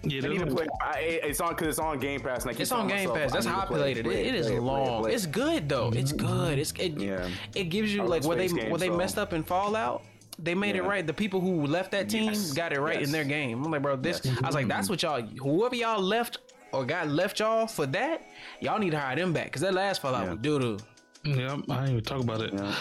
[0.05, 0.67] Yeah, I there's need to play.
[0.81, 2.43] I, it's on because it's on Game Pass.
[2.43, 3.33] And I keep It's on Game myself, Pass.
[3.33, 4.05] That's how to I play played it.
[4.05, 5.03] play It is play play long.
[5.03, 5.91] play It's good though.
[5.95, 6.27] It's mm-hmm.
[6.27, 6.59] good.
[6.59, 6.99] It's it.
[6.99, 7.29] Yeah.
[7.55, 10.03] It gives you like love where they space games, where they messed up in Fallout.
[10.41, 11.05] They made it right.
[11.05, 12.53] The people who left that team Yes.
[12.53, 13.07] got it right Yes.
[13.09, 13.65] in their game.
[13.65, 14.25] I'm like, bro, this.
[14.25, 15.21] I was like, that's what y'all.
[15.21, 16.39] Whoever y'all left
[16.73, 18.23] or got left y'all for that,
[18.61, 20.31] y'all need to hire them back because that last Fallout Yeah.
[20.35, 20.79] was doo doo.
[21.25, 22.55] Yep, I didn't even talk about it.
[22.55, 22.75] Yeah.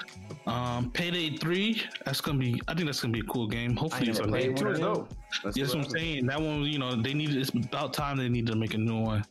[0.45, 1.81] Um, Payday Three.
[2.05, 2.61] That's gonna be.
[2.67, 3.75] I think that's gonna be a cool game.
[3.75, 5.13] Hopefully, it's never on played Game one Two of is dope.
[5.43, 5.99] That's Yes, what I'm happened.
[5.99, 6.61] saying that one.
[6.63, 7.37] You know, they needed.
[7.37, 9.25] It's about time they need to make a new one.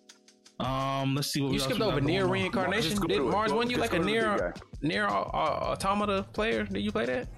[0.58, 3.00] Um, let's see what You else skipped over NieR Reincarnation.
[3.06, 3.22] Did.
[3.22, 6.64] Mars Go- won you like a to the big near near uh, uh, automata player?
[6.64, 7.28] Did you play that?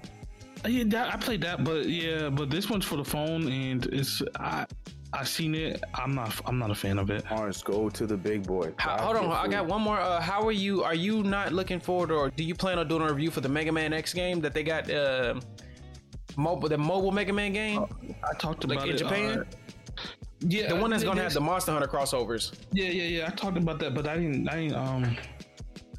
[0.65, 3.85] Uh, Yeah, that, I played that, but yeah, but this one's for the phone, and
[3.87, 4.65] it's I
[5.11, 5.83] I seen it.
[5.95, 7.25] I'm not I'm not a fan of it.
[7.31, 8.71] Mars, go to the big boy.
[8.77, 9.99] How, hold on, your I got one more.
[9.99, 10.83] Uh, how are you?
[10.83, 13.49] Are you not looking forward, or do you plan on doing a review for the
[13.49, 14.89] Mega Man X game that they got?
[14.89, 15.39] Uh,
[16.37, 17.85] mobile, the mobile Mega Man game.
[18.23, 18.97] I talked Like about in it.
[18.99, 19.39] Japan?
[19.39, 19.43] uh,
[20.41, 22.53] Yeah, The one that's gonna have the Monster Hunter crossovers.
[22.71, 23.27] Yeah, yeah, yeah.
[23.27, 24.47] I talked about that, but I didn't.
[24.47, 24.75] I didn't.
[24.75, 25.17] Um,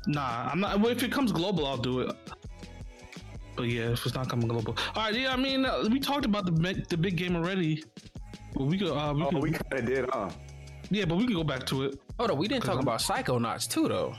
[0.06, 0.80] nah, I'm not.
[0.80, 2.14] Well, if it comes global, I'll do it.
[3.56, 5.14] But yeah, if it's not coming global, all right.
[5.14, 7.82] Yeah, I mean, uh, we talked about the the big game already.
[8.54, 8.88] But we could.
[8.88, 9.42] Uh, we Oh, could.
[9.42, 10.30] we kind of did, huh?
[10.90, 11.98] yeah, but we can go back to it.
[12.18, 14.14] Hold on, we didn't talk about Psychonauts too, though.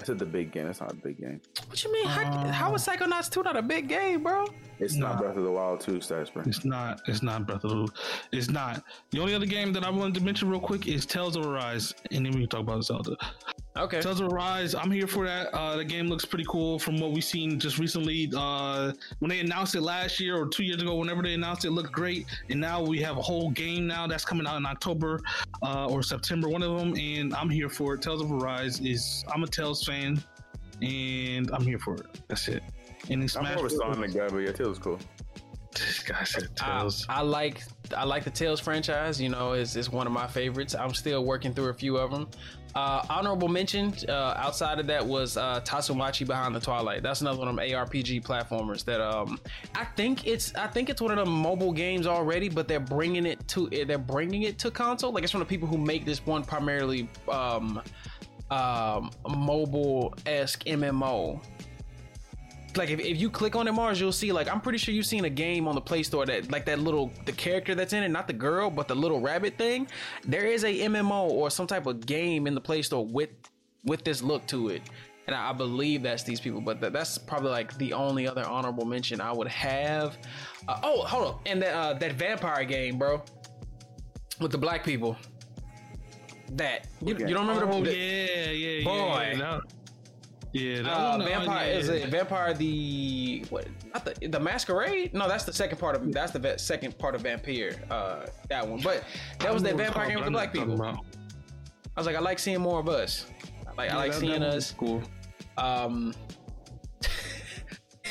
[0.00, 0.66] I said the big game.
[0.66, 1.40] That's not a big game.
[1.66, 2.06] What you mean?
[2.06, 4.46] how, how is Psychonauts 2 not a big game, bro?
[4.78, 6.46] It's not Breath of the Wild 2, Stasper.
[6.46, 7.00] It's not.
[7.08, 7.88] It's not Breath of the.
[8.32, 8.82] It's not.
[9.10, 11.92] The only other game that I wanted to mention real quick is Tales of Arise,
[12.12, 13.16] and then we can talk about Zelda.
[13.76, 14.00] Okay.
[14.00, 15.54] Tales of Arise, I'm here for that.
[15.54, 18.30] Uh, the game looks pretty cool from what we've seen just recently.
[18.36, 21.68] Uh, when they announced it last year or two years ago, whenever they announced it,
[21.68, 22.26] it looked great.
[22.50, 25.20] And now we have a whole game now that's coming out in October
[25.62, 26.96] uh, or September, one of them.
[26.96, 28.02] And I'm here for it.
[28.02, 30.22] Tales of Arise is, I'm a Tales fan,
[30.82, 32.06] and I'm here for it.
[32.26, 32.64] That's it.
[33.08, 34.98] And it's I'm Smash more of a Sonic guy, but yeah, Tails cool.
[35.72, 37.06] This guy said I, Tales.
[37.08, 37.62] I like
[37.96, 39.20] I like the Tales franchise.
[39.20, 40.74] You know, it's, it's one of my favorites.
[40.74, 42.28] I'm still working through a few of them.
[42.74, 47.02] Uh, honorable mention uh, outside of that was uh, Tasomachi Behind the Twilight.
[47.02, 49.40] That's another one of them ARPG platformers that um,
[49.74, 53.26] I think it's I think it's one of the mobile games already, but they're bringing
[53.26, 55.12] it to they're bringing it to console.
[55.12, 57.82] Like it's from the people who make this one primarily um,
[58.50, 61.40] um, mobile esque MMO
[62.76, 65.06] like if, if you click on it mars you'll see like i'm pretty sure you've
[65.06, 68.02] seen a game on the play store that like that little the character that's in
[68.02, 69.86] it not the girl but the little rabbit thing.
[70.24, 73.30] There is a mmo or some type of game in the play store with
[73.84, 74.82] with this look to it.
[75.26, 78.46] And i, I believe that's these people but that, that's probably like the only other
[78.46, 80.16] honorable mention i would have.
[80.68, 83.22] Uh, oh hold on and that, uh, that vampire game bro
[84.40, 85.16] with the black people.
[86.52, 86.88] That.
[87.00, 88.84] You, you don't remember Oh the, yeah, yeah, yeah.
[88.84, 89.28] Boy.
[89.32, 89.60] Yeah, that,
[90.52, 91.78] yeah, uh, one, vampire yeah.
[91.78, 95.14] is it vampire the what not the the masquerade?
[95.14, 98.80] No that's the second part of that's the second part of vampire uh that one.
[98.80, 99.04] But
[99.38, 100.82] that was that vampire game with the black people.
[100.82, 100.96] I
[101.96, 103.26] was like i like seeing more of us.
[103.76, 104.72] Like i like that- seeing that us.
[104.72, 105.02] Cool.
[105.56, 106.14] um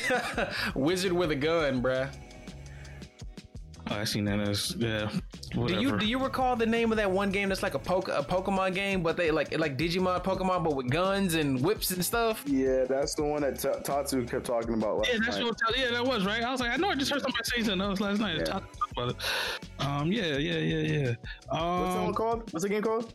[0.74, 2.10] wizard with a gun bruh
[3.90, 5.10] I seen that as yeah.
[5.52, 8.08] do you do you recall the name of that one game that's like a poke
[8.08, 12.04] a Pokemon game, but they like like Digimon Pokemon, but with guns and whips and
[12.04, 12.42] stuff?
[12.46, 15.44] Yeah, that's the one that T- Tatsu kept talking about last Yeah, that's night.
[15.46, 15.78] what.
[15.78, 16.42] Yeah, that was right.
[16.42, 16.88] I was like, I know.
[16.90, 17.78] I just heard somebody say something.
[17.78, 18.38] That was last night.
[18.38, 18.44] Yeah.
[18.44, 19.16] Talk about it.
[19.84, 21.06] Um, yeah, yeah, yeah, yeah.
[21.08, 21.14] What's
[21.48, 21.60] that
[21.98, 22.52] Um, one called?
[22.52, 23.12] What's the game called?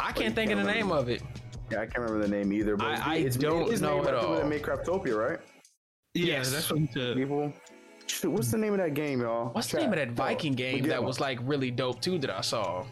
[0.00, 1.22] I can't think of the name of it.
[1.70, 2.76] Yeah, I can't remember the name either.
[2.76, 4.34] But I- it's- I it's, don't it's know named at all.
[4.36, 5.38] That made Craftopia, right?
[6.14, 6.50] yeah, Yes.
[6.50, 7.16] that's what he said.
[7.16, 7.52] People.
[8.18, 9.50] Shoot, what's the name of that game, y'all?
[9.50, 12.18] What's the name of that Viking Oh, game that about was like really dope too
[12.18, 12.84] that I saw?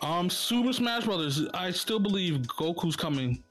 [0.00, 1.46] Um, Super Smash Brothers.
[1.52, 3.42] I still believe Goku's coming.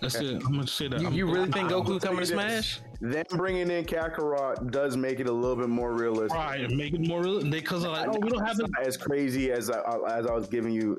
[0.00, 0.34] That's it.
[0.34, 1.00] I'm gonna say that.
[1.00, 2.26] You, you really think I'll Goku coming to.
[2.26, 2.80] Smash?
[3.00, 6.36] Them bringing in Kakarot does make it a little bit more realistic.
[6.36, 8.68] Right, make it more realistic Because like, oh, we don't have It's the.
[8.76, 10.96] not as crazy as I, as I was giving you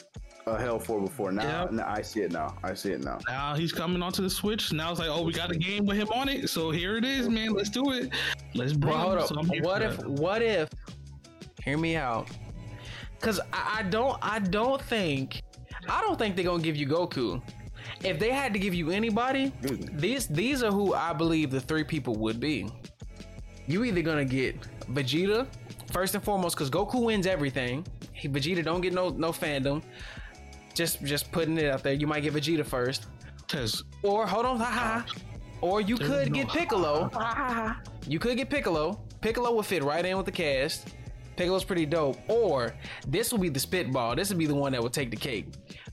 [0.48, 1.32] a hell for before.
[1.32, 1.68] Now, Yeah.
[1.72, 2.56] now I see it now.
[2.64, 3.20] I see it now.
[3.28, 4.72] Now he's coming onto the Switch.
[4.74, 6.50] Now it's like, oh, we got a game with him on it.
[6.50, 7.54] So here it is, man.
[7.54, 8.12] Let's do it.
[8.56, 9.28] Let's bring Well, hold up.
[9.28, 9.98] So what if?
[9.98, 10.10] that.
[10.10, 10.70] What if?
[11.64, 12.30] Hear me out.
[13.20, 14.18] Cause I, I don't.
[14.22, 15.42] I don't think.
[15.90, 17.42] I don't think they're gonna give you Goku.
[18.04, 19.52] If they had to give you anybody,
[19.94, 22.70] these these are who I believe the three people would be.
[23.66, 24.62] You either gonna get
[24.94, 25.48] Vegeta
[25.92, 27.86] first and foremost, because Goku wins everything.
[28.14, 29.82] He, Vegeta don't get no no fandom.
[30.78, 31.94] Just just putting it out there.
[31.94, 33.08] You might get Vegeta first.
[34.04, 35.06] Or hold on, ha ha.
[35.62, 37.10] Or you could get Piccolo.
[38.08, 39.02] You could get Piccolo.
[39.22, 40.94] Piccolo would fit right in with the cast.
[41.36, 42.18] Piccolo's pretty dope.
[42.30, 42.74] Or
[43.08, 44.16] this will be the spitball.
[44.16, 45.48] This would be the one that would take the cake.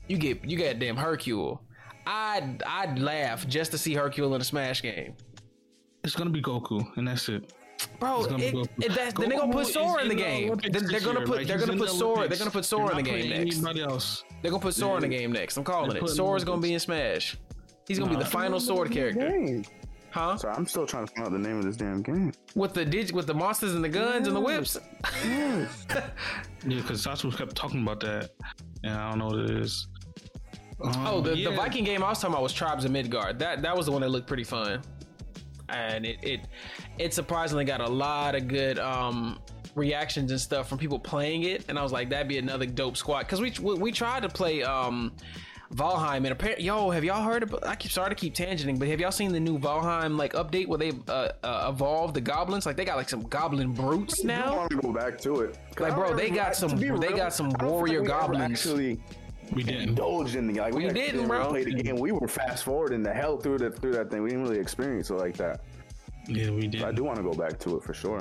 [0.07, 1.61] You get you got damn Hercule.
[2.05, 5.15] I'd I'd laugh just to see Hercule in a Smash game.
[6.03, 7.51] it's gonna be Goku, and that's it.
[7.99, 8.67] Bro, gonna it, Goku.
[8.81, 10.45] it, that, then they're gonna put Goku Sora in the the game.
[10.51, 11.27] Olympics they're gonna year.
[11.27, 13.29] put Like, they're gonna put the Sora they're gonna put They're Sora in the game
[13.29, 13.55] next.
[13.57, 14.23] Anybody else?
[14.41, 15.57] They're gonna put Sora in the game next.
[15.57, 16.01] I'm calling They're it.
[16.01, 17.37] putting Sora's gonna be in Smash.
[17.87, 19.29] He's gonna be the final sword character.
[19.29, 19.63] Game.
[20.11, 20.37] Huh?
[20.37, 22.31] Sorry, I'm still trying to find out the name of this damn game.
[22.55, 24.77] With the dig- with the monsters and the guns and the whips.
[25.25, 25.67] Yeah,
[26.81, 28.31] because Sasuke kept talking about that,
[28.83, 29.87] and I don't know what it is.
[30.83, 31.49] Um, Oh, the, yeah.
[31.49, 33.39] the Viking game I was talking about was Tribes of Midgard.
[33.39, 34.81] That that was the one that looked pretty fun,
[35.75, 36.41] and it it
[36.97, 39.39] it surprisingly got a lot of good um
[39.75, 41.65] reactions and stuff from people playing it.
[41.67, 44.29] And I was like, that'd be another dope squad because we, we we tried to
[44.29, 45.11] play um
[45.73, 47.65] Valheim and apparently, yo, have y'all heard about?
[47.65, 50.67] I keep sorry to keep tangenting, but have y'all seen the new Valheim like update
[50.67, 52.65] where they uh, uh, evolved the goblins?
[52.67, 54.53] Like they got like some goblin brutes now.
[54.53, 55.57] I want to go back to it.
[55.79, 58.51] Like, bro, they got some- they got some warrior think we ever goblins.
[58.59, 58.99] Actually,
[59.53, 59.89] we didn't.
[59.89, 61.49] indulged in the like We actually didn't, bro.
[61.49, 61.97] Play the game.
[61.97, 64.23] We were fast forwarding the hell through the through that thing.
[64.23, 65.61] We didn't really experience it like that.
[66.27, 68.19] Yeah, we But I do want to go back to it for sure.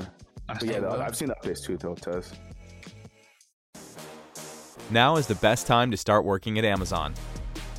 [0.48, 2.32] I but yeah the, i've seen updates too, though, Tez.
[4.90, 7.14] Now is the best time to start working at Amazon.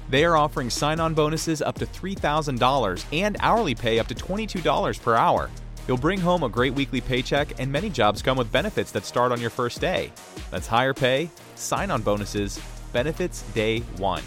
[0.10, 5.02] They are offering sign on bonuses up to $3,000 and hourly pay up to $22
[5.02, 5.50] per hour.
[5.88, 9.32] You'll bring home a great weekly paycheck, and many jobs come with benefits that start
[9.32, 10.12] on your first day.
[10.50, 12.60] That's higher pay, sign on bonuses,
[12.96, 14.24] benefits day one.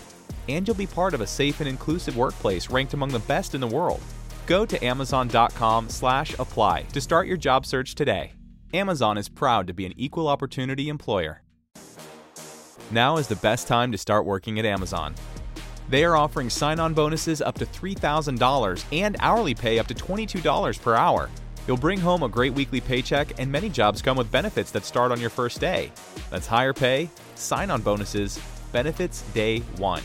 [0.51, 3.63] And you'll be part of a safe and inclusive workplace ranked among the best in
[3.63, 4.01] the world.
[4.47, 8.33] Go to amazon.com slash apply to start your job search today.
[8.75, 11.41] Amazon is proud to be an equal opportunity employer.
[12.91, 15.15] Now is the best time to start working at Amazon.
[15.89, 20.83] They are offering sign on bonuses up to $3,000 and hourly pay up to $22
[20.83, 21.31] per hour.
[21.67, 25.13] You'll bring home a great weekly paycheck, and many jobs come with benefits that start
[25.13, 25.91] on your first day.
[26.31, 28.39] That's higher pay, sign on bonuses,
[28.73, 30.03] benefits day one.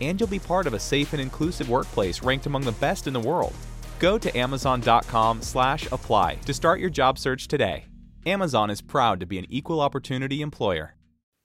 [0.00, 3.12] And you'll be part of a safe and inclusive workplace ranked among the best in
[3.12, 3.54] the world.
[3.98, 7.86] Go to amazon.com slash apply to start your job search today.
[8.26, 10.94] Amazon is proud to be an equal opportunity employer.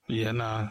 [0.08, 0.70] Yeah, nah.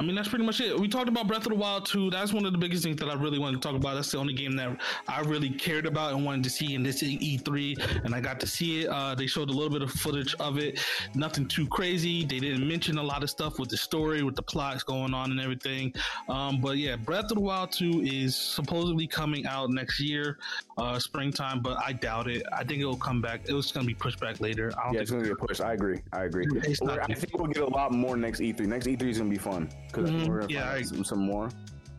[0.00, 0.78] I mean, that's pretty much it.
[0.78, 2.10] We talked about Breath of the Wild 2.
[2.10, 3.94] That's one of the biggest things that I really wanted to talk about.
[3.94, 4.76] That's the only game that
[5.06, 8.46] I really cared about and wanted to see in this E3, and I got to
[8.46, 8.88] see it.
[8.88, 10.84] Uh, they showed a little bit of footage of it.
[11.14, 12.24] Nothing too crazy.
[12.24, 15.30] They didn't mention a lot of stuff with the story, with the plots going on
[15.30, 15.94] and everything.
[16.28, 20.38] Um, but yeah, Breath of the Wild 2 is supposedly coming out next year,
[20.76, 22.44] uh, springtime, but I doubt it.
[22.52, 23.48] I think it will come back.
[23.48, 24.72] It was going to be pushed back later.
[24.76, 25.60] I don't Yeah, it's gonna be a push.
[25.60, 26.00] I agree.
[26.12, 26.46] I agree.
[26.60, 28.66] I think we'll get a lot more next E3.
[28.66, 30.28] Next E3 is gonna be fun because Mhm.
[30.28, 31.50] we're Yeah, I- some, some more.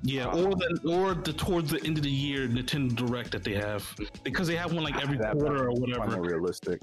[0.04, 3.54] Yeah, or the or the towards the end of the year Nintendo Direct that they
[3.54, 3.84] have
[4.24, 6.08] because they have one like every That- quarter or whatever.
[6.18, 6.82] more realistic.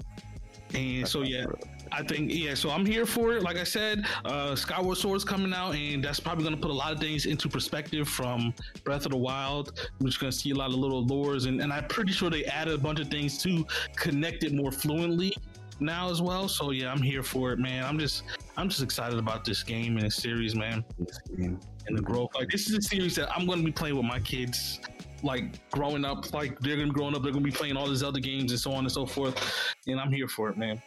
[0.73, 1.45] And so yeah,
[1.91, 2.55] I think yeah.
[2.55, 3.43] So I'm here for it.
[3.43, 6.73] Like I said, uh, Skyward Sword's coming out, and that's probably going to put a
[6.73, 8.53] lot of things into perspective from
[8.83, 9.79] Breath of the Wild.
[9.99, 12.31] We're just going to see a lot of little lures, and, and I'm pretty sure
[12.31, 13.65] they added a bunch of things to
[13.95, 15.31] connect it more fluently
[15.79, 16.47] now as well.
[16.47, 17.83] So yeah, I'm here for it, man.
[17.83, 18.23] I'm just
[18.57, 21.59] I'm just excited about this game and this series, man, This game.
[21.87, 22.31] and the growth.
[22.35, 24.79] Like this is a series that I'm going to be playing with my kids.
[25.23, 28.03] Like growing up, like they're gonna be growing up, they're gonna be playing all these
[28.03, 29.35] other games and so on and so forth,
[29.87, 30.81] and I'm here for it, man.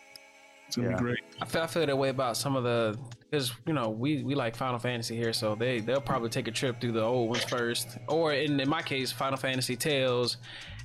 [0.66, 0.96] It's gonna Yeah.
[0.96, 1.18] be great.
[1.40, 2.98] I feel, I feel that way about some of the
[3.30, 6.50] because you know we we like Final Fantasy here, so they they'll probably take a
[6.50, 10.36] trip through the old ones first, or in, in my case, Final Fantasy Tales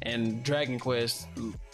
[0.04, 1.28] and Dragon Quest.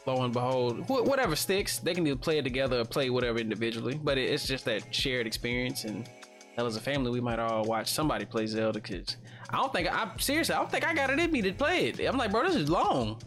[0.08, 3.40] Lo and behold, wh- whatever sticks, they can either play it together or play whatever
[3.40, 4.00] individually.
[4.02, 6.10] But it, it's just that shared experience, and
[6.56, 8.80] hell, as a family, we might all watch somebody play Zelda.
[8.80, 9.18] Cause
[9.50, 11.90] I don't think I seriously, I don't think I got it in me to play
[11.90, 12.00] it.
[12.08, 13.22] I'm like, bro, this is long.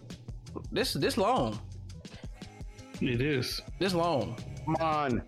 [0.73, 1.61] This this long.
[3.03, 3.61] It is.
[3.79, 4.37] This long.
[4.65, 5.23] Come on.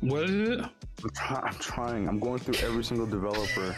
[0.00, 0.60] What is it?
[0.60, 2.08] I'm, try- I'm trying.
[2.08, 3.76] I'm going through every single developer.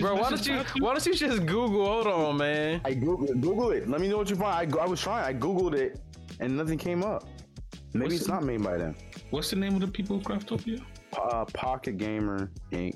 [0.00, 1.86] Bro, why don't you why don't you just Google?
[1.86, 2.80] Hold on, man.
[2.84, 3.88] I Google, Google it.
[3.88, 4.74] Let me know what you find.
[4.74, 5.24] I, I was trying.
[5.24, 6.00] I Googled it
[6.40, 7.24] and nothing came up.
[7.92, 8.94] Maybe What's it's the- not made by them.
[9.30, 10.82] What's the name of the people of Craftopia?
[11.20, 12.94] Uh, Pocket Gamer Inc.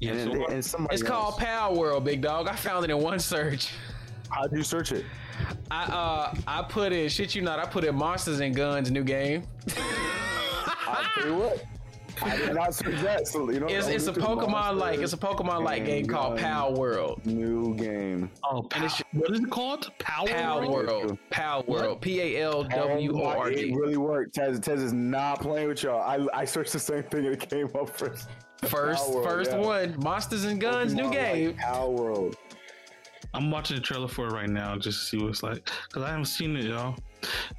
[0.00, 1.42] Yeah, and, so, and somebody It's called else.
[1.42, 2.48] Palworld, big dog.
[2.48, 3.70] I found it in one search.
[4.30, 5.04] How'd you search it?
[5.70, 7.58] I uh I put in shit you not.
[7.58, 9.44] I put in Monsters and Guns new game.
[9.76, 11.64] I tell you what.
[12.22, 13.26] I did not search that.
[13.28, 16.38] So you know, It's it's a Pokemon like it's a Pokemon like and game called
[16.38, 17.24] Guns Palworld.
[17.26, 18.30] New game.
[18.44, 19.90] oh, Pow- what is it called?
[19.98, 20.26] Power.
[20.28, 20.68] Palworld?
[20.70, 21.18] World.
[21.30, 22.00] Palworld.
[22.00, 23.70] P A L W O R my- D.
[23.70, 24.34] It really worked.
[24.34, 26.00] Tez, Tez is not playing with y'all.
[26.00, 28.28] I, I searched the same thing and it came up first.
[28.64, 29.58] First Palworld, first yeah.
[29.58, 29.96] one.
[30.00, 31.56] Monsters and Guns new Pokemon, like, game.
[31.56, 32.34] Palworld.
[33.34, 36.02] I'm watching the trailer for it right now just to see what it's like because
[36.02, 36.96] I haven't seen it, y'all.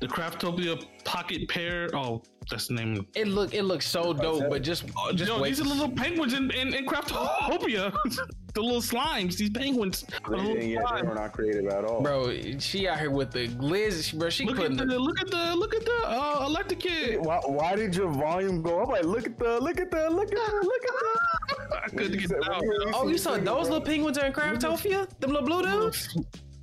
[0.01, 1.89] The Craftopia Pocket Pair.
[1.93, 3.05] Oh, that's the name.
[3.15, 5.49] It look it looks so dope, but just just Yo, wait.
[5.49, 7.91] these are little penguins in, in, in Craftopia.
[8.53, 9.35] the little slimes.
[9.37, 10.05] These penguins.
[10.23, 11.05] are They, little yeah, they slimes.
[11.09, 12.01] were not creative at all.
[12.01, 14.29] Bro, she out here with the glizz, bro.
[14.29, 17.19] She Look at putting the the, look at the look at the uh, electric kid.
[17.19, 18.89] Why, why did your volume go up?
[18.89, 21.77] Like, look at the, look at the, look at the, look at the.
[21.83, 22.61] I couldn't get When out.
[22.63, 25.07] you Oh, you saw things, those bro, little penguins are in Craftopia?
[25.19, 26.17] Them little blue dudes?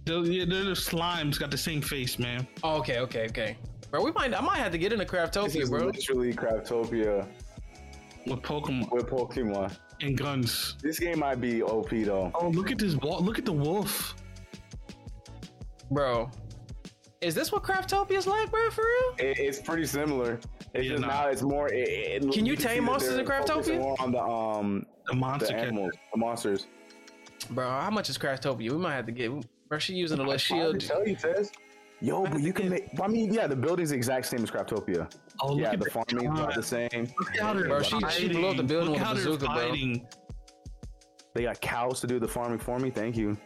[0.07, 1.39] They're, yeah, they're the slimes.
[1.39, 2.47] Got the same face, man.
[2.63, 3.57] Oh, okay, okay, okay.
[3.95, 5.85] Bro, we might I might have to get into This Craftopia, is bro.
[5.87, 7.29] literally Craftopia
[8.27, 9.73] With Pokemon with Pokemon.
[10.01, 10.75] and guns.
[10.83, 12.33] This game might be OP though.
[12.35, 13.21] Oh, look at this wall.
[13.23, 14.17] Look at the wolf.
[15.93, 16.29] Bro.
[17.21, 19.29] Is this what Craftopia is like, bro, for real?
[19.31, 20.41] It, it's pretty similar.
[20.75, 21.07] It's Yeah, just nah.
[21.07, 21.69] now it's more.
[21.73, 21.89] It,
[22.25, 23.79] it, Can you see tame monsters in they're Craftopia?
[23.79, 26.67] More on the um The monster the animals, the monsters.
[27.51, 28.73] Bro, how much is Craftopia?
[28.73, 29.31] We might have to get
[29.69, 30.81] bro, she using a little I shield.
[30.81, 31.53] tell you, Tez.
[32.05, 32.89] Yo, but you can make.
[33.01, 35.11] I mean, yeah, the building's the exact same as Craftopia.
[35.41, 36.55] Oh, look yeah, at the the farming is God.
[36.55, 36.91] the same.
[37.19, 38.67] Look how they're Bro, she- she blew up the fighting.
[38.67, 39.55] building Look with a how they're bazooka, bro.
[39.55, 40.07] fighting.
[41.33, 42.91] They got cows to do the farming for me.
[42.91, 43.39] Thank you.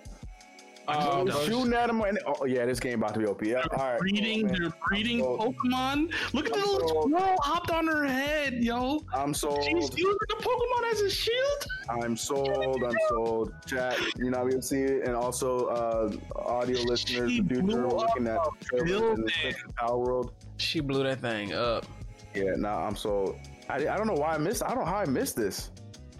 [0.88, 2.00] Oh, Those- Shooting at him.
[2.00, 3.42] And, oh yeah, this game about to be OP.
[3.44, 3.98] Yeah, all right.
[3.98, 4.62] breeding, cool, man.
[4.62, 5.56] they're breeding sold.
[5.56, 6.12] Pokemon.
[6.32, 7.10] Look at the I'm little sold.
[7.10, 9.04] squirrel hopped on her head, yo.
[9.14, 9.62] I'm sold.
[9.64, 11.66] She's using the Pokemon as a shield.
[11.90, 12.82] I'm sold.
[12.82, 13.52] I'm sold.
[13.66, 17.66] Chat, you're not able to see it, and also uh, audio listeners, She the dude,
[17.66, 18.86] blew we're looking at up a in
[19.24, 20.30] the Central Palworld.
[20.56, 21.84] She blew that thing up.
[22.34, 23.36] Yeah, nah, I'm sold.
[23.68, 24.62] I, I don't know why I missed.
[24.62, 25.70] I don't know how I missed this.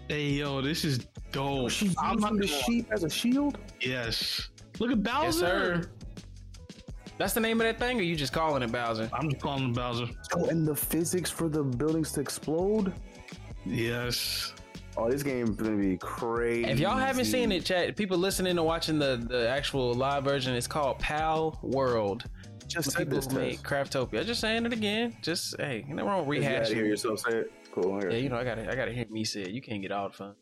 [0.07, 0.99] Hey, yo, this is
[1.31, 1.69] dope.
[1.69, 3.57] She's I'm using not the sheep as a shield.
[3.79, 4.49] Yes.
[4.79, 5.25] Look at Bowser.
[5.25, 5.81] Yes, sir.
[7.17, 9.09] That's the name of that thing, or you just calling it Bowser?
[9.13, 10.07] I'm just calling it Bowser.
[10.35, 12.93] Oh, and the physics for the buildings to explode.
[13.65, 14.53] Yes.
[14.97, 16.69] Oh, this game is gonna be crazy.
[16.69, 20.55] If y'all haven't seen it, chat, people listening and watching the, the actual live version,
[20.55, 22.23] it's called Pal World.
[22.67, 24.25] just The people this who to Craftopia.
[24.25, 25.15] Just saying it again.
[25.21, 26.73] Just hey, you never wrong You gotta rehashing.
[26.73, 27.51] hear yourself say it.
[27.73, 27.93] Cool.
[27.95, 28.23] I Yeah, you.
[28.23, 29.51] you know, I gotta I gotta hear me say it.
[29.51, 30.35] You can't get all the fun.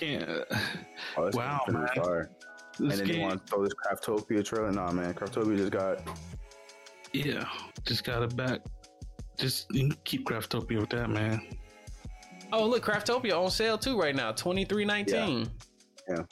[0.00, 0.28] Can't.
[1.16, 2.04] Oh, this Wow, game's pretty man.
[2.04, 2.30] fire.
[2.78, 4.72] And This then you want to throw this Craftopia trailer?
[4.72, 5.12] Nah, man.
[5.14, 6.00] Craftopia just got.
[7.12, 7.44] yeah,
[7.86, 8.60] just got it back.
[9.38, 11.42] Just you can keep Craftopia with that, man.
[12.52, 15.50] Oh look, Craftopia on sale too right now, twenty three nineteen.
[16.08, 16.22] Yeah.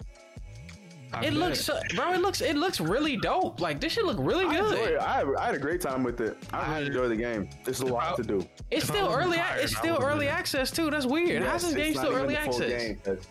[1.10, 1.32] I It bet.
[1.34, 2.12] looks, so, bro.
[2.12, 3.60] It looks, it looks really dope.
[3.60, 4.78] Like this should look really I, good.
[4.90, 5.00] it.
[5.00, 6.36] I, had, I had a great time with it.
[6.52, 7.48] I really I- enjoy the game.
[7.64, 8.46] There's a lot to do.
[8.70, 9.38] It's still early.
[9.38, 10.90] tired, it's still early access too.
[10.90, 11.42] That's weird.
[11.42, 12.68] How's this game still early access?
[12.68, 12.98] game.
[13.04, 13.26] That's-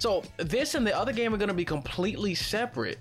[0.00, 2.98] So this and the other game are going to be completely separate,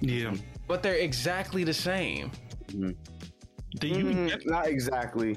[0.00, 0.34] Yeah.
[0.68, 2.30] but they're exactly the same.
[2.70, 5.36] Do you Mm, get- not exactly.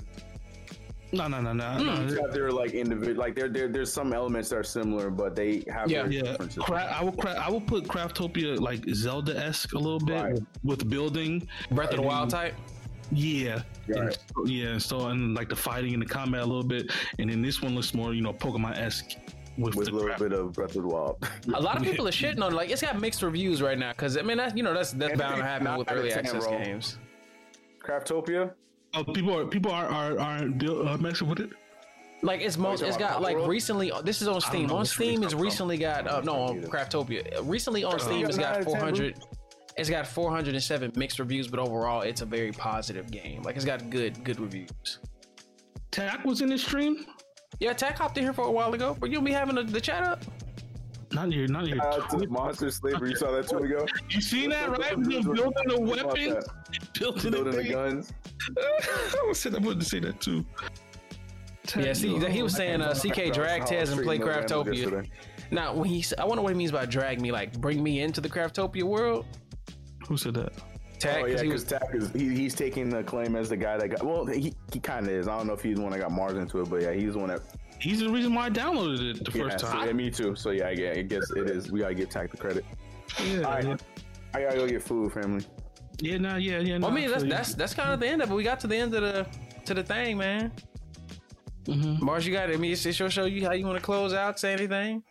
[1.11, 1.63] no, no, no, no.
[1.71, 1.85] Hmm.
[1.85, 2.03] no.
[2.03, 3.17] Except they're like individual.
[3.17, 6.05] Like there, there, there's some elements that are similar, but they have Yeah.
[6.07, 6.63] Yeah, differences.
[6.63, 7.11] Cra- I will.
[7.13, 10.33] Cra- I will put Craftopia like Zelda esque a little bit Right.
[10.33, 11.47] with, with building.
[11.71, 12.53] Breath of the Wild type.
[13.11, 14.17] Yeah, Right.
[14.37, 14.77] And yeah.
[14.77, 17.73] So and like the fighting and the combat a little bit, and then this one
[17.75, 19.17] looks more, you know, Pokemon esque
[19.57, 20.21] with, with a little craft.
[20.21, 21.27] bit of Breath of the Wild.
[21.53, 22.55] A lot of people are shitting on it.
[22.55, 25.17] Like it's got mixed reviews right now because I mean that's you know that's that's
[25.17, 26.57] bound to happen with early access bro.
[26.57, 26.97] games.
[27.79, 28.53] Craftopia.
[28.93, 31.51] Oh, people are people are are, are deal, uh, messing with it.
[32.23, 33.91] Like it's most, it's got like recently.
[34.03, 34.71] This is on Steam.
[34.71, 36.61] On Steam, it's you're recently got uh, no on.
[36.61, 37.41] Craftopia.
[37.43, 39.19] Recently on Steam, it's got nine out of 10, 400.
[39.77, 43.41] It's got 407 mixed reviews, but overall, it's a very positive game.
[43.41, 44.99] Like it's got good good reviews.
[45.89, 47.05] Tack was in the stream.
[47.59, 49.81] Yeah, Tech hopped in here for a while ago, but you'll be having the, the
[49.81, 50.23] chat up.
[51.13, 51.81] Not your, not your.
[51.85, 53.09] Uh, to Monster Slavery.
[53.09, 53.85] You saw that two ago.
[54.09, 54.95] you seen that right?
[55.01, 55.23] Building
[55.67, 56.45] the weapons,
[56.97, 58.13] building, Building the the guns.
[58.57, 60.45] I was saying I wanted to say that too.
[61.77, 65.07] Yeah, see, he was saying uh, CK drag Tez and play Craftopia.
[65.51, 67.31] Now, when he, s- I wonder what he means by drag me.
[67.31, 69.25] Like, bring me into the Craftopia world.
[70.07, 70.53] Who said that?
[71.01, 73.49] Tech, Oh yeah, 'cause he because was Tack is he, he's taking the claim as
[73.49, 74.03] the guy that got.
[74.03, 75.27] Well, he, he kind of is.
[75.27, 77.13] I don't know if he's the one that got Mars into it, but yeah, he's
[77.13, 77.41] the one that.
[77.79, 79.87] He's the reason why I downloaded it the Yeah, first so, time.
[79.87, 80.35] yeah, me too.
[80.35, 81.71] So yeah, I guess, I guess it is.
[81.71, 82.63] We gotta give Tack the credit.
[83.25, 83.77] Yeah, All right, yeah,
[84.35, 85.43] I gotta go get food, family.
[85.99, 86.77] yeah, nah, yeah, yeah.
[86.77, 88.33] Well, I mean, that's that's that's kind of the end of it.
[88.35, 89.25] We got to the end of the
[89.65, 90.51] to the thing, man.
[91.65, 92.01] Mhm.
[92.01, 92.53] Mars, you got it.
[92.53, 93.25] I mean, it's, it's your show.
[93.25, 94.39] You how you want to close out?
[94.39, 95.03] Say anything?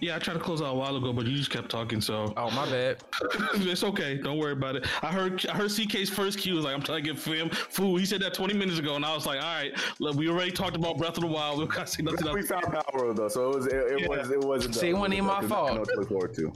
[0.00, 2.32] Yeah, I tried to close out a while ago, but you just kept talking, so
[2.36, 2.98] Oh, my bad.
[3.54, 4.16] it's okay.
[4.18, 4.86] Don't worry about it.
[5.02, 7.98] I heard I heard CK's first cue was like, I'm trying to get fam food.
[8.00, 10.50] He said that 20 minutes ago, and I was like, all right, look, we already
[10.50, 11.58] talked about Breath of the Wild.
[11.60, 12.34] We gotta see nothing else.
[12.34, 14.08] We found Power though, so it was it, it Yeah.
[14.08, 14.74] was it wasn't.
[14.74, 15.68] See, it wasn't even my fault.
[15.74, 16.52] nothing to look forward to.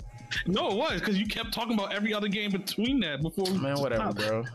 [0.46, 3.52] No, it was because you kept talking about every other game between that before.
[3.54, 4.18] Man, whatever, stopped.
[4.18, 4.44] bro.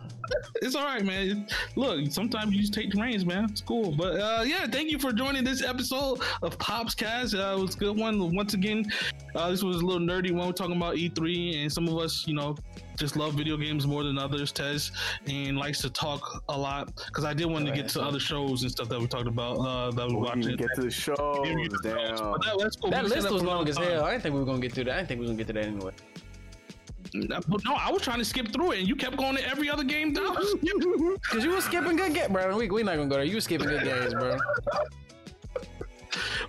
[0.62, 1.48] It's all right, man.
[1.76, 3.45] Look, sometimes you just take the reins, man.
[3.52, 3.91] It's cool.
[3.91, 7.36] But uh, yeah, thank you for joining this episode of Pops Cast.
[7.36, 8.34] Uh, it was a good one.
[8.34, 8.86] Once again,
[9.36, 10.48] uh, this was a little nerdy one.
[10.48, 12.56] We're talking about E3, and some of us, you know,
[12.98, 14.52] just love video games more than others.
[14.52, 14.91] Tez
[15.28, 18.64] and likes to talk a lot because I did want to get to other shows
[18.64, 20.41] and stuff that we talked about uh, that we We watching.
[20.41, 21.18] didn't get to the shows.
[21.84, 22.15] Damn.
[22.15, 22.91] That, that's cool.
[22.91, 24.06] That list was long as another hell.
[24.06, 24.94] I didn't think we were gonna get through that.
[24.94, 25.91] I didn't think we were gonna get to that anyway.
[27.48, 29.70] But no, I was trying to skip through it, and you kept going to every
[29.70, 30.36] other game down.
[31.30, 32.57] Cause you were skipping good game, bro.
[32.57, 33.24] We we not gonna go there.
[33.24, 34.38] You were skipping good games, bro.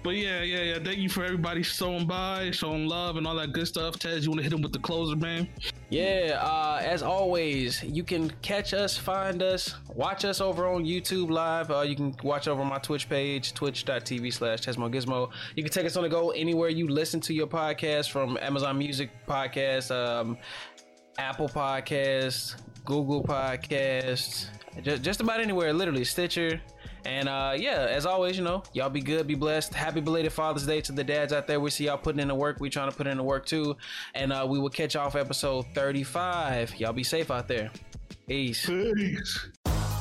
[0.03, 0.79] But yeah, yeah, yeah.
[0.83, 3.99] Thank you for everybody showing by, showing love, and all that good stuff.
[3.99, 5.49] Tez, you want to hit him with the closer, man?
[5.91, 11.31] Yeah, uh, as always, you can catch us, find us, watch us over on YouTube
[11.31, 11.71] Live.
[11.71, 15.31] Uh, you can watch over my Twitch page, twitch.tv slash Tesmo Gizmo.
[15.55, 18.79] You can take us on the go anywhere you listen to your podcast from Amazon
[18.79, 20.37] Music Podcast, um,
[21.19, 24.47] Apple Podcasts, Google Podcasts,
[24.83, 26.61] just, just about anywhere, literally, Stitcher.
[27.05, 29.75] And uh, yeah, as always, you know, y'all be good, be blessed.
[29.75, 31.61] Happy belated Father's Day to the dads out there.
[31.61, 32.61] We see y'all putting in the work.
[32.61, 33.77] We trying to put in the work too.
[34.15, 36.77] And uh, we will catch y'all for episode 35.
[36.81, 37.71] Y'all be safe out there.
[38.27, 38.67] Peace.
[38.67, 39.49] Peace.